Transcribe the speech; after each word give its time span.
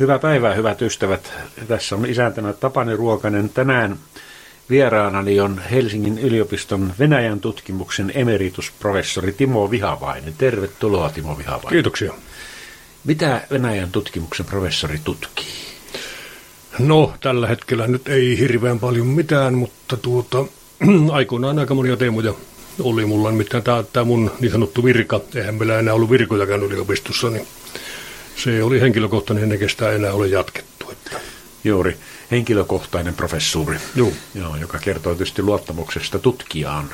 Hyvää 0.00 0.18
päivää, 0.18 0.54
hyvät 0.54 0.82
ystävät. 0.82 1.32
Tässä 1.68 1.96
on 1.96 2.06
isäntänä 2.06 2.52
Tapani 2.52 2.96
Ruokanen. 2.96 3.48
Tänään 3.48 3.98
vieraanani 4.70 5.40
on 5.40 5.60
Helsingin 5.70 6.18
yliopiston 6.18 6.92
Venäjän 6.98 7.40
tutkimuksen 7.40 8.12
emeritusprofessori 8.14 9.32
Timo 9.32 9.70
Vihavainen. 9.70 10.34
Tervetuloa 10.38 11.10
Timo 11.10 11.38
Vihavainen. 11.38 11.68
Kiitoksia. 11.68 12.14
Mitä 13.04 13.40
Venäjän 13.50 13.90
tutkimuksen 13.90 14.46
professori 14.46 15.00
tutkii? 15.04 15.46
No, 16.78 17.12
tällä 17.20 17.46
hetkellä 17.46 17.86
nyt 17.86 18.08
ei 18.08 18.38
hirveän 18.38 18.78
paljon 18.78 19.06
mitään, 19.06 19.54
mutta 19.54 19.96
tuota, 19.96 20.44
aikoinaan 21.12 21.58
aika 21.58 21.74
monia 21.74 21.96
teemoja 21.96 22.34
oli 22.82 23.06
mulla. 23.06 23.30
Nimittäin 23.30 23.62
tämä, 23.62 23.84
tämä 23.92 24.04
mun 24.04 24.30
niin 24.40 24.52
sanottu 24.52 24.84
virka, 24.84 25.20
eihän 25.34 25.54
meillä 25.54 25.78
enää 25.78 25.94
ollut 25.94 26.10
virkojakaan 26.10 26.62
yliopistossa, 26.62 27.30
niin 27.30 27.46
se 28.38 28.62
oli 28.62 28.80
henkilökohtainen, 28.80 29.52
eikä 29.52 29.68
sitä 29.68 29.90
enää 29.92 30.12
ole 30.12 30.26
jatkettu. 30.26 30.90
Että. 30.90 31.20
Juuri, 31.64 31.96
henkilökohtainen 32.30 33.14
professuuri, 33.14 33.78
Joo. 33.94 34.12
Joo, 34.34 34.56
joka 34.56 34.78
kertoo 34.78 35.14
tietysti 35.14 35.42
luottamuksesta 35.42 36.18
tutkijaan, 36.18 36.90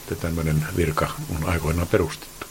että 0.00 0.14
tämmöinen 0.14 0.64
virka 0.76 1.10
on 1.36 1.48
aikoinaan 1.48 1.86
perustettu. 1.86 2.46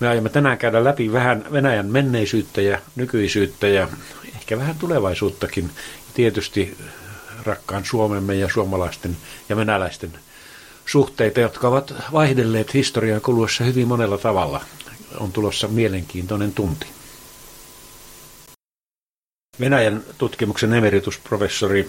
Me 0.00 0.08
aiomme 0.08 0.30
tänään 0.30 0.58
käydä 0.58 0.84
läpi 0.84 1.12
vähän 1.12 1.44
Venäjän 1.52 1.86
menneisyyttä 1.86 2.60
ja 2.60 2.78
nykyisyyttä 2.96 3.68
ja 3.68 3.88
ehkä 4.34 4.58
vähän 4.58 4.76
tulevaisuuttakin. 4.78 5.70
Tietysti 6.14 6.76
rakkaan 7.42 7.84
Suomemme 7.84 8.34
ja 8.34 8.48
suomalaisten 8.52 9.16
ja 9.48 9.56
venäläisten 9.56 10.12
suhteita, 10.86 11.40
jotka 11.40 11.68
ovat 11.68 11.94
vaihdelleet 12.12 12.74
historian 12.74 13.20
kuluessa 13.20 13.64
hyvin 13.64 13.88
monella 13.88 14.18
tavalla. 14.18 14.60
On 15.18 15.32
tulossa 15.32 15.68
mielenkiintoinen 15.68 16.52
tunti. 16.52 16.86
Venäjän 19.60 20.02
tutkimuksen 20.18 20.72
emeritusprofessori 20.72 21.88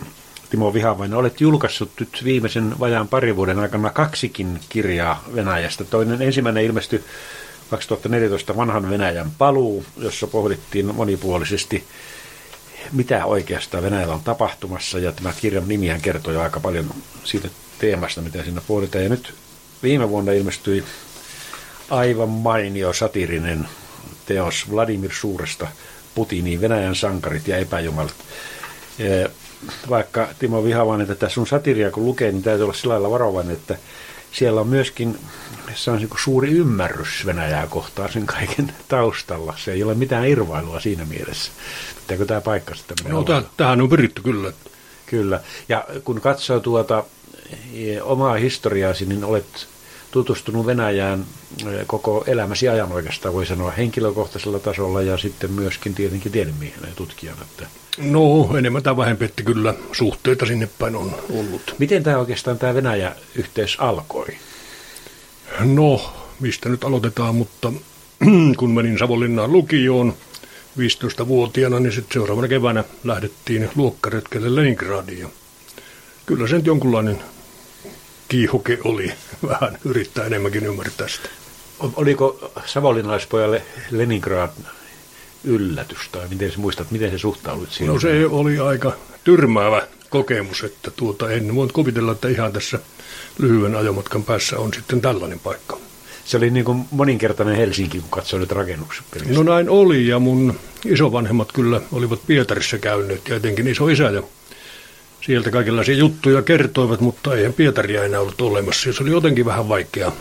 Timo 0.50 0.74
Vihavainen, 0.74 1.18
olet 1.18 1.42
julkaissut 1.42 1.92
nyt 2.00 2.22
viimeisen 2.24 2.80
vajaan 2.80 3.08
parin 3.08 3.36
vuoden 3.36 3.60
aikana 3.60 3.90
kaksikin 3.90 4.60
kirjaa 4.70 5.24
Venäjästä. 5.36 5.84
Toinen 5.84 6.22
ensimmäinen 6.22 6.64
ilmestyi 6.64 7.04
2014 7.70 8.56
vanhan 8.56 8.90
Venäjän 8.90 9.32
paluu, 9.38 9.86
jossa 9.98 10.28
pohdittiin 10.28 10.96
monipuolisesti, 10.96 11.84
mitä 12.92 13.26
oikeastaan 13.26 13.84
Venäjällä 13.84 14.14
on 14.14 14.24
tapahtumassa. 14.24 15.00
Ja 15.00 15.12
tämä 15.12 15.34
kirjan 15.42 15.68
nimihän 15.68 16.02
kertoo 16.02 16.34
jo 16.34 16.42
aika 16.42 16.60
paljon 16.60 16.94
siitä 17.24 17.50
teemasta, 17.80 18.22
mitä 18.22 18.44
siinä 18.44 18.62
pohditaan. 18.68 19.04
Ja 19.04 19.10
nyt 19.10 19.34
viime 19.84 20.10
vuonna 20.10 20.32
ilmestyi 20.32 20.84
aivan 21.90 22.30
mainio 22.30 22.94
satirinen 22.94 23.68
teos 24.26 24.72
Vladimir 24.72 25.12
Suuresta– 25.14 25.68
Putiniin, 26.20 26.62
Venäjän 26.62 26.96
sankarit 26.96 27.48
ja 27.48 27.58
epäjumalat. 27.58 28.16
Vaikka 29.90 30.28
Timo 30.40 30.64
Vihavainen 30.64 31.08
tätä 31.08 31.30
sun 31.30 31.48
satiria 31.48 31.92
kun 31.92 32.06
lukee, 32.06 32.32
niin 32.32 32.44
täytyy 32.44 32.64
olla 32.64 32.74
sillä 32.74 32.92
lailla 32.92 33.12
varovainen, 33.12 33.54
että 33.54 33.78
siellä 34.32 34.62
on 34.62 34.68
myöskin 34.68 35.20
se 35.76 35.92
on 35.92 35.98
niin 35.98 36.10
suuri 36.24 36.52
ymmärrys 36.52 37.26
Venäjää 37.26 37.68
kohtaan 37.68 38.12
sen 38.12 38.26
kaiken 38.26 38.74
taustalla. 38.88 39.54
Se 39.58 39.72
ei 39.72 39.84
ole 39.84 39.96
mitään 39.96 40.28
irvailua 40.28 40.80
siinä 40.80 41.06
mielessä. 41.06 41.52
Pitääkö 42.02 42.26
tämä 42.26 42.42
paikka 42.42 42.76
sitten 42.76 42.98
No 43.12 43.26
tähän 43.58 43.82
on 43.82 43.90
pyritty 43.90 44.22
kyllä. 44.22 44.52
Kyllä. 45.06 45.40
Ja 45.70 45.86
kun 46.04 46.22
katsoo 46.22 46.60
tuota 46.60 47.04
omaa 48.02 48.34
historiaasi, 48.34 49.06
niin 49.06 49.24
olet 49.24 49.68
tutustunut 50.12 50.66
Venäjään 50.66 51.26
eh, 51.68 51.88
koko 51.88 52.24
elämäsi 52.28 52.70
ajan 52.70 52.92
oikeastaan, 52.92 53.34
voi 53.34 53.46
sanoa 53.46 53.72
henkilökohtaisella 53.72 54.60
tasolla 54.60 55.02
ja 55.02 55.18
sitten 55.18 55.52
myöskin 55.52 55.96
tietenkin 55.96 56.32
tiedemiehenä 56.32 56.88
ja 56.88 56.96
tutkijana. 56.96 57.42
Että 57.42 57.68
No, 57.98 58.58
enemmän 58.58 58.84
tai 58.84 58.98
vähempi, 58.98 59.26
että 59.26 59.44
kyllä 59.44 59.74
suhteita 59.92 60.46
sinne 60.46 60.70
päin 60.80 60.96
on 60.96 61.16
ollut. 61.30 61.76
Miten 61.80 62.04
tämä 62.04 62.18
oikeastaan 62.18 62.58
tämä 62.58 62.74
Venäjä-yhteys 62.74 63.78
alkoi? 63.80 64.28
No, 65.60 66.14
mistä 66.40 66.70
nyt 66.70 66.84
aloitetaan, 66.84 67.36
mutta 67.36 67.74
kun 68.58 68.72
menin 68.72 69.00
Savonlinnaan 69.00 69.52
lukioon 69.52 70.14
15-vuotiaana, 70.80 71.80
niin 71.80 71.94
sitten 71.94 72.14
seuraavana 72.14 72.48
keväänä 72.48 72.84
lähdettiin 73.04 73.70
luokkaretkelle 73.76 74.56
Leningradiin. 74.56 75.28
Kyllä 76.26 76.48
se 76.48 76.56
nyt 76.56 76.66
jonkunlainen 76.66 77.20
kiihoke 78.30 78.78
oli 78.84 79.12
vähän 79.50 79.78
yrittää 79.86 80.26
enemmänkin 80.26 80.66
ymmärtää 80.66 81.08
sitä. 81.08 81.30
Oliko 81.96 82.52
savonlinnalaispojalle 82.66 83.62
Leningrad 83.92 84.50
yllätys, 85.44 86.10
tai 86.12 86.28
miten 86.30 86.52
sä 86.52 86.60
muistat, 86.60 86.92
miten 86.92 87.12
se 87.12 87.18
suhtaudut 87.18 87.72
siihen? 87.72 87.94
No 87.94 88.00
se 88.00 88.26
oli 88.26 88.60
aika 88.60 88.94
tyrmäävä 89.24 89.88
kokemus, 90.10 90.64
että 90.64 90.92
tuota, 90.92 91.32
en 91.32 91.56
voi 91.56 91.68
kuvitella, 91.74 92.12
että 92.12 92.28
ihan 92.28 92.54
tässä 92.54 92.80
lyhyen 93.38 93.76
ajomatkan 93.76 94.24
päässä 94.24 94.60
on 94.60 94.74
sitten 94.74 95.02
tällainen 95.02 95.40
paikka. 95.40 95.78
Se 96.26 96.38
oli 96.38 96.50
niin 96.50 96.66
kuin 96.66 96.86
moninkertainen 96.92 97.56
Helsinki, 97.56 98.00
kun 98.00 98.10
katsoi 98.10 98.40
nyt 98.40 98.52
rakennukset. 98.52 99.06
No 99.30 99.44
näin 99.44 99.70
oli, 99.70 100.08
ja 100.08 100.20
mun 100.20 100.60
isovanhemmat 100.86 101.52
kyllä 101.52 101.82
olivat 101.92 102.20
Pietarissa 102.28 102.78
käyneet, 102.78 103.28
ja 103.28 103.36
etenkin 103.36 103.68
iso 103.68 103.88
isä 103.88 104.04
ja 104.04 104.24
sieltä 105.22 105.52
kaikenlaisia 105.52 105.96
juttuja 105.96 106.42
kertoivat, 106.42 107.02
mutta 107.02 107.36
eihän 107.36 107.54
Pietaria 107.54 108.04
enää 108.04 108.20
ollut 108.20 108.42
olemassa. 108.42 108.94
se 108.94 109.04
oli 109.04 109.12
jotenkin 109.12 109.46
vähän 109.46 109.70
vaikea 109.70 110.12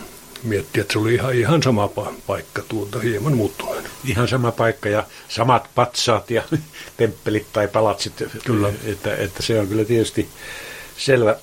miettiä, 0.43 0.81
että 0.81 0.93
se 0.93 0.99
oli 0.99 1.13
ihan, 1.13 1.35
ihan 1.35 1.63
sama 1.63 1.89
paikka 2.27 2.61
tuolta 2.69 2.99
hieman 2.99 3.37
muuttuneen. 3.37 3.83
Ihan 4.05 4.27
sama 4.27 4.51
paikka 4.51 4.89
ja 4.89 5.03
samat 5.29 5.69
patsaat 5.75 6.31
ja 6.31 6.43
temppelit 6.97 7.47
tai 7.53 7.67
palatsit. 7.67 8.13
Kyllä. 8.45 8.73
Että, 8.85 9.15
että 9.15 9.43
se 9.43 9.59
on 9.59 9.67
kyllä 9.67 9.85
tietysti 9.85 10.29
selvä. 10.97 11.35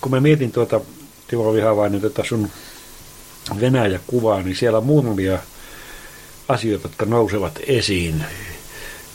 Kun 0.00 0.10
mä 0.12 0.20
mietin 0.20 0.52
tuota, 0.52 0.80
Timo 1.28 1.52
Vihavainen, 1.52 2.00
tätä 2.00 2.24
sun 2.24 2.48
Venäjä-kuvaa, 3.60 4.42
niin 4.42 4.56
siellä 4.56 4.78
on 4.78 4.86
muutamia 4.86 5.38
asioita, 6.48 6.88
jotka 6.88 7.06
nousevat 7.06 7.58
esiin. 7.66 8.24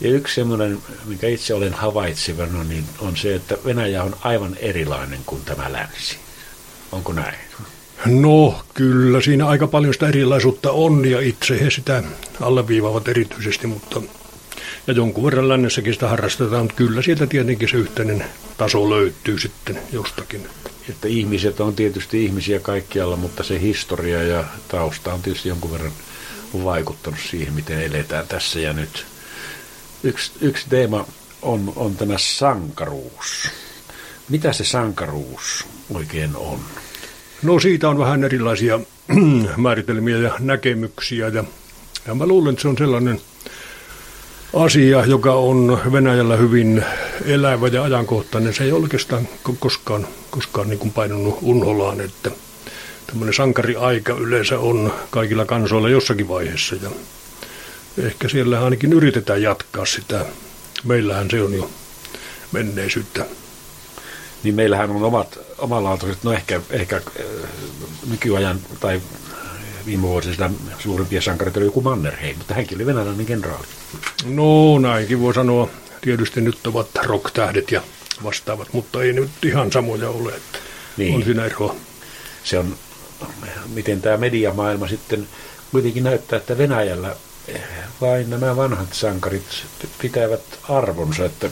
Ja 0.01 0.09
yksi 0.09 0.35
semmoinen, 0.35 0.77
mikä 1.05 1.27
itse 1.27 1.53
olen 1.53 1.73
havaitsevana, 1.73 2.63
niin 2.63 2.85
on 2.99 3.17
se, 3.17 3.35
että 3.35 3.57
Venäjä 3.65 4.03
on 4.03 4.15
aivan 4.21 4.55
erilainen 4.59 5.19
kuin 5.25 5.41
tämä 5.45 5.73
länsi. 5.73 6.17
Onko 6.91 7.13
näin? 7.13 7.35
No 8.05 8.61
kyllä, 8.73 9.21
siinä 9.21 9.47
aika 9.47 9.67
paljon 9.67 9.93
sitä 9.93 10.07
erilaisuutta 10.07 10.71
on 10.71 11.05
ja 11.05 11.21
itse 11.21 11.59
he 11.59 11.69
sitä 11.69 12.03
alleviivaavat 12.41 13.07
erityisesti, 13.07 13.67
mutta 13.67 14.01
ja 14.87 14.93
jonkun 14.93 15.23
verran 15.23 15.49
lännessäkin 15.49 15.93
sitä 15.93 16.07
harrastetaan, 16.07 16.61
mutta 16.61 16.75
kyllä 16.75 17.01
sieltä 17.01 17.27
tietenkin 17.27 17.69
se 17.69 17.77
yhteinen 17.77 18.25
taso 18.57 18.89
löytyy 18.89 19.39
sitten 19.39 19.79
jostakin. 19.91 20.47
Että 20.89 21.07
ihmiset 21.07 21.59
on 21.59 21.75
tietysti 21.75 22.25
ihmisiä 22.25 22.59
kaikkialla, 22.59 23.15
mutta 23.15 23.43
se 23.43 23.61
historia 23.61 24.23
ja 24.23 24.43
tausta 24.67 25.13
on 25.13 25.21
tietysti 25.21 25.49
jonkun 25.49 25.71
verran 25.71 25.91
vaikuttanut 26.63 27.19
siihen, 27.29 27.53
miten 27.53 27.81
eletään 27.81 28.27
tässä 28.27 28.59
ja 28.59 28.73
nyt 28.73 29.05
yksi, 30.05 30.31
yksi 30.41 30.65
teema 30.69 31.05
on, 31.41 31.73
on 31.75 31.95
tämä 31.95 32.17
sankaruus. 32.17 33.49
Mitä 34.29 34.53
se 34.53 34.65
sankaruus 34.65 35.65
oikein 35.93 36.35
on? 36.35 36.59
No 37.43 37.59
siitä 37.59 37.89
on 37.89 37.97
vähän 37.97 38.23
erilaisia 38.23 38.79
määritelmiä 39.57 40.17
ja 40.17 40.33
näkemyksiä 40.39 41.27
ja, 41.27 41.43
ja 42.07 42.15
mä 42.15 42.25
luulen, 42.25 42.49
että 42.49 42.61
se 42.61 42.67
on 42.67 42.77
sellainen 42.77 43.21
asia, 44.53 45.05
joka 45.05 45.33
on 45.33 45.81
Venäjällä 45.91 46.35
hyvin 46.35 46.83
elävä 47.25 47.67
ja 47.67 47.83
ajankohtainen. 47.83 48.53
Se 48.53 48.63
ei 48.63 48.71
oikeastaan 48.71 49.27
koskaan, 49.59 50.07
koskaan 50.31 50.69
niin 50.69 50.79
kuin 50.79 50.91
painunut 50.91 51.39
unholaan, 51.41 52.01
että 52.01 52.31
tämmöinen 53.07 53.33
sankariaika 53.33 54.13
yleensä 54.13 54.59
on 54.59 54.93
kaikilla 55.09 55.45
kansoilla 55.45 55.89
jossakin 55.89 56.27
vaiheessa 56.27 56.75
ja 56.75 56.89
ehkä 57.97 58.29
siellä 58.29 58.63
ainakin 58.63 58.93
yritetään 58.93 59.41
jatkaa 59.41 59.85
sitä. 59.85 60.25
Meillähän 60.83 61.29
se 61.31 61.41
on 61.41 61.53
jo 61.53 61.69
menneisyyttä. 62.51 63.25
Niin 64.43 64.55
meillähän 64.55 64.89
on 64.89 65.03
omat, 65.03 65.39
omanlaatuiset, 65.57 66.23
no 66.23 66.31
ehkä, 66.31 66.61
ehkä 66.69 66.95
äh, 66.95 67.25
nykyajan 68.09 68.59
tai 68.79 69.01
viime 69.85 70.01
vuosina 70.01 70.51
suurimpia 70.79 71.21
sankareita 71.21 71.59
oli 71.59 71.65
joku 71.65 71.81
Mannerheim, 71.81 72.37
mutta 72.37 72.53
hänkin 72.53 72.77
oli 72.77 72.85
venäläinen 72.85 73.25
kenraali. 73.25 73.65
No 74.25 74.79
näinkin 74.79 75.19
voi 75.19 75.33
sanoa. 75.33 75.69
Tietysti 76.01 76.41
nyt 76.41 76.67
ovat 76.67 76.87
rock-tähdet 77.03 77.71
ja 77.71 77.81
vastaavat, 78.23 78.73
mutta 78.73 79.03
ei 79.03 79.13
nyt 79.13 79.29
ihan 79.45 79.71
samoja 79.71 80.09
ole. 80.09 80.33
Niin. 80.97 81.15
On 81.15 81.23
siinä 81.23 81.45
eroa. 81.45 81.75
Se 82.43 82.59
on, 82.59 82.75
miten 83.73 84.01
tämä 84.01 84.17
mediamaailma 84.17 84.87
sitten 84.87 85.27
kuitenkin 85.71 86.03
näyttää, 86.03 86.37
että 86.37 86.57
Venäjällä 86.57 87.15
vain 88.01 88.29
nämä 88.29 88.55
vanhat 88.55 88.93
sankarit 88.93 89.65
pitävät 90.01 90.41
arvonsa, 90.69 91.25
että 91.25 91.49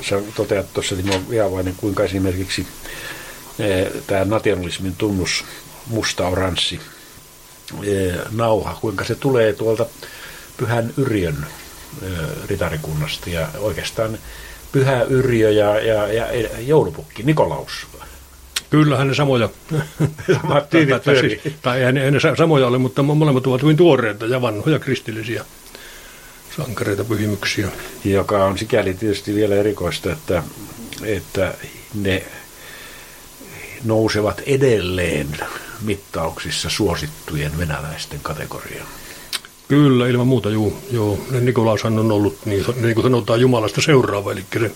sä 0.00 0.22
toteat 0.34 0.74
tuossa 0.74 0.96
Timo 0.96 1.22
Vihavainen, 1.30 1.74
kuinka 1.76 2.04
esimerkiksi 2.04 2.66
tämä 4.06 4.24
nationalismin 4.24 4.96
tunnus 4.96 5.44
musta 5.86 6.28
oranssi 6.28 6.80
nauha, 8.30 8.78
kuinka 8.80 9.04
se 9.04 9.14
tulee 9.14 9.52
tuolta 9.52 9.86
Pyhän 10.56 10.94
Yrjön 10.96 11.46
ritarikunnasta 12.46 13.30
ja 13.30 13.48
oikeastaan 13.58 14.18
Pyhä 14.72 15.02
Yrjö 15.02 15.50
ja, 15.50 15.80
ja, 15.80 16.12
ja 16.12 16.26
joulupukki 16.60 17.22
Nikolaus. 17.22 17.86
Kyllähän 18.74 19.08
ne 19.08 19.14
samoja. 19.14 19.48
Samat 20.42 20.70
tiivit 20.70 21.02
tai, 21.02 21.20
siis, 21.20 21.54
tai 21.62 21.82
ei, 21.82 21.86
ei 21.86 22.10
ne 22.10 22.18
samoja 22.38 22.66
ole, 22.66 22.78
mutta 22.78 23.02
molemmat 23.02 23.46
ovat 23.46 23.62
hyvin 23.62 23.76
tuoreita 23.76 24.26
ja 24.26 24.42
vanhoja 24.42 24.78
kristillisiä 24.78 25.44
sankareita 26.56 27.04
pyhimyksiä. 27.04 27.68
Joka 28.04 28.44
on 28.44 28.58
sikäli 28.58 28.94
tietysti 28.94 29.34
vielä 29.34 29.54
erikoista, 29.54 30.12
että, 30.12 30.42
että 31.04 31.54
ne 31.94 32.24
nousevat 33.84 34.42
edelleen 34.46 35.28
mittauksissa 35.82 36.70
suosittujen 36.70 37.58
venäläisten 37.58 38.20
kategoriaan. 38.22 38.88
Kyllä, 39.68 40.08
ilman 40.08 40.26
muuta, 40.26 40.50
juu. 40.50 40.76
Joo. 40.90 41.18
Nikolaushan 41.40 41.98
on 41.98 42.12
ollut, 42.12 42.38
niin, 42.44 42.64
niin 42.80 42.94
kuin 42.94 43.02
sanotaan, 43.02 43.40
Jumalasta 43.40 43.80
seuraava, 43.80 44.32
eli 44.32 44.44
se 44.58 44.70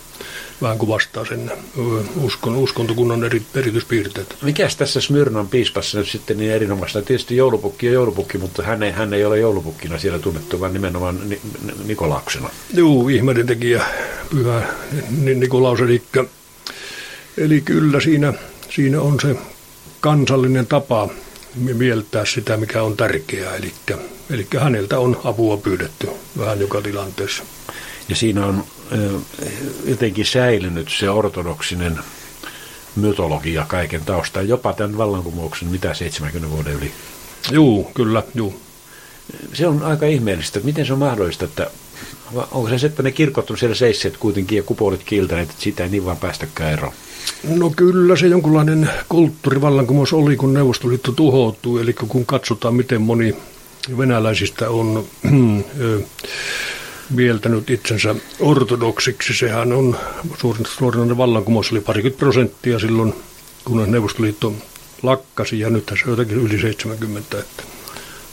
vähän 0.63 0.79
kuvastaa 0.79 1.25
sen 1.25 1.53
uskon, 2.23 2.57
uskontokunnan 2.57 3.25
eri, 3.25 3.43
erityispiirteet. 3.55 4.37
Mikäs 4.43 4.77
tässä 4.77 5.01
Smyrnan 5.01 5.49
piispassa 5.49 5.99
nyt 5.99 6.09
sitten 6.09 6.39
niin 6.39 6.53
erinomaista? 6.53 7.03
Tietysti 7.03 7.37
joulupukki 7.37 7.89
on 7.89 7.95
joulupukki, 7.95 8.39
mutta 8.39 8.63
hän 8.63 8.83
ei, 8.83 8.91
hän 8.91 9.15
ei 9.15 9.25
ole 9.25 9.39
joulupukkina 9.39 9.99
siellä 9.99 10.19
tunnettu, 10.19 10.61
vaan 10.61 10.73
nimenomaan 10.73 11.29
Ni, 11.29 11.41
Nikolauksena. 11.85 12.51
Joo, 12.75 13.09
ihmeiden 13.09 13.47
tekijä, 13.47 13.85
pyhä 14.31 14.63
Nikolaus, 15.11 15.81
eli, 15.81 16.03
eli 17.39 17.61
kyllä 17.61 18.01
siinä, 18.01 18.33
siinä 18.71 19.01
on 19.01 19.21
se 19.23 19.37
kansallinen 20.01 20.67
tapa 20.67 21.09
mieltää 21.59 22.25
sitä, 22.25 22.57
mikä 22.57 22.83
on 22.83 22.97
tärkeää. 22.97 23.57
Eli, 23.57 23.73
eli 24.31 24.47
häneltä 24.59 24.99
on 24.99 25.21
apua 25.25 25.57
pyydetty 25.57 26.09
vähän 26.39 26.61
joka 26.61 26.83
tilanteessa. 26.83 27.43
Ja 28.09 28.17
siinä 28.17 28.47
on 28.47 28.65
jotenkin 29.85 30.27
säilynyt 30.27 30.89
se 30.99 31.11
ortodoksinen 31.11 31.99
mytologia 32.97 33.65
kaiken 33.69 34.05
taustaan, 34.05 34.49
jopa 34.49 34.73
tämän 34.73 34.99
vallankumouksen, 34.99 35.69
mitä 35.69 35.95
70 35.95 36.51
vuoden 36.51 36.73
yli. 36.73 36.93
Juu, 37.51 37.85
kyllä, 37.95 38.23
juu. 38.35 38.61
Se 39.53 39.67
on 39.67 39.83
aika 39.83 40.07
ihmeellistä, 40.07 40.59
että 40.59 40.67
miten 40.67 40.87
se 40.87 40.93
on 40.93 40.99
mahdollista, 40.99 41.45
että 41.45 41.71
onko 42.35 42.69
se 42.69 42.79
se, 42.79 42.87
että 42.87 43.03
ne 43.03 43.13
kirkot 43.13 43.51
on 43.51 43.59
siellä 43.59 43.75
seisseet 43.75 44.17
kuitenkin 44.17 44.57
ja 44.57 44.63
kupolit 44.63 45.05
kiiltäneet, 45.05 45.51
että 45.51 45.63
siitä 45.63 45.83
ei 45.83 45.91
niin 45.91 46.05
vaan 46.05 46.17
päästäkään 46.17 46.73
eroon? 46.73 46.93
No 47.45 47.71
kyllä 47.77 48.17
se 48.17 48.27
jonkunlainen 48.27 48.91
kulttuurivallankumous 49.09 50.13
oli, 50.13 50.37
kun 50.37 50.55
Neuvostoliitto 50.55 51.13
tuhoutui, 51.13 51.81
eli 51.81 51.93
kun 51.93 52.27
katsotaan, 52.27 52.75
miten 52.75 53.03
moni 53.03 53.37
venäläisistä 53.99 54.71
on 54.71 55.05
mieltänyt 57.11 57.71
itsensä 57.71 58.15
ortodoksiksi. 58.41 59.35
Sehän 59.35 59.73
on, 59.73 59.97
suoranainen 60.79 61.17
vallankumous 61.17 61.73
oli 61.73 61.81
parikymmentä 61.81 62.19
prosenttia 62.19 62.79
silloin, 62.79 63.15
kun 63.65 63.93
Neuvostoliitto 63.93 64.55
lakkasi, 65.03 65.61
ja 65.61 65.71
nyt 65.71 65.89
se 65.89 66.05
on 66.05 66.11
jotenkin 66.11 66.37
yli 66.37 66.61
70, 66.61 67.39
että 67.39 67.63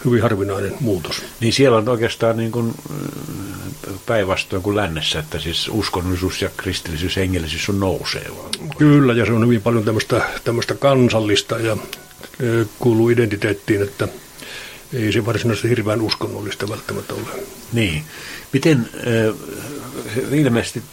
hyvin 0.06 0.22
harvinainen 0.22 0.74
muutos. 0.80 1.22
Niin 1.40 1.54
siellä 1.54 1.78
on 1.78 1.90
oikeastaan 1.90 2.38
niin 2.38 2.52
kuin 2.52 2.76
päinvastoin 4.06 4.64
kuin 4.64 4.76
lännessä, 4.76 5.20
että 5.20 5.40
siis 5.40 5.70
uskonnollisuus 5.72 6.42
ja 6.42 6.50
kristillisyys, 6.58 7.16
hengellisyys 7.16 7.70
on 7.70 7.80
nousee. 7.80 8.28
Vaan. 8.38 8.70
Kyllä, 8.78 9.14
ja 9.14 9.26
se 9.26 9.32
on 9.32 9.46
hyvin 9.46 9.62
paljon 9.62 9.84
tämmöistä, 9.84 10.22
tämmöistä 10.44 10.76
kansallista 10.76 11.60
ja 11.60 11.78
kuuluu 12.80 13.10
identiteettiin, 13.10 13.82
että 13.82 14.08
ei 14.94 15.12
se 15.12 15.26
varsinaisesti 15.26 15.70
hirveän 15.70 16.02
uskonnollista 16.02 16.70
välttämättä 16.70 17.14
ole. 17.14 17.44
Niin. 17.74 18.04
Miten 18.54 18.90
äh, 18.96 19.36
ilmeisesti 20.32 20.84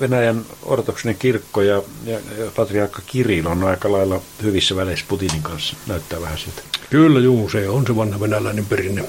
Venäjän 0.00 0.46
ortodoksinen 0.62 1.16
kirkko 1.16 1.62
ja, 1.62 1.82
ja 2.04 2.18
patriarkka 2.56 3.02
Kirill 3.06 3.46
on 3.46 3.64
aika 3.64 3.92
lailla 3.92 4.20
hyvissä 4.42 4.76
väleissä 4.76 5.04
Putinin 5.08 5.42
kanssa, 5.42 5.76
näyttää 5.86 6.20
vähän 6.20 6.38
siltä. 6.38 6.62
Kyllä, 6.90 7.20
juu, 7.20 7.48
se 7.48 7.68
on 7.68 7.86
se 7.86 7.96
vanha 7.96 8.20
venäläinen 8.20 8.66
perinne. 8.66 9.04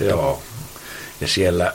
Joo, 0.00 0.42
ja 1.20 1.28
siellä 1.28 1.74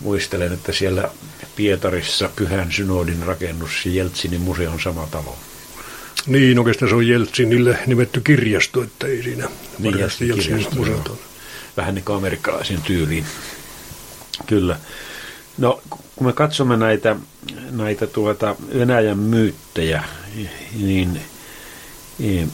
muistelen, 0.00 0.52
että 0.52 0.72
siellä 0.72 1.10
Pietarissa 1.56 2.30
Pyhän 2.36 2.72
synodin 2.72 3.22
rakennus 3.22 3.86
ja 3.86 3.92
Jeltsinin 3.92 4.40
museon 4.40 4.80
sama 4.80 5.08
talo. 5.10 5.36
Niin, 6.26 6.58
oikeastaan 6.58 6.88
se 6.88 6.94
on 6.94 7.08
Jeltsinille 7.08 7.78
nimetty 7.86 8.20
kirjasto, 8.20 8.82
että 8.82 9.06
ei 9.06 9.22
siinä 9.22 9.48
niin, 9.78 9.98
Jeltsinin 9.98 10.66
museot 10.76 11.08
on. 11.08 11.18
Vähän 11.76 11.94
niin 11.94 12.04
kuin 12.04 12.16
amerikkalaisen 12.16 12.82
tyyliin. 12.82 13.26
Kyllä. 14.46 14.78
No, 15.58 15.80
kun 15.90 16.26
me 16.26 16.32
katsomme 16.32 16.76
näitä, 16.76 17.16
näitä 17.70 18.06
tuota 18.06 18.56
Venäjän 18.78 19.18
myyttejä, 19.18 20.04
niin, 20.80 21.20
niin 22.18 22.52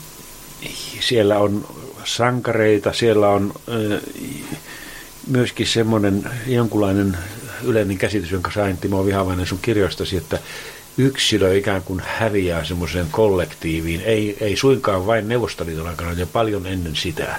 siellä 1.01 1.39
on 1.39 1.67
sankareita, 2.05 2.93
siellä 2.93 3.29
on 3.29 3.55
myöskin 5.27 5.67
semmoinen 5.67 6.31
jonkunlainen 6.47 7.19
yleinen 7.65 7.99
käsitys, 7.99 8.31
jonka 8.31 8.51
sain 8.51 8.77
Timo 8.77 9.07
Vihavainen 9.07 9.47
sun 9.47 9.59
kirjoistasi, 9.63 10.17
että 10.17 10.39
yksilö 10.99 11.57
ikään 11.57 11.83
kuin 11.83 12.03
häviää 12.07 12.65
semmoiseen 12.65 13.07
kollektiiviin, 13.11 14.01
ei, 14.01 14.37
ei 14.41 14.57
suinkaan 14.57 15.07
vain 15.07 15.29
Neuvostoliiton 15.29 15.89
aikana, 15.89 16.13
ja 16.13 16.27
paljon 16.27 16.67
ennen 16.67 16.97
sitä. 16.97 17.37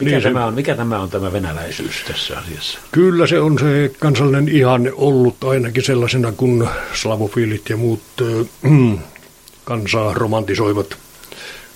Mikä, 0.00 0.10
niin 0.10 0.22
tämä 0.22 0.46
on, 0.46 0.54
mikä 0.54 0.74
tämä 0.74 0.98
on 0.98 1.10
tämä 1.10 1.32
venäläisyys 1.32 2.04
tässä 2.06 2.38
asiassa? 2.38 2.78
Kyllä 2.92 3.26
se 3.26 3.40
on 3.40 3.58
se 3.58 3.90
kansallinen 3.98 4.48
ihanne 4.48 4.92
ollut 4.92 5.44
ainakin 5.44 5.84
sellaisena, 5.84 6.32
kun 6.32 6.68
slavofiilit 6.94 7.70
ja 7.70 7.76
muut 7.76 8.02
äh, 8.22 8.72
kansaa 9.64 10.14
romantisoivat 10.14 10.96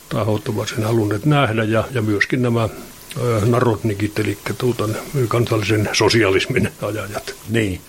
tahot 0.09 0.49
ovat 0.49 0.69
sen 0.69 0.85
halunneet 0.85 1.25
nähdä 1.25 1.65
ja, 1.65 1.85
ja 1.91 2.03
myöskin 2.03 2.43
nämä 2.43 2.63
äh, 2.63 3.49
narotnikit, 3.49 4.19
eli 4.19 4.39
tuutan, 4.59 4.97
kansallisen 5.29 5.89
sosialismin 5.93 6.73
ajajat. 6.83 7.35
Niin. 7.49 7.81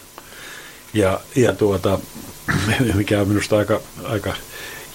Ja, 0.93 1.19
ja 1.35 1.53
tuota, 1.53 1.99
mikä 2.95 3.21
on 3.21 3.27
minusta 3.27 3.57
aika, 3.57 3.81
aika 4.03 4.33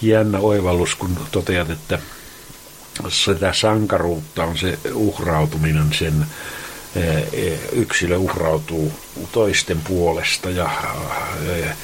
jännä 0.01 0.39
oivallus, 0.39 0.95
kun 0.95 1.17
toteat, 1.31 1.69
että 1.69 1.99
sitä 3.07 3.53
sankaruutta 3.53 4.43
on 4.43 4.57
se 4.57 4.79
uhrautuminen, 4.93 5.93
sen 5.93 6.25
yksilö 7.71 8.17
uhrautuu 8.17 8.93
toisten 9.31 9.81
puolesta 9.81 10.49
ja, 10.49 10.69
ja 11.65 11.75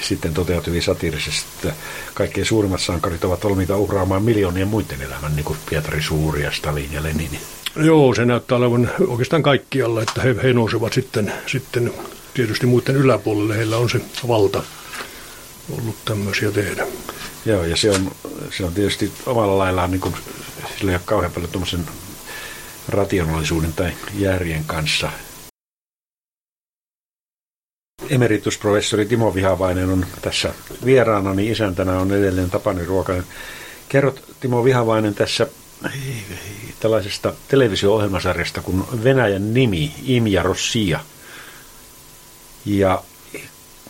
sitten 0.00 0.34
toteat 0.34 0.66
hyvin 0.66 0.82
satiirisesti, 0.82 1.48
että 1.54 1.72
kaikkein 2.14 2.46
suurimmat 2.46 2.80
sankarit 2.80 3.24
ovat 3.24 3.44
valmiita 3.44 3.76
uhraamaan 3.76 4.22
miljoonien 4.22 4.68
muiden 4.68 5.02
elämän, 5.02 5.36
niin 5.36 5.44
kuin 5.44 5.58
Pietari 5.70 6.02
Suuri 6.02 6.42
ja 6.42 6.52
Stalin 6.52 6.92
ja 6.92 7.02
Lenin. 7.02 7.38
Joo, 7.76 8.14
se 8.14 8.24
näyttää 8.24 8.58
olevan 8.58 8.90
oikeastaan 9.08 9.42
kaikkialla, 9.42 10.02
että 10.02 10.22
he, 10.22 10.36
he 10.42 10.52
nousevat 10.52 10.92
sitten, 10.92 11.32
sitten 11.46 11.94
tietysti 12.34 12.66
muiden 12.66 12.96
yläpuolelle, 12.96 13.56
heillä 13.56 13.76
on 13.76 13.90
se 13.90 14.00
valta 14.28 14.62
ollut 15.70 15.96
tämmöisiä 16.04 16.50
tehdä. 16.50 16.86
Joo, 17.46 17.64
ja 17.64 17.76
se 17.76 17.90
on, 17.90 18.12
se 18.50 18.64
on 18.64 18.74
tietysti 18.74 19.12
omalla 19.26 19.58
laillaan, 19.58 19.90
niin 19.90 20.00
kuin, 20.00 20.14
sillä 20.78 20.90
ei 20.90 20.96
ole 20.96 21.02
kauhean 21.04 21.32
paljon 21.32 21.50
tuommoisen 21.50 21.86
rationaalisuuden 22.88 23.72
tai 23.72 23.92
järjen 24.14 24.64
kanssa. 24.64 25.10
Emeritusprofessori 28.10 29.06
Timo 29.06 29.34
Vihavainen 29.34 29.88
on 29.88 30.06
tässä 30.22 30.54
vieraana, 30.84 31.34
niin 31.34 31.52
isäntänä 31.52 31.98
on 31.98 32.12
edelleen 32.12 32.50
Tapani 32.50 32.84
Ruokainen. 32.84 33.24
Kerrot 33.88 34.24
Timo 34.40 34.64
Vihavainen 34.64 35.14
tässä 35.14 35.46
tällaisesta 36.80 37.34
televisio-ohjelmasarjasta 37.48 38.62
kuin 38.62 38.84
Venäjän 39.04 39.54
nimi, 39.54 39.94
Imja 40.02 40.42
Rossia. 40.42 41.00
Ja 42.64 43.02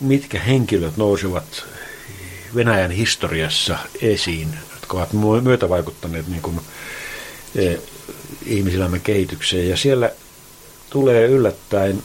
mitkä 0.01 0.39
henkilöt 0.39 0.97
nousevat 0.97 1.65
Venäjän 2.55 2.91
historiassa 2.91 3.77
esiin, 4.01 4.49
jotka 4.73 4.97
ovat 4.97 5.43
myötävaikuttaneet 5.43 6.27
niin 6.27 6.41
kuin, 6.41 6.59
e, 7.55 7.75
ihmiselämän 8.45 9.01
kehitykseen. 9.01 9.69
Ja 9.69 9.77
siellä 9.77 10.11
tulee 10.89 11.27
yllättäen 11.27 12.03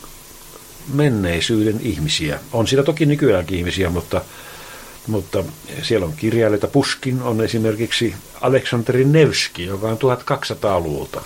menneisyyden 0.94 1.80
ihmisiä. 1.82 2.38
On 2.52 2.66
siellä 2.66 2.84
toki 2.84 3.06
nykyäänkin 3.06 3.58
ihmisiä, 3.58 3.90
mutta, 3.90 4.20
mutta 5.06 5.44
siellä 5.82 6.06
on 6.06 6.12
kirjailijoita. 6.16 6.66
Puskin 6.66 7.22
on 7.22 7.40
esimerkiksi 7.40 8.14
Aleksanteri 8.40 9.04
Nevski, 9.04 9.64
joka 9.64 9.88
on 9.88 9.98
1200-luvulta. 9.98 11.22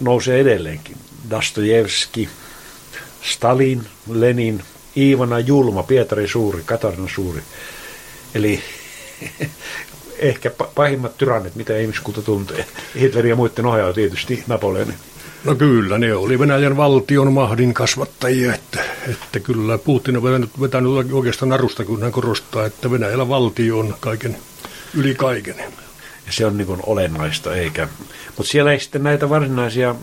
Nousee 0.00 0.40
edelleenkin. 0.40 0.96
Dostojevski, 1.30 2.28
Stalin, 3.22 3.86
Lenin, 4.10 4.62
Iivana 4.96 5.38
Julma, 5.38 5.82
Pietari 5.82 6.28
Suuri, 6.28 6.62
Katarina 6.64 7.08
Suuri. 7.14 7.42
Eli 8.34 8.62
ehkä 10.18 10.50
pahimmat 10.74 11.18
tyrannit, 11.18 11.54
mitä 11.54 11.78
ihmiskunta 11.78 12.22
tuntee. 12.22 12.66
Hitler 13.00 13.26
ja 13.26 13.36
muiden 13.36 13.66
ohjaa 13.66 13.92
tietysti 13.92 14.44
Napoleonin. 14.46 14.94
No 15.44 15.54
kyllä, 15.54 15.98
ne 15.98 16.14
oli 16.14 16.38
Venäjän 16.38 16.76
valtion 16.76 17.32
mahdin 17.32 17.74
kasvattajia, 17.74 18.54
että, 18.54 18.84
että 19.08 19.40
kyllä 19.40 19.78
Putin 19.78 20.16
on 20.16 20.22
vetänyt, 20.22 20.60
vetänyt 20.60 20.92
oikeastaan 21.12 21.48
narusta, 21.48 21.84
kun 21.84 22.02
hän 22.02 22.12
korostaa, 22.12 22.66
että 22.66 22.90
Venäjällä 22.90 23.28
valtio 23.28 23.78
on 23.78 23.96
kaiken 24.00 24.36
yli 24.94 25.14
kaiken. 25.14 25.56
Ja 26.26 26.32
se 26.32 26.46
on 26.46 26.56
niin 26.56 26.78
olennaista, 26.86 27.54
eikä. 27.54 27.88
Mutta 28.36 28.50
siellä 28.52 28.72
ei 28.72 28.80
sitten 28.80 29.02
näitä 29.02 29.28
varsinaisia 29.28 29.94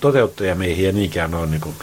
toteuttajamiehiä 0.00 0.92
niinkään 0.92 1.34
ole 1.34 1.46
niin 1.46 1.60
kuin 1.60 1.74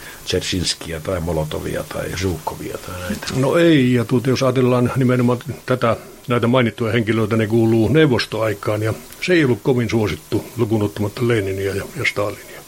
tai 1.04 1.20
Molotovia 1.20 1.84
tai 1.88 2.10
Zhukovia 2.16 2.78
tai 2.78 3.00
näitä. 3.00 3.26
No 3.36 3.56
ei, 3.56 3.94
ja 3.94 4.04
tuota, 4.04 4.30
jos 4.30 4.42
ajatellaan 4.42 4.92
nimenomaan 4.96 5.38
tätä, 5.66 5.96
näitä 6.28 6.46
mainittuja 6.46 6.92
henkilöitä, 6.92 7.36
ne 7.36 7.46
kuuluu 7.46 7.88
neuvostoaikaan, 7.88 8.82
ja 8.82 8.94
se 9.20 9.32
ei 9.32 9.44
ollut 9.44 9.62
kovin 9.62 9.90
suosittu 9.90 10.44
lukunottamatta 10.56 11.28
Leninia 11.28 11.74
ja, 11.74 11.84
ja 11.96 12.04
Stalinia. 12.04 12.60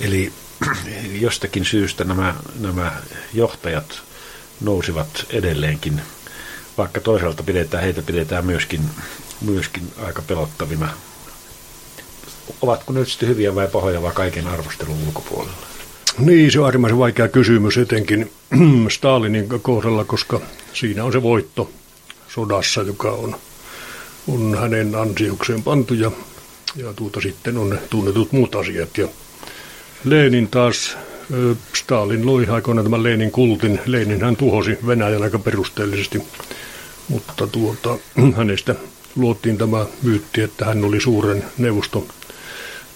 Eli 0.00 0.32
jostakin 1.20 1.64
syystä 1.64 2.04
nämä, 2.04 2.34
nämä 2.60 2.92
johtajat 3.34 4.00
nousivat 4.60 5.26
edelleenkin, 5.30 6.00
vaikka 6.78 7.00
toisaalta 7.00 7.42
pidetään, 7.42 7.82
heitä 7.82 8.02
pidetään 8.02 8.46
myöskin, 8.46 8.80
myöskin 9.40 9.92
aika 10.02 10.22
pelottavina 10.22 10.88
ovatko 12.62 12.92
ne 12.92 13.04
sitten 13.04 13.28
hyviä 13.28 13.54
vai 13.54 13.68
pahoja 13.68 14.02
vai 14.02 14.12
kaiken 14.14 14.46
arvostelun 14.46 14.98
ulkopuolella? 15.06 15.66
Niin, 16.18 16.52
se 16.52 16.60
on 16.60 16.64
äärimmäisen 16.64 16.98
vaikea 16.98 17.28
kysymys 17.28 17.78
etenkin 17.78 18.32
Stalinin 18.88 19.48
kohdalla, 19.62 20.04
koska 20.04 20.40
siinä 20.72 21.04
on 21.04 21.12
se 21.12 21.22
voitto 21.22 21.70
sodassa, 22.28 22.82
joka 22.82 23.10
on, 23.10 23.36
on 24.28 24.58
hänen 24.60 24.94
ansiokseen 24.94 25.62
pantu 25.62 25.94
ja, 25.94 26.10
ja 26.76 26.92
tuota 26.92 27.20
sitten 27.20 27.58
on 27.58 27.70
ne 27.70 27.76
tunnetut 27.90 28.32
muut 28.32 28.54
asiat. 28.54 28.98
Ja 28.98 29.08
Lenin 30.04 30.48
taas, 30.48 30.96
Stalin 31.74 32.26
loi 32.26 32.46
aikoinaan 32.50 32.84
tämän 32.84 33.02
Lenin 33.02 33.30
kultin. 33.30 33.80
Lenin 33.86 34.22
hän 34.24 34.36
tuhosi 34.36 34.78
Venäjän 34.86 35.22
aika 35.22 35.38
perusteellisesti, 35.38 36.22
mutta 37.08 37.46
tuota, 37.46 37.98
hänestä 38.36 38.74
luotiin 39.16 39.58
tämä 39.58 39.86
myytti, 40.02 40.42
että 40.42 40.64
hän 40.64 40.84
oli 40.84 41.00
suuren 41.00 41.44
neuvoston 41.58 42.06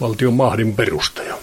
valtion 0.01 0.35
mahdin 0.35 0.77
perustaja. 0.77 1.39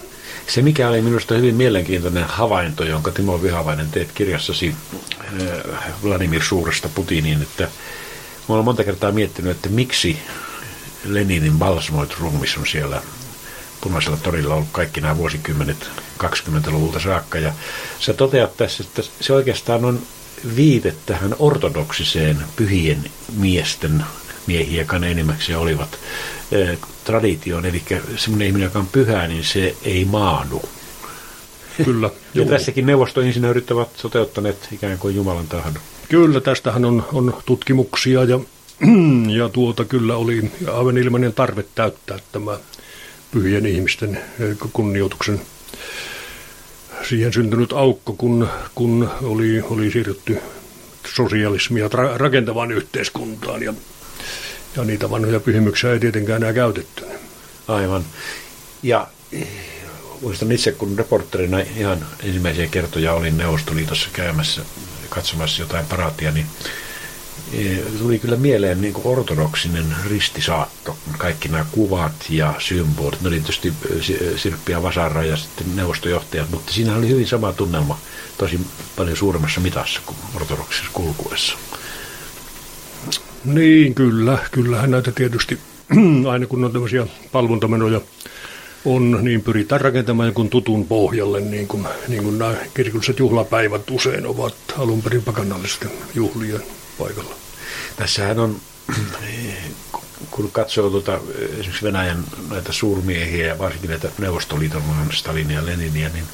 Se, 0.46 0.62
mikä 0.62 0.88
oli 0.88 1.02
minusta 1.02 1.34
hyvin 1.34 1.54
mielenkiintoinen 1.54 2.24
havainto, 2.24 2.84
jonka 2.84 3.10
Timo 3.10 3.42
Vihavainen 3.42 3.90
teet 3.90 4.12
kirjassasi 4.12 4.74
eh, 5.40 5.48
Vladimir 6.04 6.42
Suuresta 6.42 6.88
Putiniin, 6.88 7.42
että 7.42 7.68
mä 8.48 8.54
olen 8.54 8.64
monta 8.64 8.84
kertaa 8.84 9.12
miettinyt, 9.12 9.50
että 9.50 9.68
miksi 9.68 10.18
Leninin 11.04 11.58
balsmoit 11.58 12.18
ruumis 12.20 12.56
on 12.56 12.66
siellä 12.66 13.02
punaisella 13.80 14.16
torilla 14.16 14.54
ollut 14.54 14.68
kaikki 14.72 15.00
nämä 15.00 15.16
vuosikymmenet 15.16 15.90
20-luvulta 16.24 17.00
saakka. 17.00 17.38
Ja 17.38 17.52
sä 18.00 18.14
toteat 18.14 18.56
tässä, 18.56 18.82
että 18.82 19.02
se 19.20 19.32
oikeastaan 19.32 19.84
on 19.84 20.02
viite 20.56 20.94
tähän 21.06 21.34
ortodoksiseen 21.38 22.38
pyhien 22.56 23.10
miesten 23.36 24.04
miehiä, 24.46 24.80
jotka 24.80 24.96
enimmäkseen 24.96 25.58
olivat 25.58 25.98
traditioon, 27.08 27.66
eli 27.66 27.82
semmoinen 28.16 28.46
ihminen, 28.46 28.66
joka 28.66 28.78
on 28.78 28.86
pyhä, 28.86 29.26
niin 29.26 29.44
se 29.44 29.76
ei 29.82 30.04
maadu. 30.04 30.62
Kyllä. 31.84 32.10
ja 32.34 32.44
tässäkin 32.44 32.86
neuvostoinsinöörit 32.86 33.70
ovat 33.70 33.88
toteuttaneet 34.02 34.68
ikään 34.72 34.98
kuin 34.98 35.16
Jumalan 35.16 35.48
tahdon. 35.48 35.82
Kyllä, 36.08 36.40
tästähän 36.40 36.84
on, 36.84 37.04
on 37.12 37.34
tutkimuksia 37.46 38.24
ja, 38.24 38.40
ja 39.38 39.48
tuota 39.48 39.84
kyllä 39.84 40.16
oli 40.16 40.50
aivan 40.72 40.98
ilmainen 40.98 41.32
tarve 41.32 41.64
täyttää 41.74 42.18
tämä 42.32 42.58
pyhien 43.30 43.66
ihmisten 43.66 44.20
kunnioituksen 44.72 45.40
siihen 47.08 47.32
syntynyt 47.32 47.72
aukko, 47.72 48.12
kun, 48.12 48.48
kun 48.74 49.10
oli, 49.22 49.60
oli 49.60 49.90
siirrytty 49.90 50.38
sosialismia 51.14 51.88
rakentavaan 52.16 52.72
yhteiskuntaan 52.72 53.62
ja 53.62 53.74
ja 54.78 54.84
niitä 54.84 55.10
vanhoja 55.10 55.40
pyhimyksiä 55.40 55.92
ei 55.92 56.00
tietenkään 56.00 56.42
enää 56.42 56.52
käytetty. 56.52 57.04
Aivan. 57.68 58.04
Ja 58.82 59.06
muistan 60.22 60.52
itse, 60.52 60.72
kun 60.72 60.98
reporterina 60.98 61.58
ihan 61.58 62.06
ensimmäisiä 62.22 62.66
kertoja 62.66 63.12
olin 63.12 63.38
Neuvostoliitossa 63.38 64.08
käymässä 64.12 64.62
katsomassa 65.08 65.62
jotain 65.62 65.86
paraatia, 65.86 66.30
niin 66.30 66.46
eh, 67.52 67.78
tuli 67.98 68.18
kyllä 68.18 68.36
mieleen 68.36 68.80
niin 68.80 68.94
ortodoksinen 69.04 69.96
ristisaatto. 70.10 70.96
Kaikki 71.18 71.48
nämä 71.48 71.66
kuvat 71.72 72.26
ja 72.28 72.54
symbolit. 72.58 73.26
Oli 73.26 73.40
tietysti 73.40 73.72
eh, 73.90 74.36
Sirppi 74.36 74.72
ja 74.72 74.82
Vasara 74.82 75.24
ja 75.24 75.36
sitten 75.36 75.76
neuvostojohtajat, 75.76 76.50
mutta 76.50 76.72
siinä 76.72 76.96
oli 76.96 77.08
hyvin 77.08 77.28
sama 77.28 77.52
tunnelma 77.52 77.98
tosi 78.38 78.60
paljon 78.96 79.16
suuremmassa 79.16 79.60
mitassa 79.60 80.00
kuin 80.06 80.16
ortodoksissa 80.34 80.90
kulkuessa. 80.92 81.58
Niin, 83.52 83.94
kyllä. 83.94 84.38
Kyllähän 84.50 84.90
näitä 84.90 85.12
tietysti 85.12 85.58
aina 86.30 86.46
kun 86.46 86.64
on 86.64 86.72
tämmöisiä 86.72 87.06
palvontamenoja 87.32 88.00
on, 88.84 89.18
niin 89.22 89.42
pyritään 89.42 89.80
rakentamaan 89.80 90.26
jonkun 90.26 90.50
tutun 90.50 90.86
pohjalle, 90.86 91.40
niin 91.40 91.68
kuin, 91.68 91.86
niin 92.08 92.22
kuin 92.22 92.38
nämä 92.38 92.54
kirkolliset 92.74 93.18
juhlapäivät 93.18 93.90
usein 93.90 94.26
ovat 94.26 94.54
alun 94.78 95.02
perin 95.02 95.22
pakanallisten 95.22 95.90
juhlien 96.14 96.62
paikalla. 96.98 97.34
Tässähän 97.96 98.38
on, 98.38 98.56
kun 100.30 100.50
katsoo 100.52 100.90
tuota, 100.90 101.20
esimerkiksi 101.38 101.82
Venäjän 101.82 102.24
näitä 102.50 102.72
suurmiehiä 102.72 103.46
ja 103.46 103.58
varsinkin 103.58 103.90
näitä 103.90 104.08
Neuvostoliiton 104.18 104.82
Stalinia 105.12 105.58
ja 105.58 105.66
Leninia, 105.66 106.08
niin 106.08 106.24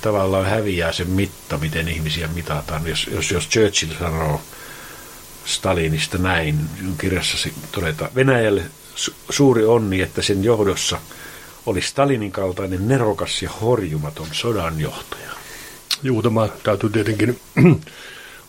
tavallaan 0.00 0.46
häviää 0.46 0.92
se 0.92 1.04
mitta, 1.04 1.58
miten 1.58 1.88
ihmisiä 1.88 2.28
mitataan. 2.34 2.86
Jos, 2.86 3.06
jos, 3.12 3.30
jos 3.30 3.48
Churchill 3.48 3.92
sanoo 3.98 4.40
Stalinista 5.48 6.18
näin, 6.18 6.58
kirjassasi 6.98 7.52
todeta, 7.72 8.10
Venäjälle 8.14 8.62
su- 8.96 9.14
suuri 9.30 9.64
onni, 9.64 10.00
että 10.00 10.22
sen 10.22 10.44
johdossa 10.44 11.00
oli 11.66 11.82
Stalinin 11.82 12.32
kaltainen 12.32 12.88
nerokas 12.88 13.42
ja 13.42 13.50
horjumaton 13.50 14.26
sodanjohtaja. 14.32 15.30
Juu, 16.02 16.22
tämä 16.22 16.48
täytyy 16.62 16.90
tietenkin 16.90 17.40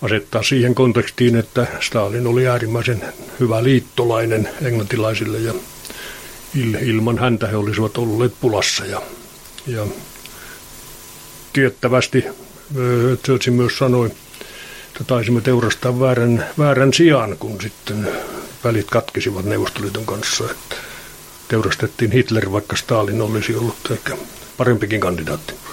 asettaa 0.01 0.44
siihen 0.44 0.75
kontekstiin, 0.75 1.36
että 1.36 1.68
Stalin 1.79 2.27
oli 2.27 2.48
äärimmäisen 2.48 3.03
hyvä 3.39 3.63
liittolainen 3.63 4.50
englantilaisille 4.62 5.39
ja 5.39 5.53
ilman 6.82 7.18
häntä 7.18 7.48
he 7.48 7.56
olisivat 7.56 7.98
olleet 7.98 8.34
pulassa. 8.41 8.86
Ja, 8.86 9.01
ja 9.68 9.88
tiettävästi 11.53 12.25
Churchill 13.25 13.56
myös 13.56 13.77
sanoi, 13.77 14.12
että 15.00 15.13
taisimme 15.13 15.41
teurastaa 15.41 16.00
väärän, 16.00 16.46
väärän 16.58 16.94
sijaan, 16.94 17.38
kun 17.38 17.62
sitten 17.62 18.10
välit 18.63 18.88
katkesivat 18.89 19.46
Neuvostoliiton 19.46 20.06
kanssa. 20.06 20.44
Että 20.51 20.75
teurastettiin 21.48 22.12
Hitler, 22.12 22.51
vaikka 22.51 22.75
Stalin 22.75 23.22
olisi 23.22 23.56
ollut 23.56 23.91
ehkä 23.91 24.18
parempikin 24.58 25.00
kandidaatti. 25.00 25.53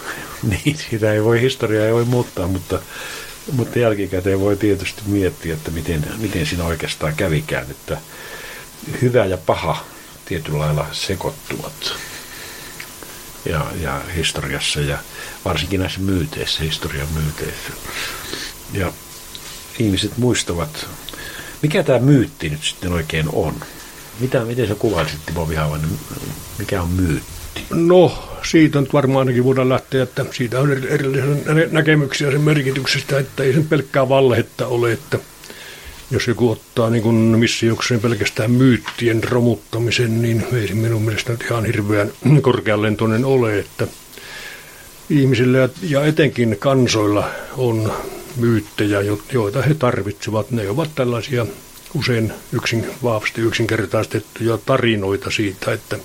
Niin, 0.43 0.77
sitä 0.91 1.13
ei 1.13 1.25
voi, 1.25 1.41
historiaa 1.41 1.87
ei 1.87 1.93
voi 1.93 2.05
muuttaa, 2.05 2.49
mutta, 2.49 2.81
mutta 3.53 3.79
jälkikäteen 3.79 4.41
voi 4.41 4.57
tietysti 4.57 5.03
miettiä, 5.07 5.55
että 5.55 5.71
miten, 5.71 6.07
miten 6.19 6.47
siinä 6.47 6.65
oikeastaan 6.65 7.15
kävikään, 7.17 7.67
että 7.71 7.99
hyvä 9.03 9.25
ja 9.25 9.37
paha 9.37 9.85
tietyllä 10.25 10.59
lailla 10.59 10.87
sekoittuvat 10.93 11.93
ja, 13.45 13.67
ja 13.81 14.01
historiassa 14.17 14.81
ja 14.81 14.99
varsinkin 15.45 15.81
näissä 15.81 16.01
myyteissä, 16.01 16.63
historian 16.63 17.09
myyteissä. 17.15 17.73
Ja 18.73 18.93
ihmiset 19.79 20.19
muistavat. 20.19 20.87
Mikä 21.63 21.83
tämä 21.83 21.99
myytti 21.99 22.49
nyt 22.49 22.63
sitten 22.63 22.93
oikein 22.93 23.27
on? 23.33 23.55
Mitä, 24.21 24.45
miten 24.45 24.69
sä 24.69 24.75
kuvailisit 24.75 25.27
Timo 25.27 25.49
Vihavainen? 25.49 25.91
Mikä 26.59 26.83
on 26.83 26.91
myytti? 26.91 27.37
No, 27.71 28.29
siitä 28.51 28.81
nyt 28.81 28.93
varmaan 28.93 29.19
ainakin 29.19 29.45
voidaan 29.45 29.69
lähteä, 29.69 30.03
että 30.03 30.25
siitä 30.33 30.61
on 30.61 30.73
erillisiä 30.73 31.25
näkemyksiä 31.71 32.31
sen 32.31 32.41
merkityksestä, 32.41 33.19
että 33.19 33.43
ei 33.43 33.53
sen 33.53 33.67
pelkkää 33.67 34.09
valletta 34.09 34.67
ole, 34.67 34.93
että 34.93 35.19
jos 36.11 36.27
joku 36.29 36.51
ottaa 36.51 36.91
niin 36.91 37.03
kuin 37.03 37.17
missiokseen 37.17 38.01
pelkästään 38.01 38.51
myyttien 38.51 39.25
romuttamisen, 39.25 40.23
niin 40.23 40.47
ei 40.53 40.69
se 40.69 40.75
minun 40.75 41.03
mielestä 41.03 41.33
nyt 41.33 41.43
ihan 41.43 41.65
hirveän 41.65 42.13
korkealentoinen 42.43 43.25
ole, 43.25 43.59
että 43.59 43.87
ihmisillä 45.11 45.69
ja 45.83 46.05
etenkin 46.05 46.57
kansoilla 46.59 47.31
on 47.57 47.93
myyttejä, 48.37 49.01
joita 49.33 49.63
he 49.63 49.75
tarvitsevat. 49.75 50.51
Ne 50.51 50.69
ovat 50.71 50.91
tällaisia 50.95 51.47
usein 51.95 52.33
yksin, 52.53 52.87
vahvasti 53.03 53.41
yksinkertaistettuja 53.41 54.59
tarinoita 54.67 55.31
siitä, 55.31 55.73
että 55.73 55.99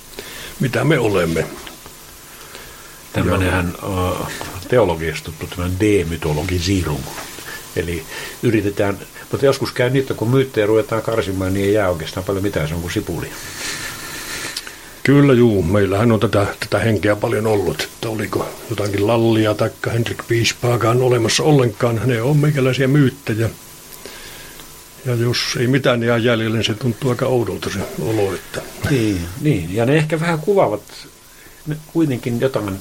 mitä 0.59 0.83
me 0.83 0.99
olemme. 0.99 1.45
Tämmöinenhän 3.13 3.73
teologiasta 4.67 5.31
tämmöinen 5.49 5.79
demytologisirung. 5.79 7.03
Eli 7.75 8.03
yritetään, 8.43 8.99
mutta 9.31 9.45
joskus 9.45 9.71
käy 9.71 9.89
niin, 9.89 10.01
että 10.01 10.13
kun 10.13 10.29
myyttejä 10.29 10.67
ruvetaan 10.67 11.01
karsimaan, 11.01 11.53
niin 11.53 11.65
ei 11.65 11.73
jää 11.73 11.89
oikeastaan 11.89 12.23
paljon 12.23 12.43
mitään, 12.43 12.67
se 12.67 12.73
on 12.73 12.81
kuin 12.81 12.93
sipuli. 12.93 13.29
Kyllä 15.03 15.33
juu, 15.33 15.63
meillähän 15.63 16.11
on 16.11 16.19
tätä, 16.19 16.47
tätä 16.59 16.79
henkeä 16.79 17.15
paljon 17.15 17.47
ollut, 17.47 17.81
että 17.81 18.09
oliko 18.09 18.49
jotakin 18.69 19.07
lallia 19.07 19.53
tai 19.53 19.69
Henrik 19.93 20.27
Piispaakaan 20.27 21.01
olemassa 21.01 21.43
ollenkaan. 21.43 22.01
Ne 22.05 22.21
on 22.21 22.37
meikäläisiä 22.37 22.87
myyttejä. 22.87 23.49
Ja 25.05 25.15
jos 25.15 25.37
ei 25.59 25.67
mitään 25.67 26.03
jää 26.03 26.17
jäljelle, 26.17 26.57
niin 26.57 26.65
se 26.65 26.73
tuntuu 26.73 27.09
aika 27.09 27.25
oudolta 27.25 27.69
se 27.69 27.79
olo. 28.01 28.33
Että... 28.33 28.61
Niin, 28.89 29.21
niin, 29.41 29.75
ja 29.75 29.85
ne 29.85 29.95
ehkä 29.95 30.19
vähän 30.19 30.39
kuvaavat 30.39 30.81
kuitenkin 31.93 32.41
jotain 32.41 32.77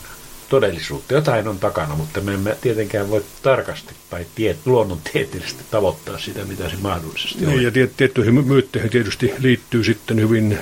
todellisuutta. 0.48 1.14
Jotain 1.14 1.48
on 1.48 1.58
takana, 1.58 1.94
mutta 1.94 2.20
me 2.20 2.34
emme 2.34 2.56
tietenkään 2.60 3.10
voi 3.10 3.24
tarkasti 3.42 3.94
tai 4.10 4.26
tiet, 4.34 4.56
luonnontieteellisesti 4.64 5.64
tavoittaa 5.70 6.18
sitä, 6.18 6.44
mitä 6.44 6.68
se 6.68 6.76
mahdollisesti 6.76 7.46
niin, 7.46 7.58
on. 7.58 7.62
Ja 7.62 7.70
tiettyihin 7.96 8.46
myytteihin 8.46 8.90
tietysti 8.90 9.32
liittyy 9.38 9.84
sitten 9.84 10.20
hyvin 10.20 10.58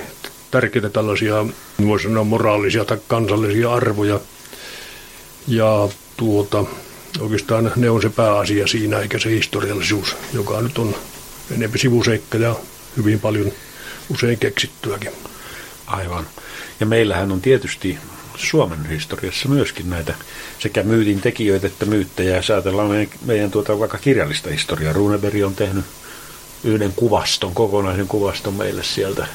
tärkeitä 0.51 0.89
tällaisia, 0.89 1.45
voisi 1.85 2.03
sanoa, 2.03 2.23
moraalisia 2.23 2.85
tai 2.85 2.97
kansallisia 3.07 3.73
arvoja. 3.73 4.19
Ja 5.47 5.89
tuota, 6.17 6.65
oikeastaan 7.19 7.71
ne 7.75 7.89
on 7.89 8.01
se 8.01 8.09
pääasia 8.09 8.67
siinä, 8.67 8.99
eikä 8.99 9.19
se 9.19 9.29
historiallisuus, 9.29 10.15
joka 10.33 10.61
nyt 10.61 10.77
on 10.77 10.95
enemmän 11.51 11.79
sivuseikka 11.79 12.37
ja 12.37 12.55
hyvin 12.97 13.19
paljon 13.19 13.51
usein 14.09 14.39
keksittyäkin. 14.39 15.11
Aivan. 15.87 16.27
Ja 16.79 16.85
meillähän 16.85 17.31
on 17.31 17.41
tietysti 17.41 17.97
Suomen 18.35 18.85
historiassa 18.85 19.49
myöskin 19.49 19.89
näitä 19.89 20.13
sekä 20.59 20.83
myytin 20.83 21.21
tekijöitä 21.21 21.67
että 21.67 21.85
myyttejä. 21.85 22.35
Ja 22.35 22.41
ajatellaan 22.49 22.89
meidän, 22.89 23.07
meidän 23.25 23.51
tuota, 23.51 23.79
vaikka 23.79 23.97
kirjallista 23.97 24.49
historiaa. 24.49 24.93
Runeberg 24.93 25.43
on 25.45 25.55
tehnyt 25.55 25.85
yhden 26.63 26.93
kuvaston, 26.95 27.53
kokonaisen 27.53 28.07
kuvaston 28.07 28.53
meille 28.53 28.83
sieltä 28.83 29.27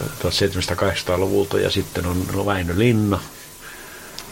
1700-1800-luvulta 0.00 1.60
ja 1.60 1.70
sitten 1.70 2.06
on 2.06 2.46
Väinö 2.46 2.74
Linna. 2.76 3.20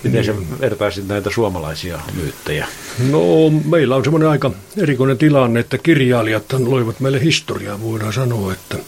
Miten 0.02 0.24
se 0.24 0.34
vertaisit 0.60 1.08
näitä 1.08 1.30
suomalaisia 1.30 2.00
myyttejä? 2.14 2.66
No, 3.10 3.20
meillä 3.64 3.96
on 3.96 4.04
semmoinen 4.04 4.28
aika 4.28 4.50
erikoinen 4.76 5.18
tilanne, 5.18 5.60
että 5.60 5.78
kirjailijat 5.78 6.52
loivat 6.52 7.00
meille 7.00 7.22
historiaa, 7.22 7.80
voidaan 7.80 8.12
sanoa, 8.12 8.52
että 8.52 8.78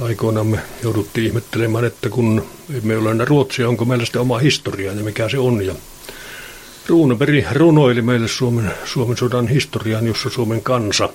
aikoinaan 0.00 0.46
me 0.46 0.58
jouduttiin 0.82 1.26
ihmettelemään, 1.26 1.84
että 1.84 2.08
kun 2.08 2.46
me 2.82 2.96
ole 2.96 3.10
enää 3.10 3.26
Ruotsia, 3.26 3.68
onko 3.68 3.84
meillä 3.84 4.04
sitten 4.04 4.22
oma 4.22 4.38
historia 4.38 4.92
ja 4.92 5.02
mikä 5.02 5.28
se 5.28 5.38
on. 5.38 5.66
Ja 5.66 5.74
Ruuneperi 6.88 7.46
runoili 7.52 8.02
meille 8.02 8.28
Suomen, 8.28 8.72
Suomen 8.84 9.16
sodan 9.16 9.48
historian, 9.48 10.06
jossa 10.06 10.30
Suomen 10.30 10.62
kansa 10.62 11.08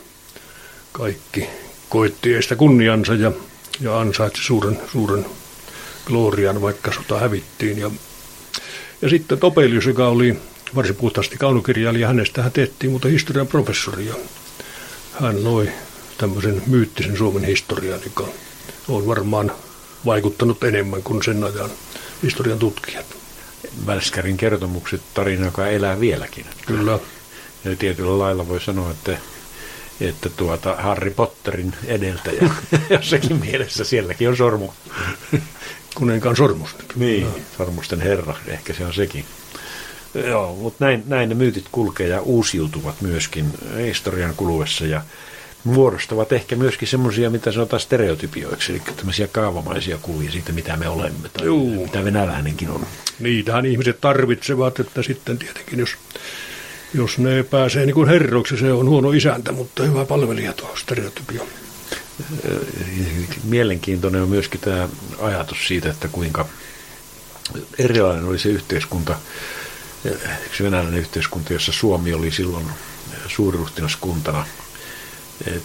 kaikki 0.91 1.49
koitti 1.89 2.41
sitä 2.41 2.55
kunniansa 2.55 3.13
ja, 3.13 3.31
ja 3.81 3.99
ansaitsi 3.99 4.43
suuren, 4.43 4.79
suuren 4.91 5.25
glorian, 6.05 6.61
vaikka 6.61 6.93
sota 6.93 7.19
hävittiin. 7.19 7.77
Ja, 7.77 7.91
ja 9.01 9.09
sitten 9.09 9.39
Topelius, 9.39 9.85
joka 9.85 10.07
oli 10.07 10.39
varsin 10.75 10.95
puhtaasti 10.95 11.37
kaunokirjailija, 11.37 12.07
hänestä 12.07 12.49
tehtiin 12.53 12.91
mutta 12.91 13.07
historian 13.07 13.47
professori. 13.47 14.05
Ja 14.05 14.15
hän 15.21 15.43
loi 15.43 15.69
tämmöisen 16.17 16.63
myyttisen 16.67 17.17
Suomen 17.17 17.43
historian, 17.43 17.99
joka 18.03 18.27
on 18.87 19.07
varmaan 19.07 19.51
vaikuttanut 20.05 20.63
enemmän 20.63 21.03
kuin 21.03 21.23
sen 21.23 21.43
ajan 21.43 21.69
historian 22.23 22.59
tutkijat. 22.59 23.05
Välskärin 23.85 24.37
kertomukset 24.37 25.01
tarina, 25.13 25.45
joka 25.45 25.67
elää 25.67 25.99
vieläkin. 25.99 26.45
Kyllä. 26.65 26.99
Ja 27.65 27.75
tietyllä 27.75 28.19
lailla 28.19 28.47
voi 28.47 28.61
sanoa, 28.61 28.91
että, 28.91 29.17
että 30.01 30.29
tuota 30.29 30.75
Harry 30.75 31.11
Potterin 31.11 31.73
edeltäjä 31.87 32.49
jossakin 32.89 33.37
mielessä 33.37 33.83
sielläkin 33.83 34.29
on 34.29 34.37
sormu. 34.37 34.69
Kuninkaan 35.95 36.35
sormus. 36.35 36.75
Niin, 36.95 37.23
no. 37.23 37.39
sormusten 37.57 38.01
herra, 38.01 38.35
ehkä 38.47 38.73
se 38.73 38.85
on 38.85 38.93
sekin. 38.93 39.25
Joo, 40.27 40.55
mutta 40.55 40.85
näin, 40.85 41.03
näin 41.07 41.29
ne 41.29 41.35
myytit 41.35 41.65
kulkee 41.71 42.07
ja 42.07 42.21
uusiutuvat 42.21 43.01
myöskin 43.01 43.45
historian 43.77 44.35
kuluessa 44.35 44.85
ja 44.85 45.01
muodostavat 45.65 46.31
ehkä 46.31 46.55
myöskin 46.55 46.87
semmoisia, 46.87 47.29
mitä 47.29 47.51
sanotaan 47.51 47.79
stereotypioiksi, 47.79 48.71
eli 48.71 48.81
tämmöisiä 48.95 49.27
kaavamaisia 49.27 49.97
kuvia 50.01 50.31
siitä, 50.31 50.51
mitä 50.51 50.77
me 50.77 50.87
olemme 50.87 51.29
tai 51.29 51.45
Juu. 51.45 51.83
mitä 51.85 52.03
venäläinenkin 52.03 52.69
on. 52.69 52.85
Niitähän 53.19 53.65
ihmiset 53.65 54.01
tarvitsevat, 54.01 54.79
että 54.79 55.03
sitten 55.03 55.37
tietenkin 55.37 55.79
jos, 55.79 55.89
jos 56.97 57.17
ne 57.17 57.43
pääsee 57.43 57.85
niin 57.85 57.93
kuin 57.93 58.09
herroiksi, 58.09 58.57
se 58.57 58.73
on 58.73 58.89
huono 58.89 59.11
isäntä, 59.11 59.51
mutta 59.51 59.83
hyvä 59.83 60.05
palvelija 60.05 60.53
tuo 60.53 60.75
stereotypio. 60.75 61.47
Mielenkiintoinen 63.43 64.21
on 64.21 64.29
myöskin 64.29 64.61
tämä 64.61 64.89
ajatus 65.21 65.67
siitä, 65.67 65.89
että 65.89 66.07
kuinka 66.07 66.45
erilainen 67.77 68.25
oli 68.25 68.39
se 68.39 68.49
yhteiskunta, 68.49 69.15
yksi 70.45 70.63
venäläinen 70.63 70.99
yhteiskunta, 70.99 71.53
jossa 71.53 71.71
Suomi 71.71 72.13
oli 72.13 72.31
silloin 72.31 72.65
suuriruhtinaskuntana– 73.27 74.45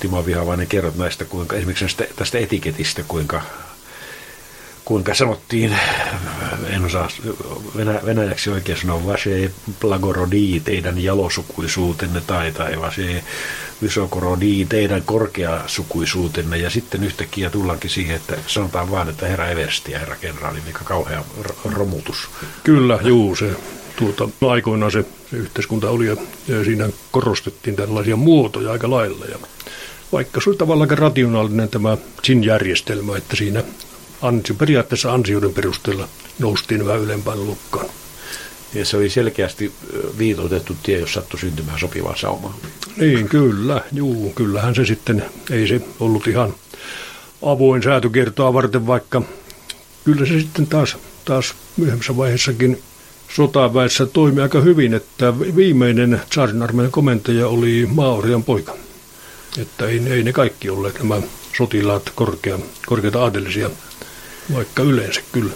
Timo 0.01 0.27
Vihavainen, 0.27 0.67
kerrot 0.67 0.97
näistä, 0.97 1.25
kuinka 1.25 1.57
esimerkiksi 1.57 1.97
tästä 2.17 2.39
etiketistä, 2.39 3.03
kuinka, 3.09 3.43
kuinka 4.91 5.15
sanottiin, 5.15 5.77
en 6.67 6.85
osaa 6.85 7.09
venä, 7.77 8.01
venäjäksi 8.05 8.51
oikein 8.51 8.79
sanoa, 8.79 9.07
vase 9.07 9.51
plagorodi, 9.81 10.61
teidän 10.61 11.03
jalosukuisuutenne, 11.03 12.23
tai, 12.27 12.53
tai 12.53 12.81
vase 12.81 13.25
visokorodi, 13.83 14.67
teidän 14.69 15.03
korkeasukuisuutenne, 15.03 16.59
ja 16.59 16.71
sitten 16.71 17.05
yhtäkkiä 17.05 17.51
tullaankin 17.51 17.91
siihen, 17.91 18.17
että 18.17 18.37
sanotaan 18.47 18.91
vaan, 18.91 19.09
että 19.09 19.27
herra 19.27 19.49
Eversti 19.49 19.93
ja 19.93 19.99
herra 19.99 20.17
kenraali, 20.17 20.59
mikä 20.67 20.81
kauhea 20.85 21.25
romutus. 21.65 22.29
Kyllä, 22.65 22.99
juu, 23.03 23.37
se 23.37 23.51
tuota, 23.97 24.29
aikoinaan 24.49 24.93
se, 24.93 25.05
se 25.31 25.37
yhteiskunta 25.37 25.91
oli 25.91 26.07
ja, 26.07 26.17
siinä 26.65 26.89
korostettiin 27.11 27.77
tällaisia 27.77 28.17
muotoja 28.17 28.73
aika 28.73 28.91
lailla. 28.91 29.25
Ja 29.25 29.39
vaikka 30.13 30.41
se 30.41 30.51
oli 30.51 30.57
tavallaan 30.57 30.99
rationaalinen 30.99 31.69
tämä 31.69 31.97
SIN-järjestelmä, 32.23 33.17
että 33.17 33.37
siinä 33.37 33.63
ansio, 34.23 34.55
periaatteessa 34.55 35.13
ansioiden 35.13 35.55
perusteella 35.55 36.09
noustiin 36.39 36.87
vähän 36.87 37.01
ylempään 37.01 37.47
lukkaan. 37.47 37.87
Ja 38.75 38.85
se 38.85 38.97
oli 38.97 39.11
selkeästi 39.11 39.73
viitoitettu 40.19 40.77
tie, 40.83 40.99
jos 40.99 41.13
sattui 41.13 41.41
syntymään 41.41 41.79
sopivaa 41.79 42.17
saumaa. 42.17 42.59
Niin, 42.97 43.29
kyllä. 43.29 43.85
Juu, 43.93 44.33
kyllähän 44.35 44.75
se 44.75 44.85
sitten, 44.85 45.25
ei 45.51 45.69
se 45.69 45.81
ollut 46.01 46.27
ihan 46.27 46.55
avoin 47.43 47.83
säätökertoa 47.83 48.55
varten, 48.55 48.87
vaikka 48.87 49.23
kyllä 50.05 50.27
se 50.27 50.41
sitten 50.41 50.67
taas, 50.67 50.97
taas 51.25 51.55
myöhemmässä 51.77 52.17
vaiheessakin 52.17 52.83
sotaväessä 53.37 54.07
toimi 54.07 54.41
aika 54.41 54.61
hyvin, 54.61 54.95
että 54.95 55.39
viimeinen 55.39 56.21
Tsarin 56.31 56.63
armeijan 56.63 56.93
komentaja 56.93 57.49
oli 57.49 57.89
Maorian 57.95 58.43
poika. 58.43 58.77
Että 59.59 59.87
ei, 59.87 60.03
ei 60.07 60.23
ne 60.23 60.33
kaikki 60.33 60.71
olleet 60.71 60.99
nämä 60.99 61.23
sotilaat 61.59 62.13
korkea, 62.15 62.59
korkeita 62.87 63.23
aatelisia, 63.23 63.71
vaikka 64.55 64.83
yleensä 64.83 65.21
kyllä. 65.33 65.53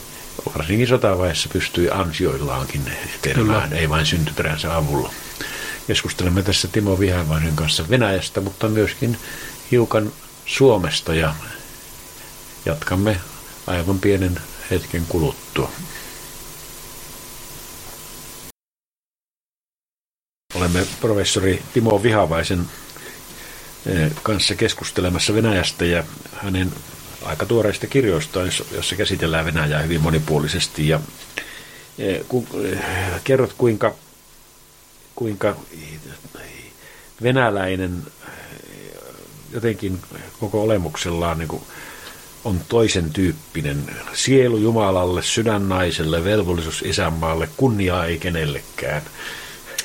Varsinkin 0.56 0.88
sotavaiheessa 0.88 1.48
pystyi 1.52 1.90
ansioillaankin 1.90 2.92
etenemään, 3.14 3.72
ei 3.72 3.88
vain 3.88 4.06
syntyperänsä 4.06 4.76
avulla. 4.76 5.12
Keskustelemme 5.86 6.42
tässä 6.42 6.68
Timo 6.68 6.98
Vihavainen 6.98 7.56
kanssa 7.56 7.88
Venäjästä, 7.90 8.40
mutta 8.40 8.68
myöskin 8.68 9.18
hiukan 9.70 10.12
Suomesta 10.46 11.14
ja 11.14 11.34
jatkamme 12.66 13.20
aivan 13.66 13.98
pienen 13.98 14.40
hetken 14.70 15.06
kuluttua. 15.08 15.70
Olemme 20.54 20.86
professori 21.00 21.62
Timo 21.74 22.02
Vihavaisen 22.02 22.66
eh, 23.86 24.12
kanssa 24.22 24.54
keskustelemassa 24.54 25.34
Venäjästä 25.34 25.84
ja 25.84 26.04
hänen 26.32 26.72
aika 27.24 27.46
tuoreista 27.46 27.86
kirjoistaan, 27.86 28.50
jossa 28.72 28.96
käsitellään 28.96 29.46
Venäjää 29.46 29.82
hyvin 29.82 30.00
monipuolisesti. 30.00 30.88
Ja 30.88 31.00
eh, 31.98 32.20
kun, 32.28 32.46
eh, 32.64 32.78
kerrot, 33.24 33.52
kuinka, 33.52 33.94
kuinka 35.14 35.56
venäläinen 37.22 38.02
jotenkin 39.54 39.98
koko 40.40 40.62
olemuksellaan 40.62 41.38
niin 41.38 41.62
on 42.44 42.60
toisen 42.68 43.10
tyyppinen. 43.10 43.78
Sielu 44.12 44.56
Jumalalle, 44.56 45.22
sydän 45.22 45.68
naiselle, 45.68 46.24
velvollisuus 46.24 46.82
isänmaalle, 46.82 47.48
kunniaa 47.56 48.06
ei 48.06 48.18
kenellekään. 48.18 49.02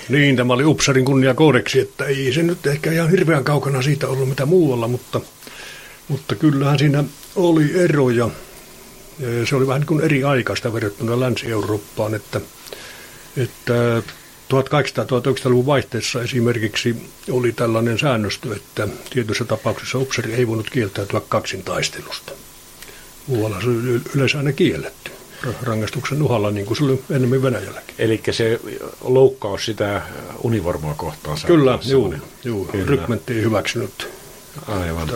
Niin, 0.09 0.35
tämä 0.35 0.53
oli 0.53 0.65
Upsarin 0.65 1.05
kunniakoodeksi, 1.05 1.79
että 1.79 2.05
ei 2.05 2.33
se 2.33 2.43
nyt 2.43 2.67
ehkä 2.67 2.91
ihan 2.91 3.11
hirveän 3.11 3.43
kaukana 3.43 3.81
siitä 3.81 4.07
ollut 4.07 4.29
mitä 4.29 4.45
muualla, 4.45 4.87
mutta, 4.87 5.21
mutta 6.09 6.35
kyllähän 6.35 6.79
siinä 6.79 7.03
oli 7.35 7.79
eroja. 7.79 8.29
Se 9.49 9.55
oli 9.55 9.67
vähän 9.67 9.79
niin 9.79 9.87
kuin 9.87 10.01
eri 10.01 10.23
aikaista 10.23 10.73
verrattuna 10.73 11.19
Länsi-Eurooppaan, 11.19 12.15
että, 12.15 12.41
että 13.37 13.73
1800-1900-luvun 14.49 15.65
vaihteessa 15.65 16.21
esimerkiksi 16.21 16.95
oli 17.31 17.51
tällainen 17.51 17.99
säännöstö, 17.99 18.55
että 18.55 18.87
tietyissä 19.09 19.45
tapauksissa 19.45 19.97
upseri 19.97 20.33
ei 20.33 20.47
voinut 20.47 20.69
kieltäytyä 20.69 21.21
kaksintaistelusta. 21.29 22.31
Muualla 23.27 23.61
se 23.61 23.67
yleensä 24.15 24.37
aina 24.37 24.51
kielletty 24.51 25.11
rangaistuksen 25.63 26.21
uhalla, 26.21 26.51
niin 26.51 26.65
kuin 26.65 26.77
se 26.77 26.83
oli 26.83 27.03
enemmän 27.09 27.43
Venäjälläkin. 27.43 27.95
Eli 27.99 28.21
se 28.31 28.59
loukkaus 29.01 29.65
sitä 29.65 30.01
univormua 30.43 30.93
kohtaan. 30.97 31.37
Kyllä, 31.47 31.79
juu, 31.85 32.15
juu. 32.43 32.69
rykmentti 32.85 33.33
ei 33.33 33.41
hyväksynyt. 33.41 34.09
Aivan. 34.67 35.09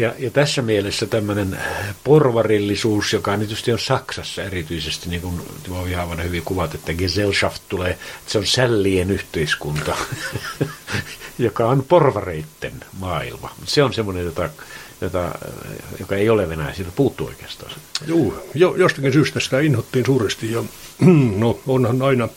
Ja, 0.00 0.14
ja 0.18 0.30
tässä 0.30 0.62
mielessä 0.62 1.06
tämmöinen 1.06 1.58
porvarillisuus, 2.04 3.12
joka 3.12 3.36
nyt 3.36 3.50
on 3.72 3.78
Saksassa 3.78 4.42
erityisesti, 4.42 5.08
niin 5.08 5.22
kuin 5.22 5.40
Timo 5.62 5.84
Vihavainen 5.84 6.26
hyvin 6.26 6.42
kuvat, 6.42 6.74
että 6.74 6.94
Gesellschaft 6.94 7.62
tulee, 7.68 7.90
että 7.90 8.32
se 8.32 8.38
on 8.38 8.46
sällien 8.46 9.10
yhteiskunta, 9.10 9.96
joka 11.38 11.68
on 11.68 11.84
porvareitten 11.88 12.72
maailma. 12.98 13.54
Se 13.64 13.82
on 13.82 13.92
semmoinen, 13.92 14.24
jota, 14.24 14.50
jota, 15.00 15.34
joka 16.00 16.16
ei 16.16 16.30
ole 16.30 16.48
Venäjä, 16.48 16.74
siitä 16.74 16.92
puuttuu 16.96 17.26
oikeastaan. 17.26 17.72
Joo, 18.06 18.46
jo, 18.54 18.74
jostakin 18.76 19.12
syystä 19.12 19.40
sitä 19.40 19.60
inhottiin 19.60 20.06
suuresti 20.06 20.52
ja 20.52 20.64
no 21.36 21.60
onhan 21.66 22.02
aina 22.02 22.28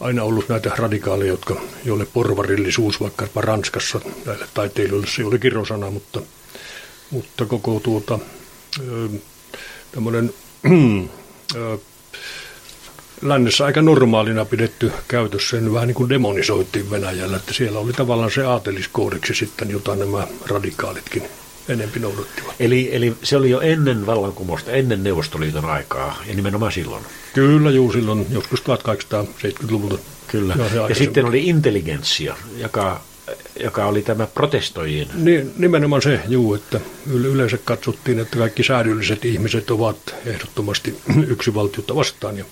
aina 0.00 0.22
ollut 0.22 0.48
näitä 0.48 0.70
radikaaleja, 0.76 1.30
jotka, 1.30 1.60
joille 1.84 2.06
porvarillisuus 2.12 3.00
vaikka 3.00 3.26
Ranskassa 3.36 4.00
näille 4.26 4.46
taiteilijoille 4.54 5.06
se 5.06 5.24
oli 5.24 5.38
kirosana, 5.38 5.90
mutta 5.90 6.20
mutta 7.10 7.46
koko 7.46 7.80
tuota, 7.80 8.18
tämmöinen 9.92 10.34
lännessä 13.22 13.64
aika 13.64 13.82
normaalina 13.82 14.44
pidetty 14.44 14.92
käytös, 15.08 15.48
sen 15.48 15.72
vähän 15.72 15.86
niin 15.88 15.94
kuin 15.94 16.08
demonisoitiin 16.08 16.90
Venäjällä, 16.90 17.36
että 17.36 17.54
siellä 17.54 17.78
oli 17.78 17.92
tavallaan 17.92 18.30
se 18.30 18.44
aateliskoodeksi 18.44 19.34
sitten, 19.34 19.70
jota 19.70 19.96
nämä 19.96 20.26
radikaalitkin 20.46 21.22
enempi 21.68 22.00
noudattivat. 22.00 22.54
Eli, 22.60 22.88
eli 22.92 23.16
se 23.22 23.36
oli 23.36 23.50
jo 23.50 23.60
ennen 23.60 24.06
vallankumousta, 24.06 24.70
ennen 24.70 25.02
Neuvostoliiton 25.04 25.64
aikaa, 25.64 26.22
ja 26.26 26.34
nimenomaan 26.34 26.72
silloin? 26.72 27.04
Kyllä, 27.34 27.70
juu, 27.70 27.92
silloin 27.92 28.26
joskus 28.30 28.62
1870-luvulta. 28.62 29.98
Kyllä, 30.28 30.54
ja, 30.74 30.88
ja 30.88 30.94
sitten 30.94 31.24
oli 31.24 31.48
intelligenssia, 31.48 32.36
joka 32.56 33.00
joka 33.60 33.86
oli 33.86 34.02
tämä 34.02 34.26
protestoijien. 34.26 35.08
Niin, 35.14 35.52
nimenomaan 35.58 36.02
se, 36.02 36.20
juu, 36.28 36.54
että 36.54 36.80
yleensä 37.06 37.58
katsottiin, 37.58 38.18
että 38.18 38.38
kaikki 38.38 38.62
säädylliset 38.62 39.24
ihmiset 39.24 39.70
ovat 39.70 40.14
ehdottomasti 40.26 40.98
yksi 41.34 41.54
valtiutta 41.54 41.94
vastaan 41.94 42.38
ja 42.38 42.44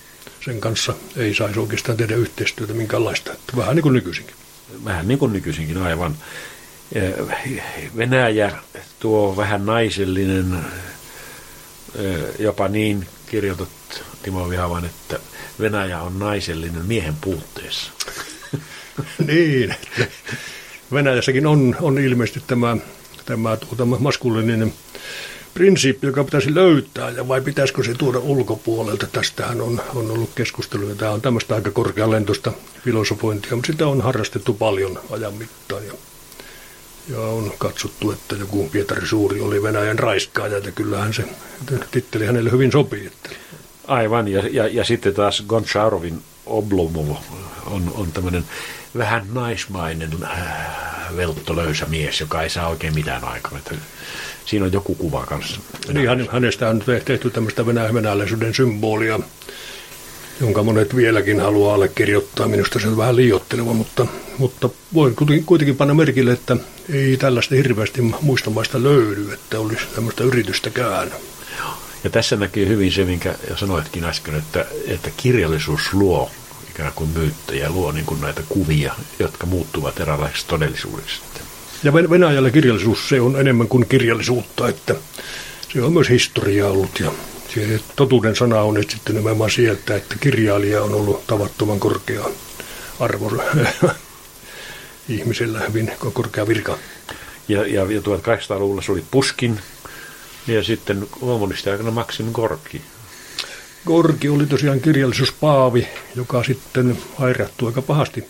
sen 0.45 0.61
kanssa 0.61 0.93
ei 1.17 1.35
saisi 1.35 1.59
oikeastaan 1.59 1.97
tehdä 1.97 2.15
yhteistyötä 2.15 2.73
minkäänlaista. 2.73 3.33
Että 3.33 3.57
vähän 3.57 3.75
niin 3.75 3.83
kuin 3.83 3.93
nykyisinkin. 3.93 4.35
Vähän 4.85 5.07
niin 5.07 5.19
kuin 5.19 5.33
nykyisinkin, 5.33 5.77
aivan. 5.77 6.15
Venäjä 7.97 8.51
tuo 8.99 9.37
vähän 9.37 9.65
naisellinen, 9.65 10.57
jopa 12.39 12.67
niin 12.67 13.07
kirjoitat 13.27 13.69
Timo 14.23 14.49
Vihavan, 14.49 14.85
että 14.85 15.19
Venäjä 15.59 16.01
on 16.01 16.19
naisellinen 16.19 16.85
miehen 16.85 17.15
puutteessa. 17.21 17.91
niin, 19.27 19.75
Venäjässäkin 20.93 21.47
on, 21.47 21.75
on 21.81 21.99
ilmeisesti 21.99 22.41
tämä, 22.47 22.77
tämä 23.25 23.57
tuota, 23.57 23.85
maskuliininen 23.85 24.73
prinsiippi, 25.53 26.07
joka 26.07 26.23
pitäisi 26.23 26.55
löytää, 26.55 27.09
ja 27.09 27.27
vai 27.27 27.41
pitäisikö 27.41 27.83
se 27.83 27.93
tuoda 27.93 28.19
ulkopuolelta? 28.19 29.07
Tästähän 29.07 29.61
on, 29.61 29.81
on 29.95 30.11
ollut 30.11 30.29
keskustelua, 30.35 30.95
tämä 30.95 31.11
on 31.11 31.21
tämmöistä 31.21 31.55
aika 31.55 31.71
korkealentoista 31.71 32.51
filosofointia, 32.83 33.55
mutta 33.55 33.71
sitä 33.71 33.87
on 33.87 34.01
harrastettu 34.01 34.53
paljon 34.53 34.99
ajan 35.11 35.33
mittaan, 35.33 35.85
ja, 35.85 35.93
ja 37.09 37.19
on 37.19 37.53
katsottu, 37.57 38.11
että 38.11 38.35
joku 38.35 38.69
Pietari 38.71 39.07
Suuri 39.07 39.41
oli 39.41 39.63
Venäjän 39.63 39.99
raiskaaja, 39.99 40.57
ja 40.57 40.71
kyllähän 40.71 41.13
se 41.13 41.23
titteli 41.91 42.25
hänelle 42.25 42.51
hyvin 42.51 42.71
sopii. 42.71 43.07
Että. 43.07 43.29
Aivan, 43.87 44.27
ja, 44.27 44.43
ja, 44.51 44.67
ja 44.67 44.83
sitten 44.83 45.13
taas 45.13 45.43
Goncharovin 45.47 46.21
Oblomov 46.49 47.09
on, 47.65 47.91
on 47.95 48.11
tämmöinen 48.11 48.45
vähän 48.97 49.25
naismainen 49.33 50.09
äh, 50.23 50.37
velttolöysä 51.17 51.85
mies, 51.85 52.19
joka 52.19 52.41
ei 52.41 52.49
saa 52.49 52.67
oikein 52.67 52.93
mitään 52.93 53.23
aikaa. 53.23 53.59
Siinä 54.45 54.65
on 54.65 54.73
joku 54.73 54.95
kuva 54.95 55.25
kanssa. 55.25 55.61
Niin, 55.93 56.29
hänestä 56.31 56.69
on 56.69 56.83
tehty 57.05 57.29
tämmöistä 57.29 57.65
venä- 57.65 57.93
venäläisyyden 57.93 58.55
symbolia, 58.55 59.19
jonka 60.41 60.63
monet 60.63 60.95
vieläkin 60.95 61.39
haluaa 61.39 61.75
allekirjoittaa. 61.75 62.47
Minusta 62.47 62.79
se 62.79 62.87
on 62.87 62.97
vähän 62.97 63.15
liiotteleva, 63.15 63.73
mutta, 63.73 64.07
mutta 64.37 64.69
voin 64.93 65.15
kuitenkin 65.45 65.77
panna 65.77 65.93
merkille, 65.93 66.31
että 66.31 66.57
ei 66.89 67.17
tällaista 67.17 67.55
hirveästi 67.55 68.01
muista 68.21 68.49
maista 68.49 68.83
löydy, 68.83 69.33
että 69.33 69.59
olisi 69.59 69.83
tämmöistä 69.95 70.23
yritystäkään. 70.23 71.11
Ja 72.03 72.09
tässä 72.09 72.35
näkyy 72.35 72.67
hyvin 72.67 72.91
se, 72.91 73.05
minkä 73.05 73.35
sanoitkin 73.55 74.03
äsken, 74.03 74.35
että, 74.35 74.65
että 74.87 75.09
kirjallisuus 75.17 75.93
luo 75.93 76.31
ikään 76.69 76.91
kuin 76.95 77.09
myyttäjä, 77.09 77.69
luo 77.69 77.91
niin 77.91 78.05
kuin 78.05 78.21
näitä 78.21 78.41
kuvia, 78.49 78.95
jotka 79.19 79.45
muuttuvat 79.45 79.99
eräänlaiseksi 79.99 80.47
todellisuudeksi. 80.47 81.21
Ja 81.83 81.93
Venäjällä 81.93 82.49
kirjallisuus 82.49 83.09
se 83.09 83.21
on 83.21 83.39
enemmän 83.39 83.67
kuin 83.67 83.85
kirjallisuutta, 83.89 84.67
että 84.67 84.95
se 85.73 85.81
on 85.81 85.93
myös 85.93 86.09
historiaa 86.09 86.69
ollut 86.69 86.99
ja 86.99 87.11
se 87.53 87.79
totuuden 87.95 88.35
sana 88.35 88.61
on 88.61 88.77
etsitty 88.77 89.13
nimenomaan 89.13 89.51
sieltä, 89.51 89.95
että 89.95 90.15
kirjailija 90.19 90.83
on 90.83 90.93
ollut 90.93 91.27
tavattoman 91.27 91.79
korkea 91.79 92.25
arvo 92.99 93.31
ihmisellä, 95.09 95.59
hyvin 95.59 95.91
korkea 96.13 96.47
virka. 96.47 96.77
Ja, 97.47 97.67
ja, 97.67 97.91
ja 97.91 98.01
1800-luvulla 98.01 98.81
se 98.81 98.91
oli 98.91 99.03
Puskin, 99.11 99.59
ja 100.49 100.63
sitten 100.63 101.07
aikana 101.71 101.91
Maksim 101.91 102.31
Gorki. 102.31 102.81
Gorki 103.85 104.29
oli 104.29 104.45
tosiaan 104.45 104.79
kirjallisuuspaavi, 104.79 105.87
joka 106.15 106.43
sitten 106.43 106.97
hairattui 107.17 107.67
aika 107.67 107.81
pahasti 107.81 108.23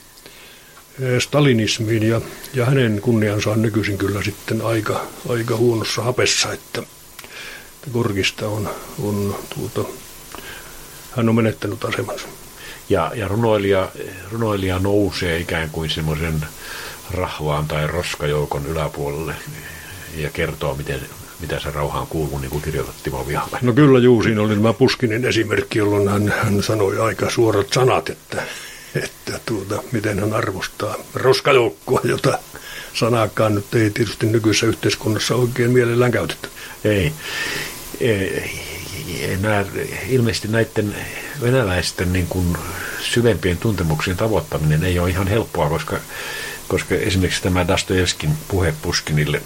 eh, 0.99 1.21
stalinismiin 1.21 2.03
ja, 2.03 2.21
ja 2.53 2.65
hänen 2.65 3.01
kunniansa 3.01 3.51
on 3.51 3.61
nykyisin 3.61 3.97
kyllä 3.97 4.23
sitten 4.23 4.61
aika, 4.61 5.07
aika 5.29 5.55
huonossa 5.55 6.01
hapessa, 6.01 6.53
että, 6.53 6.81
että 7.73 7.89
Gorgista 7.93 8.47
on, 8.47 8.69
on 9.03 9.35
tuota, 9.55 9.89
hän 11.11 11.29
on 11.29 11.35
menettänyt 11.35 11.85
asemansa. 11.85 12.27
Ja, 12.89 13.11
ja 13.15 13.27
runoilija, 13.27 13.91
runoilija 14.31 14.79
nousee 14.79 15.39
ikään 15.39 15.69
kuin 15.69 15.89
semmoisen 15.89 16.45
rahvaan 17.11 17.67
tai 17.67 17.87
roskajoukon 17.87 18.65
yläpuolelle 18.65 19.35
ja 20.15 20.29
kertoo, 20.29 20.75
miten 20.75 21.01
mitä 21.39 21.59
se 21.59 21.71
rauhaan 21.71 22.07
kuuluu, 22.07 22.39
niin 22.39 22.51
kuin 22.51 22.61
kirjoitat 22.61 22.95
Timo 23.03 23.27
Vihamäen. 23.27 23.65
No 23.65 23.73
kyllä 23.73 23.99
juu, 23.99 24.23
siinä 24.23 24.41
oli 24.41 24.55
tämä 24.55 24.73
Puskinin 24.73 25.25
esimerkki, 25.25 25.79
jolloin 25.79 26.09
hän, 26.09 26.33
hän 26.43 26.63
sanoi 26.63 26.99
aika 26.99 27.29
suorat 27.29 27.73
sanat, 27.73 28.09
että, 28.09 28.43
että 29.03 29.39
tuota, 29.45 29.83
miten 29.91 30.19
hän 30.19 30.33
arvostaa 30.33 30.95
roskajoukkoa, 31.13 32.01
jota 32.03 32.39
sanaakaan 32.93 33.55
nyt 33.55 33.75
ei 33.75 33.89
tietysti 33.89 34.25
nykyisessä 34.25 34.67
yhteiskunnassa 34.67 35.35
oikein 35.35 35.71
mielellään 35.71 36.11
käytetä. 36.11 36.47
Ei. 36.83 37.11
ei. 37.99 38.51
Nämä, 39.41 39.65
ilmeisesti 40.09 40.47
näiden 40.47 40.95
venäläisten 41.41 42.13
niin 42.13 42.27
kuin 42.27 42.57
syvempien 43.01 43.57
tuntemuksien 43.57 44.17
tavoittaminen 44.17 44.83
ei 44.83 44.99
ole 44.99 45.09
ihan 45.09 45.27
helppoa, 45.27 45.69
koska, 45.69 45.99
koska 46.67 46.95
esimerkiksi 46.95 47.43
tämä 47.43 47.67
Dostojevskin 47.67 48.29
puhe 48.47 48.73
Puskinille 48.81 49.41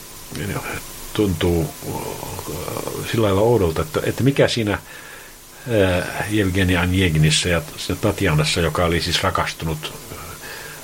tuntuu 1.13 1.73
äh, 1.88 3.10
sillä 3.12 3.26
lailla 3.26 3.41
oudolta, 3.41 3.82
että, 3.82 3.99
että 4.04 4.23
mikä 4.23 4.47
siinä 4.47 4.73
äh, 4.73 6.34
Evgenia 6.34 6.82
Anjeginissä 6.82 7.49
ja 7.49 7.62
Tatjanassa, 8.02 8.62
joka 8.62 8.86
oli 8.86 9.02
siis 9.02 9.23
rakastunut 9.23 9.93
äh, 10.12 10.17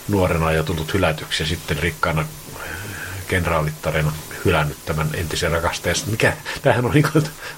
nuorena 0.07 0.51
ja 0.51 0.63
tullut 0.63 0.93
hylätyksi 0.93 1.43
ja 1.43 1.47
sitten 1.47 1.77
rikkaana 1.77 2.25
kenraalittarena 3.27 4.11
hylännyt 4.45 4.77
tämän 4.85 5.09
entisen 5.13 5.51
rakastajan. 5.51 5.97
Mikä, 6.11 6.33
tämähän 6.61 6.85
on 6.85 6.91
niin 6.91 7.05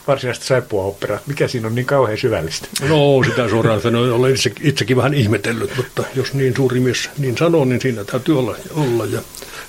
varsinaista 0.07 0.45
saippua 0.45 0.83
opera. 0.83 1.19
Mikä 1.25 1.47
siinä 1.47 1.67
on 1.67 1.75
niin 1.75 1.85
kauhean 1.85 2.17
syvällistä? 2.17 2.67
No, 2.89 3.23
sitä 3.25 3.49
suoraan 3.49 3.81
sanoen 3.81 4.11
olen 4.11 4.33
itse, 4.33 4.51
itsekin 4.61 4.97
vähän 4.97 5.13
ihmetellyt, 5.13 5.77
mutta 5.77 6.03
jos 6.15 6.33
niin 6.33 6.55
suuri 6.55 6.79
mies 6.79 7.09
niin 7.17 7.37
sanoo, 7.37 7.65
niin 7.65 7.81
siinä 7.81 8.03
täytyy 8.03 8.39
olla, 8.39 8.55
olla 8.71 9.05
ja 9.05 9.21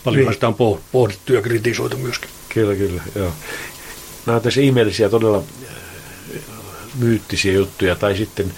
paljon 0.05 0.25
niin. 0.25 0.35
sitä 0.35 0.49
on 0.49 0.81
pohdittu 0.93 1.33
ja 1.33 1.43
kritisoitu 1.43 1.97
myöskin. 1.97 2.31
Kyllä, 2.49 2.75
kyllä, 2.75 3.03
joo. 3.15 3.33
Nämä 4.27 4.37
on 4.37 4.43
tässä 4.43 4.61
ihmeellisiä, 4.61 5.09
todella 5.09 5.39
äh, 5.39 6.45
myyttisiä 6.99 7.53
juttuja, 7.53 7.97
tai 7.97 8.17
sitten 8.17 8.55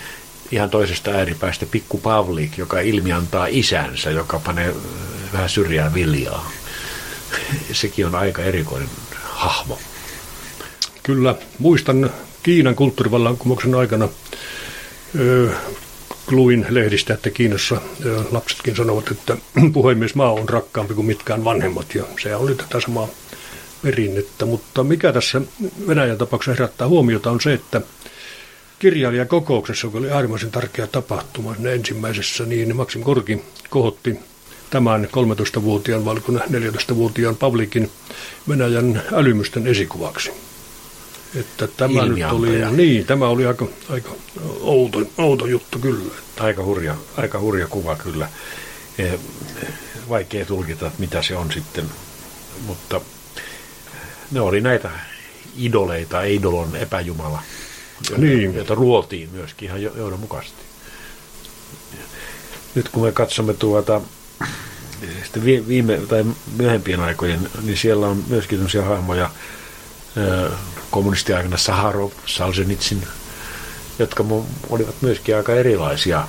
ihan 0.50 0.70
toisesta 0.70 1.10
ääripäästä 1.10 1.66
Pikku 1.66 1.98
Pavlik, 1.98 2.58
joka 2.58 2.80
ilmi 2.80 3.12
antaa 3.12 3.46
isänsä, 3.46 4.10
joka 4.10 4.38
panee 4.38 4.68
äh, 4.68 4.74
vähän 5.32 5.48
syrjään 5.48 5.94
viljaa. 5.94 6.50
Sekin 7.72 8.06
on 8.06 8.14
aika 8.14 8.42
erikoinen 8.42 8.88
hahmo. 9.22 9.78
Kyllä, 11.02 11.34
muistan 11.58 12.10
Kiinan 12.42 12.74
kulttuurivallankumouksen 12.74 13.74
aikana 13.74 14.08
luin 16.30 16.66
lehdistä, 16.68 17.14
että 17.14 17.30
Kiinassa 17.30 17.80
lapsetkin 18.30 18.76
sanovat, 18.76 19.10
että 19.10 19.36
puhemies 19.72 20.14
maa 20.14 20.32
on 20.32 20.48
rakkaampi 20.48 20.94
kuin 20.94 21.06
mitkään 21.06 21.44
vanhemmat, 21.44 21.94
ja 21.94 22.04
se 22.22 22.36
oli 22.36 22.54
tätä 22.54 22.80
samaa 22.80 23.08
perinnettä, 23.82 24.46
mutta 24.46 24.84
mikä 24.84 25.12
tässä 25.12 25.40
Venäjän 25.88 26.18
tapauksessa 26.18 26.52
herättää 26.52 26.88
huomiota 26.88 27.30
on 27.30 27.40
se, 27.40 27.52
että 27.52 27.80
kirjailijakokouksessa, 28.78 29.86
joka 29.86 29.98
oli 29.98 30.10
äärimmäisen 30.10 30.50
tärkeä 30.50 30.86
tapahtuma 30.86 31.54
ensimmäisessä, 31.72 32.44
niin 32.44 32.76
Maksim 32.76 33.02
Korki 33.02 33.44
kohotti 33.70 34.18
tämän 34.70 35.08
13-vuotiaan, 35.58 36.04
vai 36.04 36.16
14-vuotiaan 36.16 37.36
Pavlikin 37.36 37.90
Venäjän 38.48 39.02
älymysten 39.12 39.66
esikuvaksi. 39.66 40.30
Että 41.36 41.66
tämä 41.66 42.06
nyt 42.06 42.32
oli, 42.32 42.48
niin, 42.70 43.06
tämä 43.06 43.28
oli 43.28 43.46
aika, 43.46 43.66
aika 43.90 44.10
outo, 44.60 44.98
outo 45.18 45.46
juttu 45.46 45.78
kyllä. 45.78 46.14
Aika 46.40 46.64
hurja, 46.64 46.96
aika 47.16 47.40
hurja 47.40 47.66
kuva 47.66 47.96
kyllä. 47.96 48.28
Eh, 48.98 49.18
vaikea 50.08 50.46
tulkita, 50.46 50.90
mitä 50.98 51.22
se 51.22 51.36
on 51.36 51.52
sitten, 51.52 51.84
mutta 52.66 53.00
ne 54.30 54.40
oli 54.40 54.60
näitä 54.60 54.90
idoleita, 55.56 56.22
idolon 56.22 56.76
epäjumala, 56.76 57.42
joita, 58.10 58.24
niin. 58.24 58.54
joita 58.54 58.74
ruotiin 58.74 59.28
myöskin 59.32 59.68
ihan 59.68 59.82
johdonmukaisesti. 59.82 60.62
Nyt 62.74 62.88
kun 62.88 63.02
me 63.02 63.12
katsomme 63.12 63.54
tuota 63.54 64.00
sitten 65.22 65.66
viime 65.68 66.00
tai 66.08 66.24
myöhempien 66.56 67.00
aikojen, 67.00 67.50
niin 67.62 67.76
siellä 67.76 68.06
on 68.06 68.24
myöskin 68.28 68.58
sellaisia 68.58 68.84
hahmoja, 68.84 69.30
kommunistiaikana 70.90 71.56
Saharov, 71.56 72.10
Salzenitsin, 72.26 73.02
jotka 73.98 74.24
olivat 74.70 74.94
myöskin 75.00 75.36
aika 75.36 75.54
erilaisia 75.54 76.28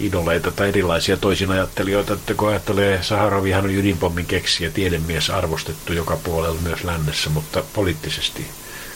idoleita 0.00 0.50
tai 0.50 0.68
erilaisia 0.68 1.16
toisinajattelijoita. 1.16 2.12
Että 2.12 2.34
kun 2.34 2.48
ajattelee, 2.48 3.02
Saharovi 3.02 3.50
hän 3.50 3.64
oli 3.64 3.74
ydinpommin 3.74 4.26
keksijä, 4.26 4.70
tiedemies 4.70 5.30
arvostettu 5.30 5.92
joka 5.92 6.16
puolella 6.16 6.60
myös 6.62 6.84
lännessä, 6.84 7.30
mutta 7.30 7.62
poliittisesti 7.72 8.46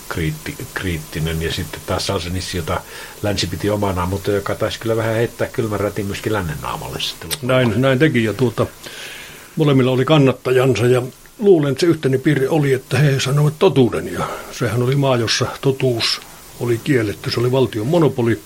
kriitti, 0.08 0.54
kriittinen. 0.74 1.42
Ja 1.42 1.52
sitten 1.52 1.80
taas 1.86 2.06
Salzenitsi, 2.06 2.56
jota 2.56 2.80
länsi 3.22 3.46
piti 3.46 3.70
omanaan, 3.70 4.08
mutta 4.08 4.30
joka 4.30 4.54
taisi 4.54 4.80
kyllä 4.80 4.96
vähän 4.96 5.14
heittää 5.14 5.48
kylmän 5.48 5.80
rätin 5.80 6.06
myöskin 6.06 6.32
lännen 6.32 6.58
naamalle 6.62 7.00
sitten. 7.00 7.30
Näin, 7.42 7.80
näin 7.80 7.98
teki 7.98 8.24
ja 8.24 8.32
tuota, 8.32 8.66
molemmilla 9.56 9.90
oli 9.90 10.04
kannattajansa 10.04 10.86
ja 10.86 11.02
luulen, 11.38 11.72
että 11.72 11.80
se 11.80 11.86
yhteinen 11.86 12.20
piirre 12.20 12.48
oli, 12.48 12.72
että 12.72 12.98
he 12.98 13.20
sanoivat 13.20 13.58
totuuden 13.58 14.12
ja 14.12 14.28
sehän 14.52 14.82
oli 14.82 14.96
maa, 14.96 15.16
jossa 15.16 15.46
totuus 15.60 16.20
oli 16.60 16.80
kielletty. 16.84 17.30
Se 17.30 17.40
oli 17.40 17.52
valtion 17.52 17.86
monopoli 17.86 18.40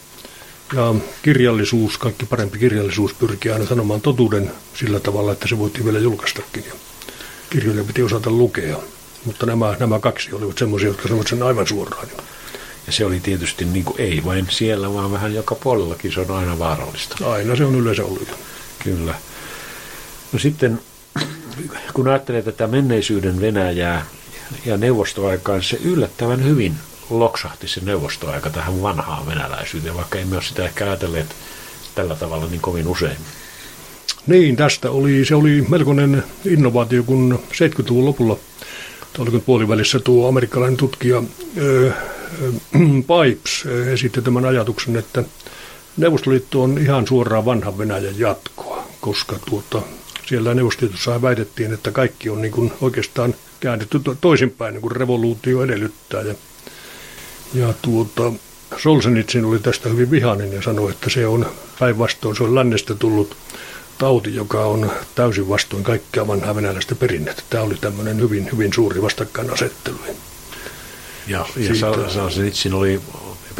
ja 0.77 0.95
kirjallisuus, 1.23 1.99
kaikki 1.99 2.27
parempi 2.27 2.59
kirjallisuus 2.59 3.15
pyrkii 3.15 3.53
aina 3.53 3.67
sanomaan 3.67 4.01
totuuden 4.01 4.51
sillä 4.75 5.01
tavalla, 5.01 5.33
että 5.33 5.49
se 5.49 5.59
voitiin 5.59 5.85
vielä 5.85 5.99
julkaistakin. 5.99 6.65
Ja 6.67 6.73
kirjoja 7.51 7.85
piti 7.85 8.03
osata 8.03 8.31
lukea, 8.31 8.77
mutta 9.25 9.47
nämä, 9.47 9.77
nämä 9.81 9.99
kaksi 9.99 10.35
olivat 10.35 10.59
semmoisia, 10.59 10.89
jotka 10.89 11.03
sanoivat 11.03 11.27
sen 11.29 11.43
aivan 11.43 11.67
suoraan. 11.67 12.09
Ja 12.87 12.93
se 12.93 13.05
oli 13.05 13.21
tietysti 13.21 13.65
niin 13.65 13.85
kuin 13.85 14.01
ei 14.01 14.23
vain 14.25 14.47
siellä, 14.51 14.95
vaan 14.95 15.13
vähän 15.13 15.35
joka 15.35 15.55
puolellakin 15.55 16.13
se 16.13 16.21
on 16.21 16.31
aina 16.31 16.59
vaarallista. 16.59 17.31
Aina 17.31 17.57
se 17.57 17.65
on 17.65 17.75
yleensä 17.75 18.05
ollut. 18.05 18.29
Kyllä. 18.85 19.15
No 20.33 20.39
sitten 20.39 20.81
kun 21.95 22.09
ajattelee 22.09 22.43
tätä 22.43 22.67
menneisyyden 22.67 23.41
Venäjää 23.41 24.07
ja 24.67 24.77
neuvostoaikaan, 24.77 25.63
se 25.63 25.79
yllättävän 25.85 26.45
hyvin 26.45 26.75
loksahti 27.11 27.69
se 27.69 27.81
neuvostoaika 27.85 28.51
tähän 28.51 28.83
vanhaan 28.83 29.27
venäläisyyteen, 29.27 29.97
vaikka 29.97 30.19
emme 30.19 30.37
ole 30.37 30.45
sitä 30.45 30.65
ehkä 30.65 30.85
ajatelleet 30.85 31.27
tällä 31.95 32.17
tavalla 32.17 32.47
niin 32.47 32.61
kovin 32.61 32.89
usein. 32.89 33.17
Niin, 34.27 34.57
tästä 34.57 34.91
oli, 34.91 35.25
se 35.25 35.35
oli 35.35 35.67
melkoinen 35.69 36.25
innovaatio, 36.45 37.03
kun 37.03 37.41
70-luvun 37.53 38.05
lopulla, 38.05 38.37
oliko 39.19 39.39
puolivälissä 39.41 39.99
tuo 40.01 40.29
amerikkalainen 40.29 40.77
tutkija 40.77 41.19
äh, 41.19 41.95
Pipes 43.09 43.65
esitti 43.93 44.23
tämän 44.23 44.45
ajatuksen, 44.45 44.97
että 44.97 45.25
Neuvostoliitto 45.97 46.63
on 46.63 46.79
ihan 46.79 47.07
suoraan 47.07 47.45
vanhan 47.45 47.79
Venäjän 47.79 48.19
jatkoa, 48.19 48.85
koska 49.01 49.37
tuota, 49.51 49.83
siellä 50.31 50.55
Neuvostoliitossa 50.55 51.23
väitettiin, 51.23 51.73
että 51.73 51.93
kaikki 51.93 52.31
on 52.31 52.43
niin 52.43 52.53
kuin 52.53 52.73
oikeastaan 52.81 53.35
käännetty 53.61 54.01
toisinpäin, 54.21 54.75
niin 54.75 54.83
kuin 54.83 54.97
revoluutio 54.97 55.63
edellyttää. 55.63 56.21
Ja, 56.23 56.35
ja 57.55 57.75
tuota, 57.83 58.33
Solzhenitsyn 58.77 59.45
oli 59.45 59.59
tästä 59.59 59.89
hyvin 59.89 60.11
vihainen 60.11 60.53
ja 60.53 60.63
sanoi, 60.63 60.91
että 60.91 61.11
se 61.11 61.27
on 61.27 61.47
päinvastoin, 61.79 62.37
se 62.37 62.43
on 62.43 62.55
lännestä 62.55 62.95
tullut 62.95 63.37
tauti, 63.99 64.35
joka 64.35 64.65
on 64.65 64.93
täysin 65.15 65.49
vastoin 65.49 65.85
kaikkea 65.85 66.27
vanhaa 66.27 66.55
venäläistä 66.55 66.95
perinnettä. 66.95 67.43
Tämä 67.51 67.65
oli 67.65 67.77
tämmöinen 67.81 68.21
hyvin, 68.21 68.49
hyvin 68.53 68.73
suuri 68.73 69.03
vastakkainasettelu. 69.03 69.99
Ja, 71.27 71.47
ja 71.57 71.75
Solzhenitsyn 72.09 72.75
oli 72.75 73.01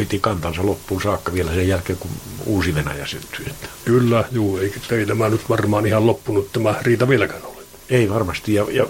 piti 0.01 0.19
kantansa 0.19 0.65
loppuun 0.65 1.01
saakka 1.01 1.33
vielä 1.33 1.53
sen 1.53 1.67
jälkeen, 1.67 1.99
kun 1.99 2.11
uusi 2.45 2.75
Venäjä 2.75 3.05
syntyi. 3.05 3.45
Kyllä, 3.85 4.23
juu, 4.31 4.57
ei, 4.57 4.73
ei 4.91 5.05
tämä 5.05 5.29
nyt 5.29 5.49
varmaan 5.49 5.85
ihan 5.85 6.07
loppunut 6.07 6.51
tämä 6.51 6.75
riita 6.81 7.07
vieläkään 7.07 7.43
ole. 7.43 7.63
Ei 7.89 8.09
varmasti, 8.09 8.53
ja, 8.53 8.65
ja 8.71 8.87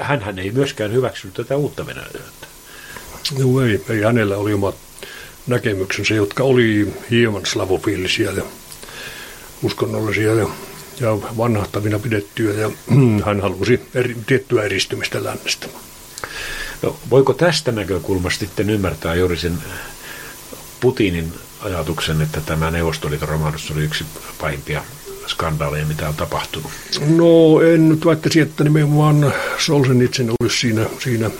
hän 0.20 0.38
ei 0.38 0.50
myöskään 0.50 0.92
hyväksynyt 0.92 1.34
tätä 1.34 1.56
uutta 1.56 1.86
Venäjää. 1.86 2.10
Joo, 3.38 3.60
ei, 3.60 3.84
ei 3.88 4.02
hänellä 4.02 4.36
oli 4.36 4.52
omat 4.52 4.74
näkemyksensä, 5.46 6.14
jotka 6.14 6.44
oli 6.44 6.94
hieman 7.10 7.46
slavofiilisia 7.46 8.32
ja 8.32 8.42
uskonnollisia 9.62 10.34
ja, 10.34 10.48
ja 11.00 11.18
vanhahtavina 11.36 11.98
pidettyjä, 11.98 12.52
ja 12.52 12.70
hän 13.26 13.40
halusi 13.40 13.80
eri, 13.94 14.16
tiettyä 14.26 14.62
eristymistä 14.62 15.24
lännestä. 15.24 15.66
No, 16.82 16.96
voiko 17.10 17.32
tästä 17.32 17.72
näkökulmasta 17.72 18.40
sitten 18.40 18.70
ymmärtää 18.70 19.14
juuri 19.14 19.36
sen 19.36 19.58
Putinin 20.80 21.32
ajatuksen, 21.60 22.20
että 22.20 22.40
tämä 22.40 22.70
Neuvostoliiton 22.70 23.28
romahdus 23.28 23.70
oli 23.70 23.84
yksi 23.84 24.04
pahimpia 24.40 24.82
skandaaleja, 25.26 25.86
mitä 25.86 26.08
on 26.08 26.14
tapahtunut? 26.14 26.70
No 27.06 27.60
en 27.60 27.88
nyt 27.88 28.06
väittäisi, 28.06 28.40
että 28.40 28.64
nimenomaan 28.64 29.32
Solzhenitsyn 29.58 30.30
olisi 30.40 30.56
siinä, 30.56 30.86
siinä 30.98 31.30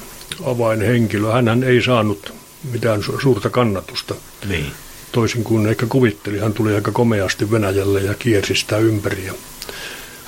avainhenkilö. 0.44 1.32
Hänhän 1.32 1.64
ei 1.64 1.82
saanut 1.82 2.34
mitään 2.72 3.00
su- 3.00 3.22
suurta 3.22 3.50
kannatusta. 3.50 4.14
Niin. 4.48 4.72
Toisin 5.12 5.44
kuin 5.44 5.66
ehkä 5.66 5.86
kuvitteli, 5.86 6.38
hän 6.38 6.52
tuli 6.52 6.74
aika 6.74 6.92
komeasti 6.92 7.50
Venäjälle 7.50 8.00
ja 8.00 8.14
kiersi 8.14 8.54
sitä 8.54 8.78
ympäri. 8.78 9.30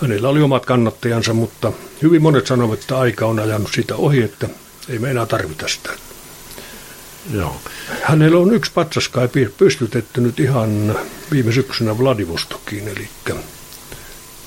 Hänellä 0.02 0.28
oli 0.28 0.42
omat 0.42 0.66
kannattajansa, 0.66 1.34
mutta 1.34 1.72
hyvin 2.02 2.22
monet 2.22 2.46
sanovat, 2.46 2.80
että 2.80 2.98
aika 2.98 3.26
on 3.26 3.38
ajanut 3.38 3.70
sitä 3.74 3.96
ohi, 3.96 4.22
että 4.22 4.48
ei 4.88 4.98
me 4.98 5.10
enää 5.10 5.26
tarvita 5.26 5.68
sitä. 5.68 5.90
Joo. 7.30 7.56
Hänellä 8.02 8.38
on 8.38 8.54
yksi 8.54 8.72
patsaskai 8.74 9.28
pystytetty 9.56 10.20
nyt 10.20 10.40
ihan 10.40 10.98
viime 11.32 11.52
syksynä 11.52 11.98
Vladivostokiin, 11.98 12.88
eli 12.88 13.08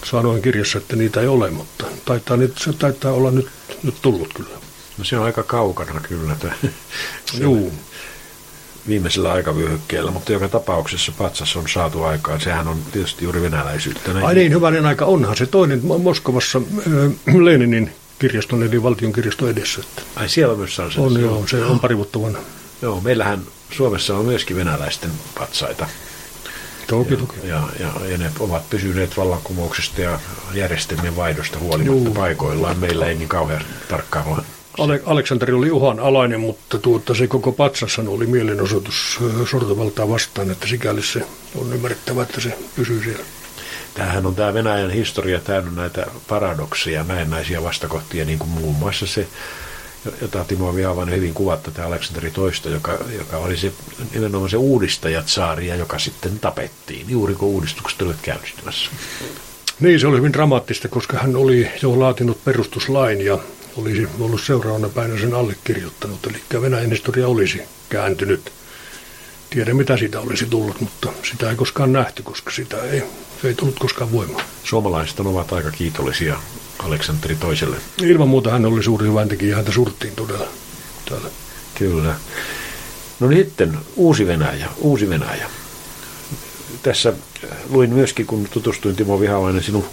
sanoin 0.06 0.42
kirjassa, 0.42 0.78
että 0.78 0.96
niitä 0.96 1.22
ei 1.22 1.28
ole, 1.28 1.52
mutta 1.52 1.86
taitaa, 2.06 2.38
nyt, 2.38 2.58
se 2.58 2.74
taitaa 2.74 3.12
olla 3.12 3.32
nyt, 3.32 3.48
nyt 3.84 3.96
tullut 4.02 4.34
kyllä. 4.34 4.58
No 4.98 5.04
se 5.04 5.18
on 5.18 5.26
aika 5.26 5.44
kaukana 5.44 6.00
kyllä. 6.00 6.36
Juu. 7.40 7.74
Viimeisellä 8.88 9.32
aikavyöhykkeellä, 9.32 10.12
mutta 10.12 10.32
joka 10.32 10.50
tapauksessa 10.50 11.12
patsas 11.18 11.56
on 11.56 11.70
saatu 11.70 12.04
aikaan. 12.04 12.42
Sehän 12.42 12.68
on 12.68 12.78
tietysti 12.92 13.24
juuri 13.24 13.42
venäläisyyttä. 13.42 14.14
Näin. 14.14 14.26
Ai 14.26 14.36
niin, 14.36 14.52
hyvänen 14.52 14.86
aika 14.86 15.06
onhan 15.06 15.38
se 15.38 15.46
toinen 15.46 15.82
Moskovassa 15.84 16.62
äh, 17.28 17.36
Leninin 17.36 17.92
kirjaston 18.20 18.64
eli 18.64 18.84
valtion 18.84 19.14
kirjasto 19.14 19.50
edessä. 19.50 19.82
Että 19.82 20.02
Ai 20.16 20.30
siellä 20.30 20.56
myös 20.56 20.80
on 20.80 20.92
se? 20.92 21.00
On 21.02 21.22
joo, 21.22 21.48
se 21.48 21.66
on 21.66 21.80
pari 21.80 21.98
vuotta 21.98 22.22
vanha. 22.22 22.42
Joo, 22.82 23.02
meillähän 23.02 23.42
Suomessa 23.72 24.18
on 24.18 24.26
myöskin 24.26 24.58
venäläisten 24.58 25.12
patsaita. 25.40 25.88
Toki, 26.88 27.18
toki. 27.18 27.36
Ja, 27.44 27.64
ja, 27.80 27.92
ja 28.10 28.18
ne 28.18 28.32
ovat 28.40 28.70
pysyneet 28.70 29.18
vallankumouksesta 29.18 30.02
ja 30.02 30.20
järjestelmien 30.54 31.16
vaihdosta 31.16 31.60
huolimatta 31.60 32.04
Juu. 32.04 32.14
paikoillaan. 32.14 32.80
Meillä 32.80 33.06
ei 33.06 33.16
niin 33.16 33.30
kauhean 33.30 33.66
tarkkaan 33.90 34.28
ole. 34.28 34.44
Ale- 34.78 35.02
Aleksanteri 35.06 35.54
oli 35.54 35.72
uhan 35.72 36.00
alainen, 36.00 36.40
mutta 36.40 36.78
tuota, 36.78 37.14
se 37.14 37.28
koko 37.28 37.52
patsassan 37.52 38.08
oli 38.08 38.26
mielenosoitus 38.26 39.20
sortovaltaa 39.52 40.10
vastaan, 40.10 40.52
että 40.52 40.68
sikäli 40.68 41.04
se 41.04 41.26
on 41.56 41.74
ymmärrettävä, 41.74 42.24
että 42.24 42.42
se 42.42 42.58
pysyy 42.76 43.04
siellä. 43.04 43.24
Tämähän 43.94 44.26
on 44.26 44.36
tämä 44.36 44.54
Venäjän 44.54 44.90
historia 44.92 45.40
täynnä 45.40 45.72
näitä 45.72 46.08
paradoksia, 46.28 47.04
näennäisiä 47.04 47.64
vastakohtia, 47.64 48.26
niin 48.26 48.40
kuin 48.40 48.50
muun 48.50 48.76
muassa 48.76 49.08
se 49.08 49.28
jota 50.22 50.46
Timo 50.46 50.76
Vihavan 50.76 51.12
hyvin 51.12 51.34
kuvatta, 51.34 51.72
tämä 51.72 51.88
Aleksanteri 51.88 52.32
toista, 52.32 52.70
joka, 52.70 52.98
joka 53.18 53.38
oli 53.38 53.58
se 53.58 53.72
nimenomaan 54.14 54.50
se 54.50 54.58
uudistajat 54.58 55.28
saaria, 55.28 55.76
joka 55.76 56.00
sitten 56.00 56.40
tapettiin, 56.40 57.10
juuri 57.10 57.36
kun 57.36 57.50
uudistukset 57.50 58.02
olivat 58.02 58.22
käynnistymässä. 58.22 58.92
Niin, 59.80 60.00
se 60.00 60.08
oli 60.08 60.18
hyvin 60.18 60.34
dramaattista, 60.34 60.88
koska 60.88 61.18
hän 61.18 61.36
oli 61.36 61.70
jo 61.82 62.00
laatinut 62.00 62.44
perustuslain 62.46 63.22
ja 63.22 63.40
olisi 63.78 64.08
ollut 64.20 64.42
seuraavana 64.42 64.90
päivänä 64.90 65.20
sen 65.20 65.34
allekirjoittanut. 65.34 66.28
Eli 66.28 66.62
Venäjän 66.62 66.90
historia 66.90 67.28
olisi 67.28 67.62
kääntynyt. 67.90 68.52
Tiedä 69.56 69.74
mitä 69.74 69.98
siitä 69.98 70.20
olisi 70.20 70.46
tullut, 70.46 70.82
mutta 70.82 71.10
sitä 71.24 71.50
ei 71.50 71.56
koskaan 71.56 71.94
nähty, 71.94 72.24
koska 72.24 72.52
sitä 72.52 72.84
ei, 72.84 73.04
se 73.42 73.48
ei 73.48 73.56
tullut 73.56 73.80
koskaan 73.80 74.12
voimaan. 74.12 74.46
Suomalaiset 74.64 75.20
ovat 75.20 75.54
aika 75.54 75.72
kiitollisia 75.72 76.40
Aleksanteri 76.80 77.36
toiselle. 77.36 77.78
Ilman 78.02 78.28
muuta 78.28 78.52
hän 78.52 78.66
oli 78.66 78.84
suuri 78.84 79.08
hyväntekijä, 79.08 79.56
häntä 79.56 79.72
surttiin 79.72 80.16
todella 80.16 80.48
täällä. 81.10 81.30
Kyllä. 81.76 82.16
No 83.20 83.28
niin 83.28 83.46
sitten 83.46 83.78
Uusi 83.96 84.28
Venäjä, 84.28 84.70
Uusi 84.78 85.10
Venäjä. 85.10 85.50
Tässä 86.84 87.14
luin 87.70 87.94
myöskin, 87.94 88.26
kun 88.26 88.48
tutustuin 88.52 88.96
Timo 88.96 89.20
Vihavainen 89.20 89.64
sinun 89.64 89.86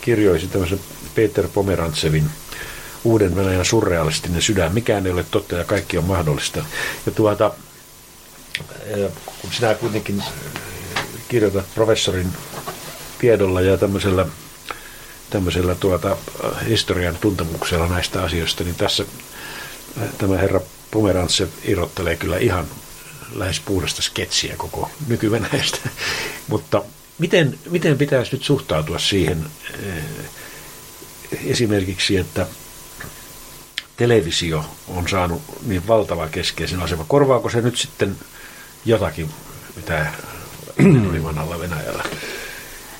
kirjoisi 0.00 0.46
tämmöisen 0.46 0.80
Peter 1.14 1.48
Pomerantsevin 1.48 2.24
Uuden 3.04 3.36
Venäjän 3.36 3.64
surrealistinen 3.64 4.42
sydän. 4.42 4.74
Mikään 4.74 5.06
ei 5.06 5.12
ole 5.12 5.24
totta 5.30 5.56
ja 5.56 5.64
kaikki 5.64 5.98
on 5.98 6.04
mahdollista. 6.04 6.64
Ja 7.06 7.12
tuota, 7.12 7.50
kun 9.40 9.52
sinä 9.52 9.74
kuitenkin 9.74 10.22
kirjoitat 11.28 11.74
professorin 11.74 12.32
tiedolla 13.18 13.60
ja 13.60 13.78
tämmöisellä, 13.78 14.26
tämmöisellä 15.30 15.74
tuota, 15.74 16.16
historian 16.68 17.18
tuntemuksella 17.20 17.88
näistä 17.88 18.22
asioista, 18.22 18.64
niin 18.64 18.74
tässä 18.76 19.04
tämä 20.18 20.38
herra 20.38 20.60
Pomerantse 20.90 21.48
irrottelee 21.64 22.16
kyllä 22.16 22.38
ihan 22.38 22.66
lähes 23.34 23.60
puhdasta 23.60 24.02
sketsiä 24.02 24.56
koko 24.56 24.90
nyky 25.06 25.30
Mutta 26.48 26.82
miten, 27.18 27.58
miten 27.70 27.98
pitäisi 27.98 28.32
nyt 28.32 28.44
suhtautua 28.44 28.98
siihen 28.98 29.46
esimerkiksi, 31.46 32.16
että 32.16 32.46
televisio 33.96 34.64
on 34.88 35.08
saanut 35.08 35.42
niin 35.66 35.86
valtava 35.86 36.28
keskeisen 36.28 36.80
asema. 36.80 37.04
Korvaako 37.08 37.50
se 37.50 37.60
nyt 37.60 37.76
sitten 37.76 38.16
jotakin, 38.84 39.28
mitä 39.76 40.06
oli 41.10 41.24
vanhalla 41.24 41.60
Venäjällä? 41.60 42.04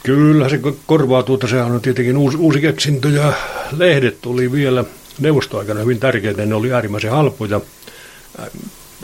Kyllä 0.02 0.48
se 0.48 0.60
korvaa 0.86 1.22
tuota, 1.22 1.48
sehän 1.48 1.72
on 1.72 1.80
tietenkin 1.80 2.16
uusi, 2.16 2.36
uusi 2.36 2.60
keksintö 2.60 3.08
ja 3.08 3.32
lehdet 3.76 4.26
oli 4.26 4.52
vielä 4.52 4.84
neuvostoaikana 5.18 5.80
hyvin 5.80 6.00
tärkeitä, 6.00 6.46
ne 6.46 6.54
oli 6.54 6.72
äärimmäisen 6.72 7.10
halpoja, 7.10 7.60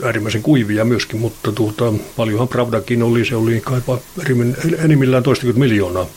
äärimmäisen 0.03 0.43
kuivia 0.43 0.85
myöskin, 0.85 1.19
mutta 1.19 1.51
tuota, 1.51 1.93
paljonhan 2.17 2.47
Pravdakin 2.47 3.03
oli, 3.03 3.25
se 3.25 3.35
oli 3.35 3.61
kaipa 3.61 3.99
enimmillään 4.77 5.23
toistakymmentä 5.23 5.59
miljoonaa. 5.59 6.07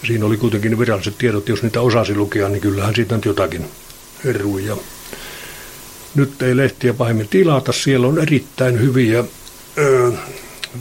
Ja 0.00 0.06
siinä 0.06 0.26
oli 0.26 0.36
kuitenkin 0.36 0.78
viralliset 0.78 1.18
tiedot, 1.18 1.48
jos 1.48 1.62
niitä 1.62 1.80
osasi 1.80 2.14
lukea, 2.14 2.48
niin 2.48 2.60
kyllähän 2.60 2.94
siitä 2.94 3.14
nyt 3.14 3.24
jotakin 3.24 3.66
herui. 4.24 4.66
Ja 4.66 4.76
nyt 6.14 6.42
ei 6.42 6.56
lehtiä 6.56 6.94
pahemmin 6.94 7.28
tilata, 7.28 7.72
siellä 7.72 8.06
on 8.06 8.18
erittäin 8.18 8.80
hyviä 8.80 9.24
ö, 9.78 10.12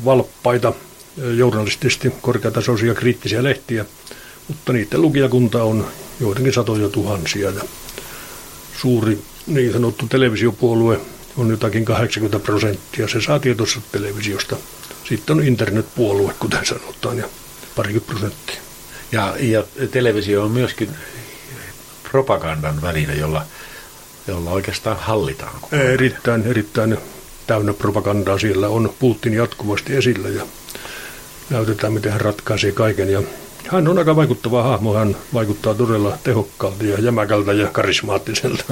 valppaita, 0.05 0.73
journalistisesti 1.17 2.13
korkeatasoisia 2.21 2.93
kriittisiä 2.93 3.43
lehtiä, 3.43 3.85
mutta 4.47 4.73
niiden 4.73 5.01
lukijakunta 5.01 5.63
on 5.63 5.87
joidenkin 6.19 6.53
satoja 6.53 6.89
tuhansia 6.89 7.49
ja 7.49 7.61
suuri 8.81 9.19
niin 9.47 9.73
sanottu 9.73 10.07
televisiopuolue 10.07 10.99
on 11.37 11.49
jotakin 11.49 11.85
80 11.85 12.39
prosenttia. 12.39 13.07
Se 13.07 13.21
saa 13.21 13.39
tietoissa 13.39 13.81
televisiosta. 13.91 14.55
Sitten 15.03 15.37
on 15.37 15.43
internetpuolue, 15.43 16.33
kuten 16.39 16.65
sanotaan, 16.65 17.17
ja 17.17 17.25
parikymmentä 17.75 18.11
prosenttia. 18.13 18.61
Ja, 19.11 19.35
ja 19.39 19.63
televisio 19.91 20.43
on 20.43 20.51
myöskin 20.51 20.89
propagandan 22.11 22.81
väline, 22.81 23.13
jolla, 23.13 23.45
jolla 24.27 24.51
oikeastaan 24.51 24.97
hallitaan. 24.97 25.55
Erittäin, 25.71 26.43
erittäin 26.47 26.97
täynnä 27.51 27.73
propagandaa. 27.73 28.39
Siellä 28.39 28.67
on 28.67 28.93
Putin 28.99 29.33
jatkuvasti 29.33 29.95
esillä 29.95 30.29
ja 30.29 30.43
näytetään, 31.49 31.93
miten 31.93 32.11
hän 32.11 32.21
ratkaisee 32.21 32.71
kaiken. 32.71 33.09
Ja 33.09 33.21
hän 33.67 33.87
on 33.87 33.97
aika 33.97 34.15
vaikuttava 34.15 34.63
hahmo. 34.63 34.93
Hän 34.93 35.17
vaikuttaa 35.33 35.73
todella 35.73 36.17
tehokkaalta 36.23 36.83
ja 36.83 36.99
jämäkältä 36.99 37.53
ja 37.53 37.67
karismaattiselta. 37.67 38.63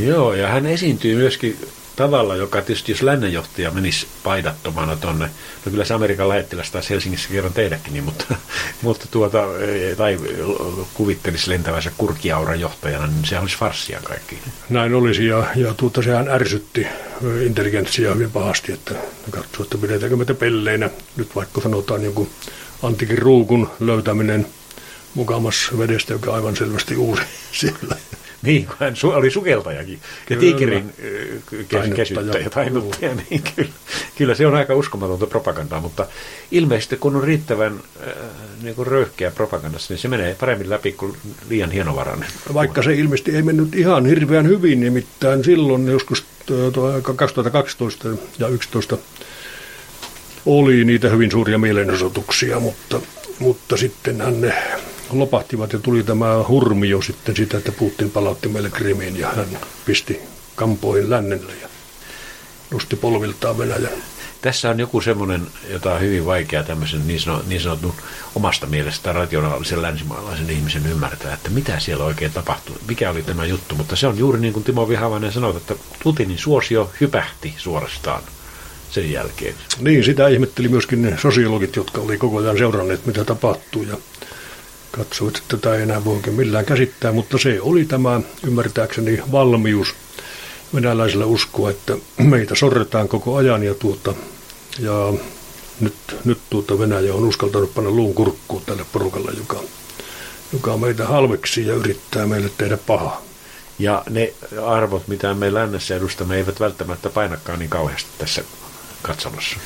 Joo, 0.00 0.34
ja 0.34 0.48
hän 0.48 0.66
esiintyy 0.66 1.16
myöskin 1.16 1.56
tavalla, 1.96 2.36
joka 2.36 2.62
tietysti 2.62 2.92
jos 2.92 3.02
lännenjohtaja 3.02 3.70
menisi 3.70 4.06
paidattomana 4.22 4.96
tonne, 4.96 5.30
no 5.64 5.70
kyllä 5.70 5.84
se 5.84 5.94
Amerikan 5.94 6.28
lähettiläs 6.28 6.70
taas 6.70 6.90
Helsingissä 6.90 7.28
kerran 7.28 7.52
tehdäkin, 7.52 7.92
niin, 7.92 8.04
mutta, 8.04 8.24
mutta 8.82 9.06
tuota, 9.10 9.44
tai 9.96 10.18
kuvittelisi 10.94 11.50
lentävänsä 11.50 11.90
kurkiauran 11.96 12.60
johtajana, 12.60 13.06
niin 13.06 13.24
se 13.24 13.38
olisi 13.38 13.56
farssia 13.56 14.00
kaikki. 14.04 14.38
Näin 14.70 14.94
olisi, 14.94 15.26
ja, 15.26 15.46
ja 15.56 15.74
tuota, 15.74 16.02
sehän 16.02 16.28
ärsytti 16.28 16.86
intelligentsiä 17.42 18.14
hyvin 18.14 18.30
pahasti, 18.30 18.72
että 18.72 18.94
katsoo, 19.30 19.62
että 19.62 19.78
pidetäänkö 19.78 20.16
meitä 20.16 20.34
pelleinä. 20.34 20.90
Nyt 21.16 21.36
vaikka 21.36 21.60
sanotaan 21.60 22.04
joku 22.04 22.28
antikin 22.82 23.18
ruukun 23.18 23.70
löytäminen 23.80 24.46
mukamassa 25.14 25.78
vedestä, 25.78 26.12
joka 26.12 26.34
aivan 26.34 26.56
selvästi 26.56 26.96
uusi 26.96 27.22
siellä. 27.60 27.96
Niin, 28.46 28.66
kun 28.66 28.76
hän 28.80 28.94
su- 28.94 29.14
oli 29.14 29.30
sukeltajakin. 29.30 30.00
Ja 30.30 30.36
tiikerin 30.36 30.92
kesyttäjä, 31.96 32.50
tainuttaja. 32.50 33.14
Niin 33.14 33.42
kyllä, 33.56 33.70
kyllä 34.18 34.34
se 34.34 34.46
on 34.46 34.54
aika 34.54 34.74
uskomatonta 34.74 35.26
propagandaa, 35.26 35.80
mutta 35.80 36.06
ilmeisesti 36.50 36.96
kun 36.96 37.16
on 37.16 37.24
riittävän 37.24 37.80
äh, 38.06 38.14
niin 38.62 38.74
kuin 38.74 38.86
röyhkeä 38.86 39.30
propagandassa, 39.30 39.94
niin 39.94 40.00
se 40.00 40.08
menee 40.08 40.36
paremmin 40.40 40.70
läpi 40.70 40.92
kuin 40.92 41.16
liian 41.48 41.70
hienovarainen. 41.70 42.28
Vaikka 42.54 42.82
se 42.82 42.94
ilmeisesti 42.94 43.36
ei 43.36 43.42
mennyt 43.42 43.74
ihan 43.74 44.06
hirveän 44.06 44.46
hyvin, 44.46 44.80
nimittäin 44.80 45.44
silloin 45.44 45.88
joskus 45.88 46.24
2012 47.16 48.08
ja 48.08 48.16
2011 48.48 48.98
oli 50.46 50.84
niitä 50.84 51.08
hyvin 51.08 51.30
suuria 51.30 51.58
mielenosoituksia, 51.58 52.60
mutta, 52.60 53.00
mutta 53.38 53.76
sitten 53.76 54.20
hän 54.20 54.40
ne 54.40 54.54
lopahtivat 55.10 55.72
ja 55.72 55.78
tuli 55.78 56.02
tämä 56.02 56.44
hurmio 56.48 57.02
sitten 57.02 57.36
sitä, 57.36 57.58
että 57.58 57.72
Putin 57.72 58.10
palautti 58.10 58.48
meille 58.48 58.70
Krimiin 58.70 59.16
ja 59.16 59.28
hän 59.28 59.58
pisti 59.84 60.20
kampoihin 60.56 61.10
lännelle 61.10 61.52
ja 61.62 61.68
nosti 62.70 62.96
polviltaan 62.96 63.58
Venäjän. 63.58 64.02
Tässä 64.42 64.70
on 64.70 64.80
joku 64.80 65.00
semmoinen, 65.00 65.46
jota 65.70 65.94
on 65.94 66.00
hyvin 66.00 66.26
vaikea 66.26 66.62
tämmöisen 66.62 67.06
niin, 67.06 67.20
sanotun, 67.20 67.48
niin 67.48 67.60
sanotun 67.60 67.94
omasta 68.34 68.66
mielestä 68.66 69.12
rationaalisen 69.12 69.82
länsimaalaisen 69.82 70.50
ihmisen 70.50 70.86
ymmärtää, 70.86 71.34
että 71.34 71.50
mitä 71.50 71.78
siellä 71.78 72.04
oikein 72.04 72.32
tapahtui, 72.32 72.76
mikä 72.88 73.10
oli 73.10 73.22
tämä 73.22 73.44
juttu. 73.44 73.74
Mutta 73.74 73.96
se 73.96 74.06
on 74.06 74.18
juuri 74.18 74.40
niin 74.40 74.52
kuin 74.52 74.64
Timo 74.64 74.88
Vihavainen 74.88 75.32
sanoi, 75.32 75.56
että 75.56 75.74
Putinin 76.02 76.38
suosio 76.38 76.90
hypähti 77.00 77.54
suorastaan 77.58 78.22
sen 78.90 79.12
jälkeen. 79.12 79.54
Niin, 79.80 80.04
sitä 80.04 80.28
ihmetteli 80.28 80.68
myöskin 80.68 81.02
ne 81.02 81.18
sosiologit, 81.18 81.76
jotka 81.76 82.00
oli 82.00 82.18
koko 82.18 82.38
ajan 82.38 82.58
seuranneet, 82.58 83.06
mitä 83.06 83.24
tapahtuu. 83.24 83.82
Ja 83.82 83.96
katsoit, 84.96 85.36
että 85.36 85.56
tätä 85.56 85.74
ei 85.74 85.82
enää 85.82 86.04
voi 86.04 86.14
oikein 86.14 86.36
millään 86.36 86.64
käsittää, 86.64 87.12
mutta 87.12 87.38
se 87.38 87.58
oli 87.60 87.84
tämä 87.84 88.20
ymmärtääkseni 88.46 89.22
valmius 89.32 89.94
venäläisillä 90.74 91.26
uskoa, 91.26 91.70
että 91.70 91.96
meitä 92.18 92.54
sorretaan 92.54 93.08
koko 93.08 93.36
ajan 93.36 93.62
ja, 93.62 93.74
tuota, 93.74 94.14
ja 94.78 95.12
nyt, 95.80 95.94
nyt 96.24 96.38
tuota 96.50 96.78
Venäjä 96.78 97.14
on 97.14 97.24
uskaltanut 97.24 97.74
panna 97.74 97.90
luun 97.90 98.14
kurkkuun 98.14 98.62
tälle 98.66 98.86
porukalle, 98.92 99.32
joka, 99.38 99.60
joka 100.52 100.76
meitä 100.76 101.06
halveksi 101.06 101.66
ja 101.66 101.74
yrittää 101.74 102.26
meille 102.26 102.50
tehdä 102.58 102.76
pahaa. 102.76 103.22
Ja 103.78 104.02
ne 104.10 104.32
arvot, 104.66 105.08
mitä 105.08 105.34
me 105.34 105.54
lännessä 105.54 105.96
edustamme, 105.96 106.36
eivät 106.36 106.60
välttämättä 106.60 107.10
painakaan 107.10 107.58
niin 107.58 107.70
kauheasti 107.70 108.10
tässä 108.18 108.44
katsannossa. 109.02 109.56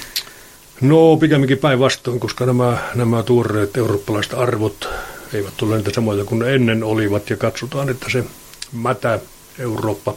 No 0.80 1.16
pikemminkin 1.16 1.58
päinvastoin, 1.58 2.20
koska 2.20 2.46
nämä, 2.46 2.78
nämä 2.94 3.22
tuoreet 3.22 3.76
eurooppalaiset 3.76 4.34
arvot 4.34 4.88
eivät 5.32 5.62
ole 5.62 5.76
niitä 5.76 5.90
samoja 5.94 6.24
kuin 6.24 6.38
ne 6.38 6.54
ennen 6.54 6.84
olivat 6.84 7.30
ja 7.30 7.36
katsotaan, 7.36 7.88
että 7.88 8.10
se 8.10 8.24
mätä 8.72 9.20
Eurooppa 9.58 10.14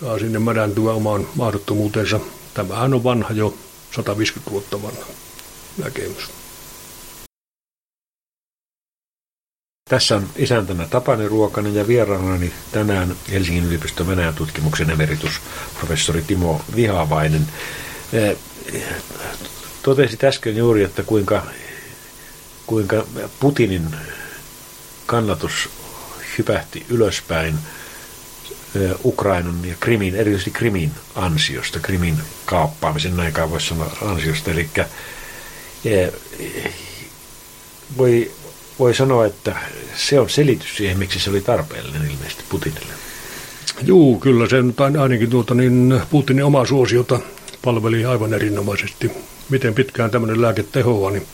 saa 0.00 0.18
sinne 0.18 0.38
mädäntyä 0.38 0.92
omaan 0.92 1.28
mahdottomuutensa. 1.34 2.20
Tämähän 2.54 2.94
on 2.94 3.04
vanha 3.04 3.32
jo 3.32 3.54
150 3.94 4.50
vuotta 4.50 4.82
vanha 4.82 5.06
näkemys. 5.84 6.30
Tässä 9.90 10.16
on 10.16 10.28
isäntänä 10.36 10.86
Tapani 10.86 11.28
Ruokanen 11.28 11.74
ja 11.74 11.88
vieraanani 11.88 12.52
tänään 12.72 13.16
Helsingin 13.32 13.64
yliopiston 13.64 14.08
Venäjän 14.08 14.34
tutkimuksen 14.34 14.90
emeritusprofessori 14.90 16.22
Timo 16.22 16.60
Vihavainen. 16.76 17.46
Totesit 19.86 20.24
äsken 20.24 20.56
juuri, 20.56 20.82
että 20.82 21.02
kuinka 21.02 21.42
kuinka 22.66 23.06
Putinin 23.40 23.96
kannatus 25.06 25.68
hypähti 26.38 26.86
ylöspäin 26.88 27.54
Ukrainan 29.04 29.64
ja 29.64 29.74
Krimin, 29.80 30.14
erityisesti 30.14 30.50
Krimin 30.50 30.90
ansiosta, 31.14 31.80
Krimin 31.80 32.16
kaappaamisen, 32.44 33.16
näin 33.16 33.32
kai 33.32 33.50
voisi 33.50 33.68
sanoa 33.68 33.96
ansiosta. 34.02 34.50
Eli 34.50 34.68
voi, 37.98 38.32
voi 38.78 38.94
sanoa, 38.94 39.26
että 39.26 39.56
se 39.96 40.20
on 40.20 40.30
selitys 40.30 40.76
siihen, 40.76 40.98
miksi 40.98 41.20
se 41.20 41.30
oli 41.30 41.40
tarpeellinen 41.40 42.10
ilmeisesti 42.10 42.44
Putinille. 42.48 42.92
Joo, 43.82 44.18
kyllä 44.20 44.48
se 44.48 44.56
ainakin 45.00 45.30
tuota, 45.30 45.54
niin 45.54 46.00
Putinin 46.10 46.44
omaa 46.44 46.66
suosiota 46.66 47.20
palveli 47.62 48.04
aivan 48.04 48.34
erinomaisesti. 48.34 49.35
Miten 49.48 49.74
pitkään 49.74 50.10
tämmöinen 50.10 50.42
lääke 50.42 50.62
tehoaa, 50.62 51.10
niin 51.10 51.26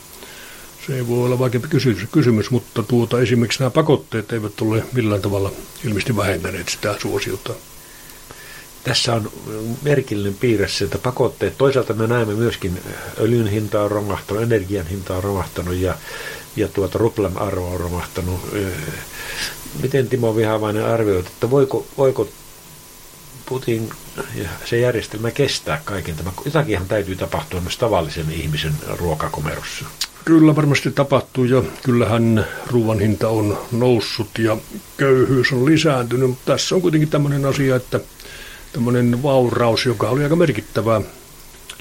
Se 0.87 1.07
voi 1.07 1.25
olla 1.25 1.39
vaikeampi 1.39 1.67
kysymys, 1.67 2.07
kysymys 2.11 2.51
mutta 2.51 2.83
tuota, 2.83 3.21
esimerkiksi 3.21 3.59
nämä 3.59 3.69
pakotteet 3.69 4.33
eivät 4.33 4.61
ole 4.61 4.83
millään 4.93 5.21
tavalla 5.21 5.51
ilmeisesti 5.85 6.15
vähentäneet 6.15 6.69
sitä 6.69 6.95
suosiota. 7.01 7.53
Tässä 8.83 9.13
on 9.13 9.31
merkillinen 9.81 10.33
piirre 10.33 10.67
se, 10.67 10.85
että 10.85 10.97
pakotteet, 10.97 11.57
toisaalta 11.57 11.93
me 11.93 12.07
näemme 12.07 12.33
myöskin 12.33 12.79
öljyn 13.19 13.47
hinta 13.47 13.81
on 13.83 13.91
romahtanut, 13.91 14.43
energian 14.43 14.87
hinta 14.87 15.17
on 15.17 15.23
romahtanut 15.23 15.75
ja, 15.75 15.97
ja 16.55 16.67
tuota 16.67 16.97
ruplan 16.97 17.37
arvo 17.37 17.67
on 17.67 17.79
romahtanut. 17.79 18.39
Miten 19.81 20.09
Timo 20.09 20.35
Vihavainen 20.35 20.85
arvioit, 20.85 21.27
että 21.27 21.49
voiko, 21.49 21.85
voiko 21.97 22.29
Putin 23.45 23.89
ja 24.35 24.49
se 24.65 24.79
järjestelmä 24.79 25.31
kestää 25.31 25.81
kaiken 25.85 26.15
tämä? 26.15 26.31
Jotakinhan 26.45 26.87
täytyy 26.87 27.15
tapahtua 27.15 27.61
myös 27.61 27.77
tavallisen 27.77 28.31
ihmisen 28.31 28.73
ruokakomerossa. 28.99 29.85
Kyllä 30.25 30.55
varmasti 30.55 30.91
tapahtuu 30.91 31.43
ja 31.43 31.63
kyllähän 31.83 32.45
ruoan 32.67 32.99
hinta 32.99 33.29
on 33.29 33.57
noussut 33.71 34.29
ja 34.39 34.57
köyhyys 34.97 35.51
on 35.51 35.65
lisääntynyt, 35.65 36.29
mutta 36.29 36.51
tässä 36.51 36.75
on 36.75 36.81
kuitenkin 36.81 37.09
tämmöinen 37.09 37.45
asia, 37.45 37.75
että 37.75 37.99
tämmöinen 38.73 39.23
vauraus, 39.23 39.85
joka 39.85 40.09
oli 40.09 40.23
aika 40.23 40.35
merkittävää 40.35 41.01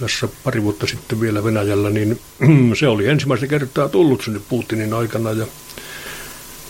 tässä 0.00 0.28
pari 0.44 0.62
vuotta 0.62 0.86
sitten 0.86 1.20
vielä 1.20 1.44
Venäjällä, 1.44 1.90
niin 1.90 2.20
se 2.78 2.88
oli 2.88 3.08
ensimmäistä 3.08 3.46
kertaa 3.46 3.88
tullut 3.88 4.22
sinne 4.22 4.40
Putinin 4.48 4.94
aikana 4.94 5.32
ja, 5.32 5.46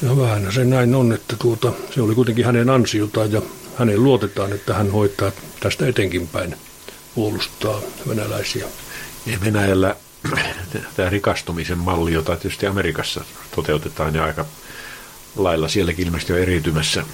ja 0.02 0.16
vähän 0.16 0.52
se 0.52 0.64
näin 0.64 0.94
on, 0.94 1.12
että 1.12 1.36
tuota, 1.38 1.72
se 1.94 2.02
oli 2.02 2.14
kuitenkin 2.14 2.44
hänen 2.44 2.70
ansiotaan 2.70 3.32
ja 3.32 3.42
hänen 3.76 4.04
luotetaan, 4.04 4.52
että 4.52 4.74
hän 4.74 4.90
hoitaa 4.90 5.32
tästä 5.62 5.86
etenkin 5.86 6.28
päin 6.28 6.56
puolustaa 7.14 7.80
venäläisiä. 8.08 8.66
Ja 9.26 9.38
Venäjällä 9.44 9.96
tämä 10.96 11.10
rikastumisen 11.10 11.78
malli, 11.78 12.12
jota 12.12 12.36
tietysti 12.36 12.66
Amerikassa 12.66 13.24
toteutetaan 13.54 14.14
ja 14.14 14.24
aika 14.24 14.44
lailla 15.36 15.68
sielläkin 15.68 16.06
ilmeisesti 16.06 16.32
on 16.32 16.38
eriytymässä 16.38 17.04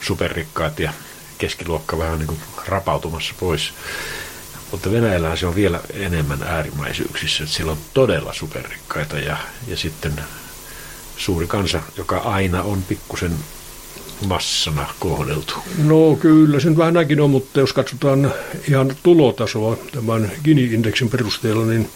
superrikkaat 0.00 0.78
ja 0.78 0.92
keskiluokka 1.38 1.98
vähän 1.98 2.18
niin 2.18 2.26
kuin 2.26 2.40
rapautumassa 2.66 3.34
pois. 3.40 3.74
Mutta 4.70 4.92
Venäjällä 4.92 5.36
se 5.36 5.46
on 5.46 5.54
vielä 5.54 5.80
enemmän 5.92 6.42
äärimmäisyyksissä, 6.42 7.44
että 7.44 7.56
siellä 7.56 7.72
on 7.72 7.78
todella 7.94 8.32
superrikkaita 8.32 9.18
ja, 9.18 9.36
ja 9.66 9.76
sitten 9.76 10.24
suuri 11.16 11.46
kansa, 11.46 11.82
joka 11.96 12.18
aina 12.18 12.62
on 12.62 12.82
pikkusen 12.82 13.32
massana 14.26 14.86
kohdeltu. 15.00 15.54
No 15.84 16.16
kyllä, 16.20 16.60
sen 16.60 16.76
vähän 16.76 16.94
näkin 16.94 17.20
on, 17.20 17.30
mutta 17.30 17.60
jos 17.60 17.72
katsotaan 17.72 18.32
ihan 18.68 18.96
tulotasoa 19.02 19.76
tämän 19.92 20.32
Gini-indeksin 20.44 21.08
perusteella, 21.10 21.66
niin 21.66 21.90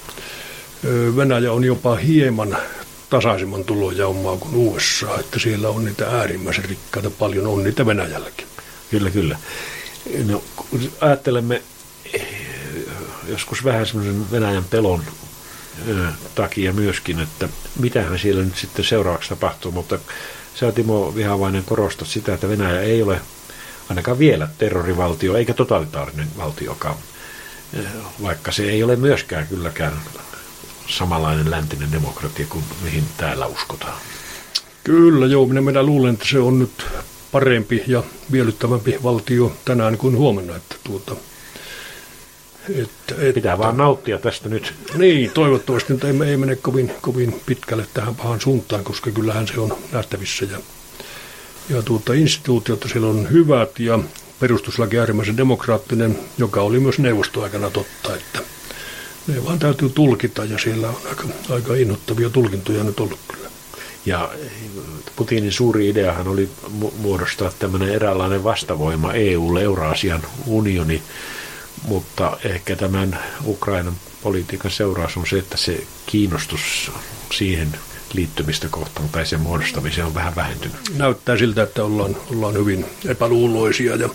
Venäjä 1.17 1.53
on 1.53 1.65
jopa 1.65 1.97
hieman 1.97 2.57
tasaisemman 3.11 3.65
tulojaumaa 3.65 4.37
kuin 4.37 4.55
USA, 4.55 5.19
että 5.21 5.39
siellä 5.39 5.69
on 5.69 5.85
niitä 5.85 6.07
äärimmäisen 6.07 6.65
rikkaita 6.65 7.11
paljon, 7.11 7.47
on 7.47 7.65
niitä 7.65 7.87
Venäjälläkin. 7.87 8.47
Kyllä, 8.91 9.11
kyllä. 9.11 9.39
No, 10.27 10.43
ajattelemme 11.01 11.63
joskus 13.29 13.65
vähän 13.65 13.87
semmoisen 13.87 14.31
Venäjän 14.31 14.65
pelon 14.65 15.03
takia 16.35 16.73
myöskin, 16.73 17.21
että 17.21 17.49
mitähän 17.81 18.19
siellä 18.19 18.45
nyt 18.45 18.57
sitten 18.57 18.85
seuraavaksi 18.85 19.29
tapahtuu, 19.29 19.73
mutta 19.73 19.99
sä 20.61 20.73
Timo 20.73 21.15
Vihavainen 21.15 21.65
korostat 21.65 22.09
sitä, 22.09 22.35
että 22.35 22.49
Venäjä 22.49 22.81
ei 22.81 23.03
ole 23.03 23.21
ainakaan 23.89 24.19
vielä 24.19 24.49
terrorivaltio 24.59 25.37
eikä 25.37 25.55
totalitaarinen 25.55 26.29
valtiokaan, 26.37 26.97
vaikka 28.23 28.53
se 28.53 28.63
ei 28.71 28.83
ole 28.83 28.97
myöskään 28.97 29.47
kylläkään 29.47 29.93
samanlainen 30.87 31.51
läntinen 31.51 31.93
demokratia 31.93 32.47
kuin 32.49 32.65
mihin 32.83 33.05
täällä 33.17 33.47
uskotaan. 33.47 33.99
Kyllä, 34.85 35.27
joo. 35.27 35.47
Minä, 35.47 35.61
minä 35.61 35.83
luulen, 35.83 36.15
että 36.15 36.29
se 36.29 36.39
on 36.39 36.59
nyt 36.59 36.87
parempi 37.33 37.85
ja 37.87 38.03
miellyttävämpi 38.29 38.99
valtio 39.03 39.53
tänään 39.65 39.99
kuin 39.99 40.17
huomenna. 40.17 40.57
Että 40.57 40.77
tuota, 40.85 41.17
että, 42.75 43.15
että, 43.19 43.35
Pitää 43.35 43.59
vaan 43.59 43.77
nauttia 43.77 44.19
tästä 44.19 44.49
nyt. 44.49 44.75
Niin, 44.95 45.31
toivottavasti 45.31 45.93
nyt 45.93 46.05
ei, 46.05 46.15
ei 46.31 46.37
mene 46.37 46.57
kovin, 46.57 46.93
kovin 47.01 47.41
pitkälle 47.47 47.87
tähän 47.95 48.15
pahan 48.15 48.41
suuntaan, 48.41 48.85
koska 48.85 49.11
kyllähän 49.11 49.47
se 49.47 49.61
on 49.61 49.77
nähtävissä. 49.93 50.45
Ja, 50.45 50.59
ja 51.71 51.83
tuota, 51.83 52.13
instituutiot 52.13 52.87
siellä 52.93 53.09
on 53.09 53.31
hyvät 53.31 53.81
ja 53.81 53.99
perustuslaki 54.41 54.99
äärimmäisen 54.99 55.37
demokraattinen, 55.37 56.19
joka 56.39 56.61
oli 56.61 56.81
myös 56.81 56.99
neuvostoaikana 56.99 57.71
totta, 57.71 58.17
että 58.17 58.41
ne 59.27 59.45
vaan 59.45 59.59
täytyy 59.59 59.89
tulkita 59.89 60.45
ja 60.45 60.59
siellä 60.59 60.89
on 60.89 60.97
aika, 61.09 61.25
aika 61.51 61.75
innoittavia 61.75 62.31
tulkintoja 62.31 62.85
nyt 62.85 63.01
ollut 63.01 63.19
kyllä. 63.29 63.49
Ja 64.07 64.31
Putinin 65.17 65.53
suuri 65.53 65.89
ideahan 65.89 66.29
oli 66.29 66.49
muodostaa 66.99 67.53
tämmöinen 67.59 67.89
eräänlainen 67.89 68.45
vastavoima 68.45 69.13
EUlle, 69.13 69.63
Euraasian 69.63 70.23
unioni, 70.47 71.03
mutta 71.83 72.39
ehkä 72.45 72.77
tämän 72.77 73.19
Ukrainan 73.45 73.95
politiikan 74.23 74.71
seuraus 74.71 75.17
on 75.17 75.27
se, 75.27 75.39
että 75.39 75.57
se 75.57 75.87
kiinnostus 76.07 76.91
siihen 77.33 77.69
liittymistä 78.13 78.69
kohtaan 78.71 79.09
tai 79.09 79.27
sen 79.27 79.41
muodostamiseen 79.41 80.07
on 80.07 80.15
vähän 80.15 80.37
vähentynyt. 80.37 80.77
Näyttää 80.97 81.37
siltä, 81.37 81.63
että 81.63 81.85
ollaan, 81.85 82.17
ollaan 82.31 82.55
hyvin 82.55 82.87
epäluuloisia 83.09 83.97
ja 83.97 84.09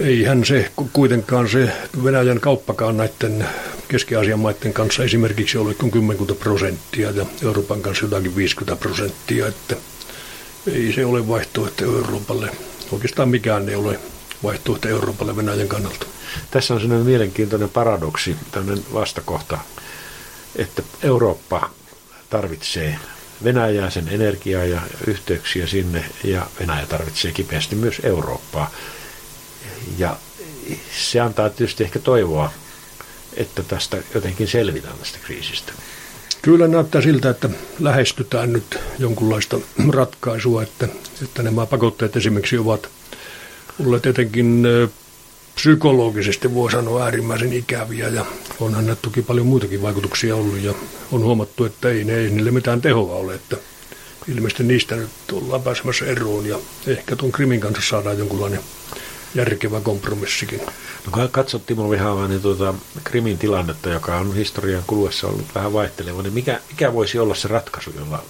eihän 0.00 0.44
se 0.44 0.72
kuitenkaan 0.92 1.48
se 1.48 1.72
Venäjän 2.04 2.40
kauppakaan 2.40 2.96
näiden 2.96 3.48
Keski-Aasian 3.88 4.38
maiden 4.40 4.72
kanssa 4.72 5.04
esimerkiksi 5.04 5.58
ole 5.58 5.74
kuin 5.74 5.90
10 5.90 6.26
prosenttia 6.36 7.10
ja 7.10 7.26
Euroopan 7.42 7.82
kanssa 7.82 8.04
jotakin 8.04 8.36
50 8.36 8.76
prosenttia, 8.82 9.46
että 9.46 9.76
ei 10.72 10.92
se 10.92 11.04
ole 11.04 11.28
vaihtoehto 11.28 11.84
Euroopalle. 11.84 12.50
Oikeastaan 12.92 13.28
mikään 13.28 13.68
ei 13.68 13.74
ole 13.74 13.98
vaihtoehto 14.42 14.88
Euroopalle 14.88 15.36
Venäjän 15.36 15.68
kannalta. 15.68 16.06
Tässä 16.50 16.74
on 16.74 16.80
sellainen 16.80 17.06
mielenkiintoinen 17.06 17.68
paradoksi, 17.68 18.36
tämmöinen 18.52 18.84
vastakohta, 18.92 19.58
että 20.56 20.82
Eurooppa 21.02 21.70
tarvitsee 22.30 22.98
Venäjää, 23.44 23.90
sen 23.90 24.08
energiaa 24.08 24.64
ja 24.64 24.80
yhteyksiä 25.06 25.66
sinne, 25.66 26.04
ja 26.24 26.46
Venäjä 26.60 26.86
tarvitsee 26.86 27.32
kipeästi 27.32 27.76
myös 27.76 28.00
Eurooppaa. 28.02 28.70
Ja 29.98 30.16
se 31.10 31.20
antaa 31.20 31.50
tietysti 31.50 31.84
ehkä 31.84 31.98
toivoa, 31.98 32.52
että 33.36 33.62
tästä 33.62 33.96
jotenkin 34.14 34.48
selvitään 34.48 34.98
tästä 34.98 35.18
kriisistä. 35.18 35.72
Kyllä 36.42 36.68
näyttää 36.68 37.02
siltä, 37.02 37.30
että 37.30 37.48
lähestytään 37.78 38.52
nyt 38.52 38.78
jonkunlaista 38.98 39.58
ratkaisua, 39.88 40.62
että, 40.62 40.88
että 41.22 41.42
nämä 41.42 41.66
pakotteet 41.66 42.16
esimerkiksi 42.16 42.58
ovat 42.58 42.88
olleet 43.80 44.06
etenkin 44.06 44.66
psykologisesti 45.54 46.54
voi 46.54 46.70
sanoa 46.70 47.04
äärimmäisen 47.04 47.52
ikäviä 47.52 48.08
ja 48.08 48.26
onhan 48.60 48.86
ne 48.86 48.96
toki 48.96 49.22
paljon 49.22 49.46
muitakin 49.46 49.82
vaikutuksia 49.82 50.36
ollut 50.36 50.60
ja 50.60 50.74
on 51.12 51.22
huomattu, 51.22 51.64
että 51.64 51.88
ei, 51.88 52.10
ei 52.10 52.30
niille 52.30 52.50
mitään 52.50 52.80
tehoa 52.80 53.16
ole, 53.16 53.34
että 53.34 53.56
ilmeisesti 54.28 54.62
niistä 54.62 54.96
nyt 54.96 55.10
ollaan 55.32 55.62
pääsemässä 55.62 56.06
eroon 56.06 56.46
ja 56.46 56.58
ehkä 56.86 57.16
tuon 57.16 57.32
Krimin 57.32 57.60
kanssa 57.60 57.82
saadaan 57.90 58.18
jonkunlainen 58.18 58.60
järkevä 59.34 59.80
kompromissikin. 59.80 60.60
No 61.06 61.12
kun 61.12 61.28
katsot 61.28 61.66
Timo 61.66 61.90
Vihaava, 61.90 62.28
niin 62.28 62.42
tuota, 62.42 62.74
Krimin 63.04 63.38
tilannetta, 63.38 63.88
joka 63.88 64.16
on 64.16 64.34
historian 64.34 64.82
kuluessa 64.86 65.26
ollut 65.26 65.54
vähän 65.54 65.72
vaihteleva, 65.72 66.22
niin 66.22 66.32
mikä, 66.34 66.60
mikä 66.70 66.92
voisi 66.92 67.18
olla 67.18 67.34
se 67.34 67.48
ratkaisu, 67.48 67.90
jolla 67.98 68.22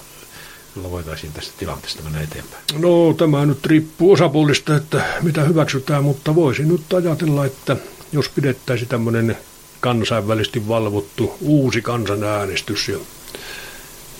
jolla 0.76 0.90
voitaisiin 0.90 1.32
tästä 1.32 1.52
tilanteesta 1.58 2.02
mennä 2.02 2.20
eteenpäin? 2.20 2.62
No 2.78 3.14
tämä 3.16 3.46
nyt 3.46 3.66
riippuu 3.66 4.12
osapuolista, 4.12 4.76
että 4.76 5.04
mitä 5.22 5.44
hyväksytään, 5.44 6.04
mutta 6.04 6.34
voisin 6.34 6.68
nyt 6.68 6.94
ajatella, 6.94 7.44
että 7.44 7.76
jos 8.12 8.28
pidettäisiin 8.28 8.88
tämmöinen 8.88 9.36
kansainvälisesti 9.80 10.68
valvottu 10.68 11.36
uusi 11.40 11.82
kansanäänestys 11.82 12.88
ja, 12.88 12.98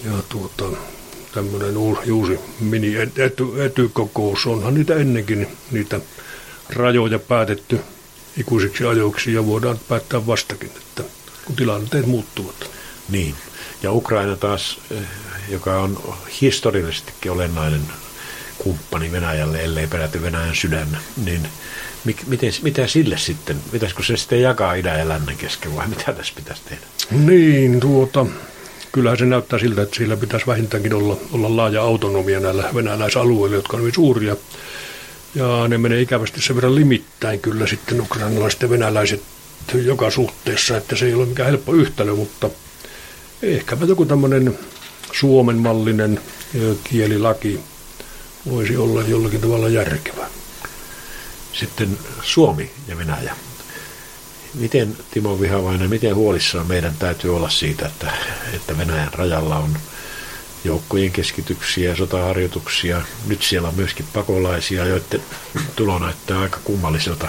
ja 0.05 0.13
tuota, 0.29 0.65
tämmöinen 1.35 1.77
uusi 1.77 2.41
mini-etykokous, 2.61 4.47
onhan 4.47 4.75
niitä 4.75 4.95
ennenkin 4.95 5.47
niitä 5.71 6.01
rajoja 6.71 7.19
päätetty 7.19 7.81
ikuisiksi 8.37 8.85
ajoiksi 8.85 9.33
ja 9.33 9.47
voidaan 9.47 9.79
päättää 9.89 10.27
vastakin, 10.27 10.71
että 10.77 11.03
kun 11.45 11.57
tilanteet 11.57 12.07
muuttuvat. 12.07 12.71
Niin, 13.09 13.35
ja 13.83 13.93
Ukraina 13.93 14.37
taas, 14.37 14.79
eh, 14.91 14.99
joka 15.49 15.81
on 15.81 16.15
historiallisestikin 16.41 17.33
olennainen 17.33 17.83
kumppani 18.59 19.13
Venäjälle, 19.13 19.65
ellei 19.65 19.87
peräti 19.87 20.23
Venäjän 20.23 20.57
sydän, 20.57 20.99
niin 21.25 21.49
miten, 22.27 22.53
mitä 22.63 22.87
sille 22.87 23.19
sitten? 23.19 23.57
Pitäisikö 23.73 24.03
se 24.03 24.17
sitten 24.17 24.43
jakaa 24.43 24.75
idän 24.75 24.99
ja 24.99 25.09
lännen 25.09 25.37
kesken 25.37 25.77
vai 25.77 25.89
mitä 25.97 26.13
tässä 26.13 26.33
pitäisi 26.37 26.63
tehdä? 26.69 26.87
Niin, 27.11 27.81
tuota, 27.81 28.27
kyllähän 28.93 29.19
se 29.19 29.25
näyttää 29.25 29.59
siltä, 29.59 29.83
että 29.83 29.97
sillä 29.97 30.17
pitäisi 30.17 30.47
vähintäänkin 30.47 30.95
olla, 30.95 31.17
olla 31.33 31.57
laaja 31.57 31.83
autonomia 31.83 32.41
näillä 32.41 32.71
venäläisalueilla, 32.75 33.57
jotka 33.57 33.77
on 33.77 33.81
hyvin 33.81 33.95
suuria. 33.95 34.37
Ja 35.35 35.69
ne 35.69 35.79
menee 35.79 36.01
ikävästi 36.01 36.41
sen 36.41 36.57
verran 36.57 36.75
limittäin 36.75 37.41
kyllä 37.41 37.67
sitten 37.67 38.01
ukrainalaiset 38.01 38.63
ja 38.63 38.71
venäläiset 38.71 39.23
joka 39.75 40.11
suhteessa, 40.11 40.77
että 40.77 40.97
se 40.97 41.07
ei 41.07 41.15
ole 41.15 41.27
mikään 41.27 41.49
helppo 41.49 41.75
yhtälö, 41.75 42.15
mutta– 42.15 42.51
Ehkäpä 43.43 43.85
joku 43.85 44.05
tämmöinen 44.05 44.59
Suomen 45.13 45.57
mallinen 45.57 46.21
kielilaki 46.85 47.61
voisi 48.51 48.77
olla 48.77 49.03
jollakin 49.03 49.41
tavalla 49.41 49.69
järkevä. 49.69 50.27
Sitten 51.53 51.99
Suomi 52.23 52.71
ja 52.89 52.99
Venäjä. 52.99 53.37
Miten 54.55 54.97
Timo 55.11 55.41
Vihavainen, 55.41 55.91
miten 55.91 56.15
huolissaan 56.15 56.67
meidän 56.67 56.95
täytyy 56.99 57.37
olla 57.37 57.49
siitä, 57.49 57.87
että, 57.87 58.13
että 58.55 58.79
Venäjän 58.79 59.13
rajalla 59.13 59.57
on 59.57 59.77
joukkojen 60.65 61.13
keskityksiä 61.13 61.91
ja 61.91 61.97
sotaharjoituksia. 61.97 63.03
Nyt 63.27 63.43
siellä 63.43 63.69
on 63.69 63.75
myöskin 63.75 64.07
pakolaisia, 64.13 64.87
joiden 64.87 65.23
tulo 65.77 65.99
näyttää 65.99 66.41
aika 66.41 66.59
kummalliselta, 66.65 67.29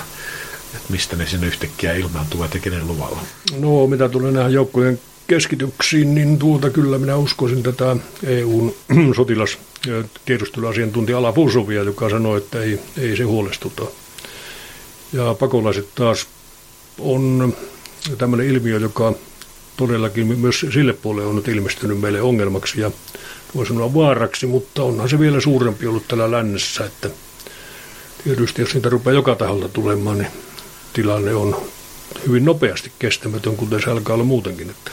että 0.75 0.91
mistä 0.91 1.15
ne 1.15 1.27
sinne 1.27 1.47
yhtäkkiä 1.47 1.93
ilmaantuvat 1.93 2.53
ja 2.53 2.59
kenen 2.59 2.87
luvalla. 2.87 3.21
No, 3.59 3.87
mitä 3.87 4.09
tulee 4.09 4.31
näihin 4.31 4.53
joukkojen 4.53 4.99
keskityksiin, 5.27 6.15
niin 6.15 6.39
tuota 6.39 6.69
kyllä 6.69 6.97
minä 6.97 7.15
uskoisin 7.15 7.63
tätä 7.63 7.95
EUn 8.23 8.75
sotilas- 9.17 9.57
ja 9.87 10.03
tiedusteluasiantuntija 10.25 11.17
Ala 11.17 11.33
Fusovia, 11.33 11.83
joka 11.83 12.09
sanoi, 12.09 12.37
että 12.37 12.61
ei, 12.61 12.79
ei 12.97 13.17
se 13.17 13.23
huolestuta. 13.23 13.85
Ja 15.13 15.35
pakolaiset 15.39 15.87
taas 15.95 16.27
on 16.99 17.53
tämmöinen 18.17 18.47
ilmiö, 18.47 18.77
joka 18.77 19.13
todellakin 19.77 20.39
myös 20.39 20.65
sille 20.73 20.93
puolelle 20.93 21.29
on 21.29 21.35
nyt 21.35 21.47
ilmestynyt 21.47 21.99
meille 21.99 22.21
ongelmaksi 22.21 22.81
ja 22.81 22.91
voi 23.55 23.65
sanoa 23.65 23.93
vaaraksi, 23.93 24.45
mutta 24.45 24.83
onhan 24.83 25.09
se 25.09 25.19
vielä 25.19 25.41
suurempi 25.41 25.87
ollut 25.87 26.07
täällä 26.07 26.31
lännessä, 26.31 26.85
että 26.85 27.09
tietysti 28.23 28.61
jos 28.61 28.73
niitä 28.73 28.89
rupeaa 28.89 29.13
joka 29.13 29.35
taholta 29.35 29.69
tulemaan, 29.69 30.17
niin 30.17 30.31
tilanne 30.93 31.35
on 31.35 31.61
hyvin 32.27 32.45
nopeasti 32.45 32.91
kestämätön, 32.99 33.57
kuten 33.57 33.81
se 33.83 33.91
alkaa 33.91 34.13
olla 34.13 34.23
muutenkin. 34.23 34.69
Että 34.69 34.91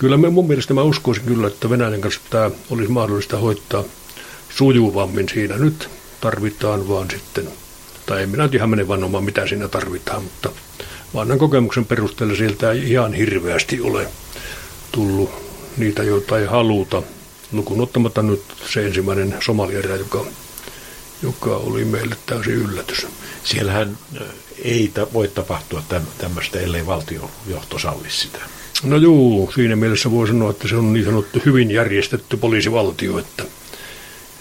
kyllä 0.00 0.16
me, 0.16 0.30
mun 0.30 0.46
mielestä 0.46 0.74
mä 0.74 0.82
uskoisin 0.82 1.24
kyllä, 1.24 1.46
että 1.46 1.70
Venäjän 1.70 2.00
kanssa 2.00 2.20
tämä 2.30 2.50
olisi 2.70 2.92
mahdollista 2.92 3.38
hoitaa 3.38 3.84
sujuvammin 4.56 5.28
siinä. 5.28 5.56
Nyt 5.58 5.90
tarvitaan 6.20 6.88
vaan 6.88 7.10
sitten, 7.10 7.48
tai 8.06 8.22
en 8.22 8.28
minä 8.28 8.42
nyt 8.42 8.54
ihan 8.54 8.70
mene 8.70 8.88
vannomaan, 8.88 9.24
mitä 9.24 9.46
siinä 9.46 9.68
tarvitaan, 9.68 10.22
mutta 10.22 10.50
vanhan 11.14 11.38
kokemuksen 11.38 11.86
perusteella 11.86 12.36
sieltä 12.36 12.72
ei 12.72 12.90
ihan 12.90 13.12
hirveästi 13.12 13.80
ole 13.80 14.08
tullut 14.92 15.30
niitä, 15.76 16.02
joita 16.02 16.38
ei 16.38 16.46
haluta. 16.46 17.02
Lukuun 17.52 17.80
ottamatta 17.80 18.22
nyt 18.22 18.42
se 18.72 18.86
ensimmäinen 18.86 19.36
somalierä, 19.40 19.96
joka, 19.96 20.24
joka 21.22 21.56
oli 21.56 21.84
meille 21.84 22.16
täysin 22.26 22.54
yllätys. 22.54 23.06
Siellähän 23.44 23.98
ei 24.64 24.92
voi 25.12 25.28
tapahtua 25.28 25.82
tämmöistä, 26.18 26.60
ellei 26.60 26.86
valtiojohto 26.86 27.78
salli 27.78 28.10
sitä. 28.10 28.59
No 28.82 28.96
juu, 28.96 29.52
siinä 29.54 29.76
mielessä 29.76 30.10
voi 30.10 30.26
sanoa, 30.26 30.50
että 30.50 30.68
se 30.68 30.76
on 30.76 30.92
niin 30.92 31.04
sanottu 31.04 31.42
hyvin 31.46 31.70
järjestetty 31.70 32.36
poliisivaltio, 32.36 33.18
että, 33.18 33.44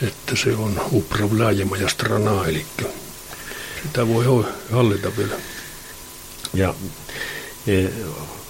että 0.02 0.36
se 0.36 0.56
on 0.56 0.82
upravlajema 0.92 1.78
ja 1.78 1.90
strana, 1.90 2.46
eli 2.46 2.66
sitä 3.84 4.08
voi 4.08 4.46
hallita 4.72 5.12
vielä. 5.18 5.36
Ja, 6.54 6.74
ja 7.66 7.90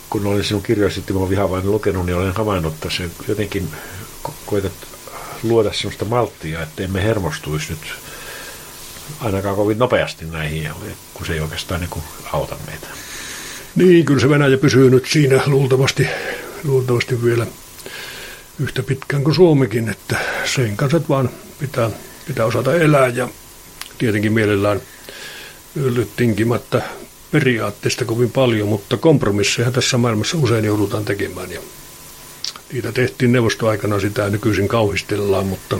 kun 0.09 0.27
olen 0.27 0.43
sinun 0.43 0.63
kirjoisi 0.63 1.01
Timo 1.01 1.29
Vihavainen 1.29 1.71
lukenut, 1.71 2.05
niin 2.05 2.15
olen 2.15 2.33
havainnut, 2.33 2.73
että 2.73 2.89
se 2.89 3.09
jotenkin 3.27 3.69
koetat 4.45 4.73
luoda 5.43 5.73
sellaista 5.73 6.05
malttia, 6.05 6.61
että 6.61 6.83
emme 6.83 7.03
hermostuisi 7.03 7.69
nyt 7.69 7.93
ainakaan 9.19 9.55
kovin 9.55 9.79
nopeasti 9.79 10.25
näihin, 10.25 10.69
kun 11.13 11.25
se 11.25 11.33
ei 11.33 11.39
oikeastaan 11.39 11.81
niin 11.81 12.03
auta 12.33 12.55
meitä. 12.67 12.87
Niin, 13.79 14.05
kyllä 14.05 14.19
se 14.19 14.29
Venäjä 14.29 14.57
pysyy 14.57 14.89
nyt 14.89 15.05
siinä 15.05 15.43
luultavasti, 15.45 16.07
luultavasti 16.63 17.23
vielä 17.23 17.47
yhtä 18.59 18.83
pitkään 18.83 19.23
kuin 19.23 19.35
Suomikin, 19.35 19.89
että 19.89 20.17
sen 20.45 20.77
kanssa 20.77 21.01
vaan 21.09 21.29
pitää, 21.59 21.89
pitää 22.27 22.45
osata 22.45 22.75
elää 22.75 23.07
ja 23.07 23.29
tietenkin 23.97 24.33
mielellään 24.33 24.81
tinkimättä 26.15 26.81
periaatteesta 27.31 28.05
kovin 28.05 28.31
paljon, 28.31 28.67
mutta 28.67 28.97
kompromisseja 28.97 29.71
tässä 29.71 29.97
maailmassa 29.97 30.37
usein 30.37 30.65
joudutaan 30.65 31.05
tekemään. 31.05 31.51
Ja 31.51 31.61
niitä 32.73 32.91
tehtiin 32.91 33.31
neuvostoaikana, 33.31 33.99
sitä 33.99 34.29
nykyisin 34.29 34.67
kauhistellaan, 34.67 35.45
mutta 35.45 35.77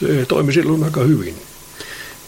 se 0.00 0.26
toimi 0.28 0.52
silloin 0.52 0.84
aika 0.84 1.00
hyvin. 1.00 1.51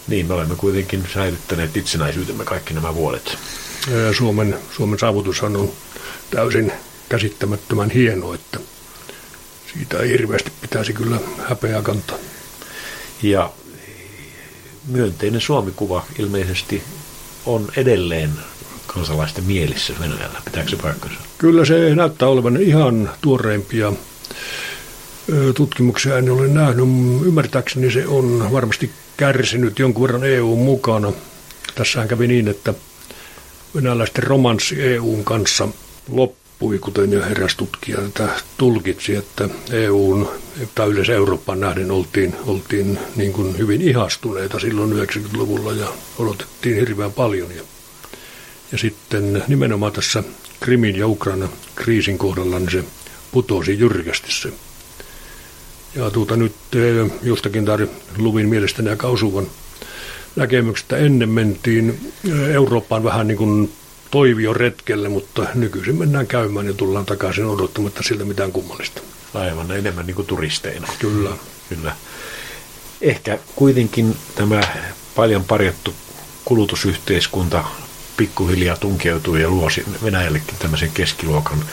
Niin, 0.08 0.26
me 0.26 0.34
olemme 0.34 0.56
kuitenkin 0.56 1.04
säilyttäneet 1.14 1.76
itsenäisyytemme 1.76 2.44
kaikki 2.44 2.74
nämä 2.74 2.94
vuodet. 2.94 3.38
Suomen, 4.16 4.56
Suomen 4.76 4.98
saavutus 4.98 5.42
on 5.42 5.72
täysin 6.30 6.72
käsittämättömän 7.08 7.90
hieno, 7.90 8.34
että 8.34 8.58
siitä 9.72 9.98
ei 9.98 10.08
hirveästi 10.08 10.52
pitäisi 10.60 10.92
kyllä 10.92 11.18
häpeää 11.48 11.82
kantaa. 11.82 12.18
Ja 13.22 13.50
myönteinen 14.86 15.40
Suomikuva 15.40 16.06
ilmeisesti 16.18 16.82
on 17.46 17.68
edelleen 17.76 18.30
kansalaisten 18.86 19.44
mielissä 19.44 19.92
Venäjällä. 20.00 20.42
Pitääkö 20.44 20.70
se 20.70 20.76
paikkansa? 20.76 21.16
Kyllä 21.38 21.64
se 21.64 21.94
näyttää 21.94 22.28
olevan 22.28 22.56
ihan 22.56 23.10
tuoreimpia 23.20 23.92
tutkimuksia 25.54 26.18
en 26.18 26.30
ole 26.30 26.48
nähnyt. 26.48 26.84
Ymmärtääkseni 27.24 27.90
se 27.90 28.06
on 28.06 28.52
varmasti 28.52 28.90
kärsinyt 29.16 29.78
jonkun 29.78 30.02
verran 30.02 30.24
EUn 30.24 30.58
mukana. 30.58 31.12
Tässähän 31.74 32.08
kävi 32.08 32.26
niin, 32.26 32.48
että 32.48 32.74
venäläisten 33.74 34.24
romanssi 34.24 34.82
EUn 34.82 35.24
kanssa 35.24 35.68
loppui, 36.10 36.78
kuten 36.78 37.12
jo 37.12 37.26
eräs 37.26 37.56
tutkija 37.56 37.98
tätä 38.00 38.28
tulkitsi, 38.58 39.14
että 39.14 39.48
EUn 39.72 40.28
tai 40.74 40.88
yleensä 40.88 41.12
Euroopan 41.12 41.60
nähden 41.60 41.90
oltiin, 41.90 42.36
oltiin 42.46 42.98
niin 43.16 43.32
kuin 43.32 43.58
hyvin 43.58 43.82
ihastuneita 43.82 44.60
silloin 44.60 44.92
90-luvulla 44.92 45.72
ja 45.72 45.88
odotettiin 46.18 46.76
hirveän 46.76 47.12
paljon. 47.12 47.50
Ja, 47.56 47.62
ja 48.72 48.78
sitten 48.78 49.42
nimenomaan 49.48 49.92
tässä 49.92 50.22
Krimin 50.60 50.96
ja 50.96 51.06
Ukraina 51.06 51.48
kriisin 51.74 52.18
kohdalla 52.18 52.58
niin 52.58 52.70
se 52.70 52.84
putosi 53.32 53.78
jyrkästi 53.78 54.32
se. 54.32 54.52
Ja 55.94 56.10
tuota 56.10 56.36
nyt 56.36 56.54
eh, 56.74 57.10
jostakin 57.22 57.64
tar 57.64 57.86
luvin 58.18 58.48
mielestäni 58.48 58.90
aika 58.90 59.06
osuvan 59.06 59.46
näkemyksestä 60.36 60.96
ennen 60.96 61.28
mentiin 61.28 62.12
Eurooppaan 62.52 63.04
vähän 63.04 63.26
niin 63.26 63.38
kuin 63.38 63.72
toivio 64.10 64.52
retkelle, 64.52 65.08
mutta 65.08 65.46
nykyisin 65.54 65.96
mennään 65.96 66.26
käymään 66.26 66.66
ja 66.66 66.74
tullaan 66.74 67.06
takaisin 67.06 67.46
odottamatta 67.46 68.02
siltä 68.02 68.24
mitään 68.24 68.52
kummallista. 68.52 69.00
Aivan, 69.34 69.70
enemmän 69.70 70.06
niin 70.06 70.14
kuin 70.14 70.26
turisteina. 70.26 70.88
Kyllä. 70.98 71.30
Kyllä. 71.68 71.96
Ehkä 73.00 73.38
kuitenkin 73.56 74.16
tämä 74.34 74.60
paljon 75.14 75.44
parjattu 75.44 75.94
kulutusyhteiskunta 76.44 77.64
pikkuhiljaa 78.16 78.76
tunkeutuu 78.76 79.36
ja 79.36 79.48
luo 79.48 79.68
Venäjällekin 80.04 80.54
tämmöisen 80.58 80.90
keskiluokan 80.94 81.64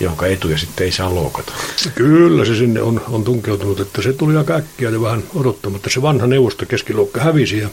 jonka 0.00 0.26
etuja 0.26 0.58
sitten 0.58 0.84
ei 0.84 0.92
saa 0.92 1.14
loukata. 1.14 1.52
Kyllä 1.94 2.44
se 2.44 2.54
sinne 2.54 2.82
on, 2.82 3.00
on 3.08 3.24
tunkeutunut, 3.24 3.80
että 3.80 4.02
se 4.02 4.12
tuli 4.12 4.36
aika 4.36 4.54
äkkiä 4.54 4.90
ja 4.90 5.02
vähän 5.02 5.24
odottamatta. 5.34 5.90
Se 5.90 6.02
vanha 6.02 6.26
neuvostokeskiluokka 6.26 7.20
hävisi 7.20 7.58
ja, 7.58 7.68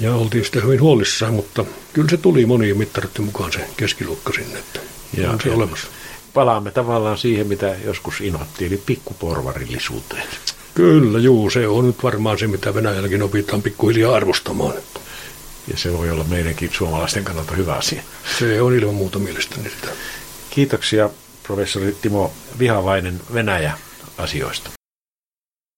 ja 0.00 0.14
oltiin 0.14 0.44
sitten 0.44 0.62
hyvin 0.62 0.80
huolissaan, 0.80 1.34
mutta 1.34 1.64
kyllä 1.92 2.08
se 2.08 2.16
tuli 2.16 2.46
moniin 2.46 2.78
mittareiden 2.78 3.24
mukaan 3.24 3.52
se 3.52 3.60
keskiluokka 3.76 4.32
sinne, 4.32 4.58
että 4.58 4.80
ja, 5.16 5.30
on 5.30 5.40
se 5.42 5.50
olemassa. 5.50 5.86
Palaamme 6.34 6.70
tavallaan 6.70 7.18
siihen, 7.18 7.46
mitä 7.46 7.76
joskus 7.84 8.20
inhottiin, 8.20 8.72
eli 8.72 8.82
pikkuporvarillisuuteen. 8.86 10.28
Kyllä, 10.74 11.18
juu, 11.18 11.50
se 11.50 11.68
on 11.68 11.86
nyt 11.86 12.02
varmaan 12.02 12.38
se, 12.38 12.46
mitä 12.46 12.74
Venäjälläkin 12.74 13.22
opitaan 13.22 13.62
pikkuhiljaa 13.62 14.14
arvostamaan. 14.14 14.74
Ja 15.68 15.76
se 15.76 15.92
voi 15.92 16.10
olla 16.10 16.24
meidänkin 16.24 16.70
suomalaisten 16.72 17.24
kannalta 17.24 17.54
hyvä 17.54 17.74
asia. 17.74 18.02
Se 18.38 18.62
on 18.62 18.74
ilman 18.74 18.94
muuta 18.94 19.18
mielestäni 19.18 19.70
sitä. 19.70 19.88
Kiitoksia 20.50 21.10
professori 21.42 21.96
Timo 22.02 22.32
Vihavainen 22.58 23.20
Venäjä-asioista. 23.34 24.79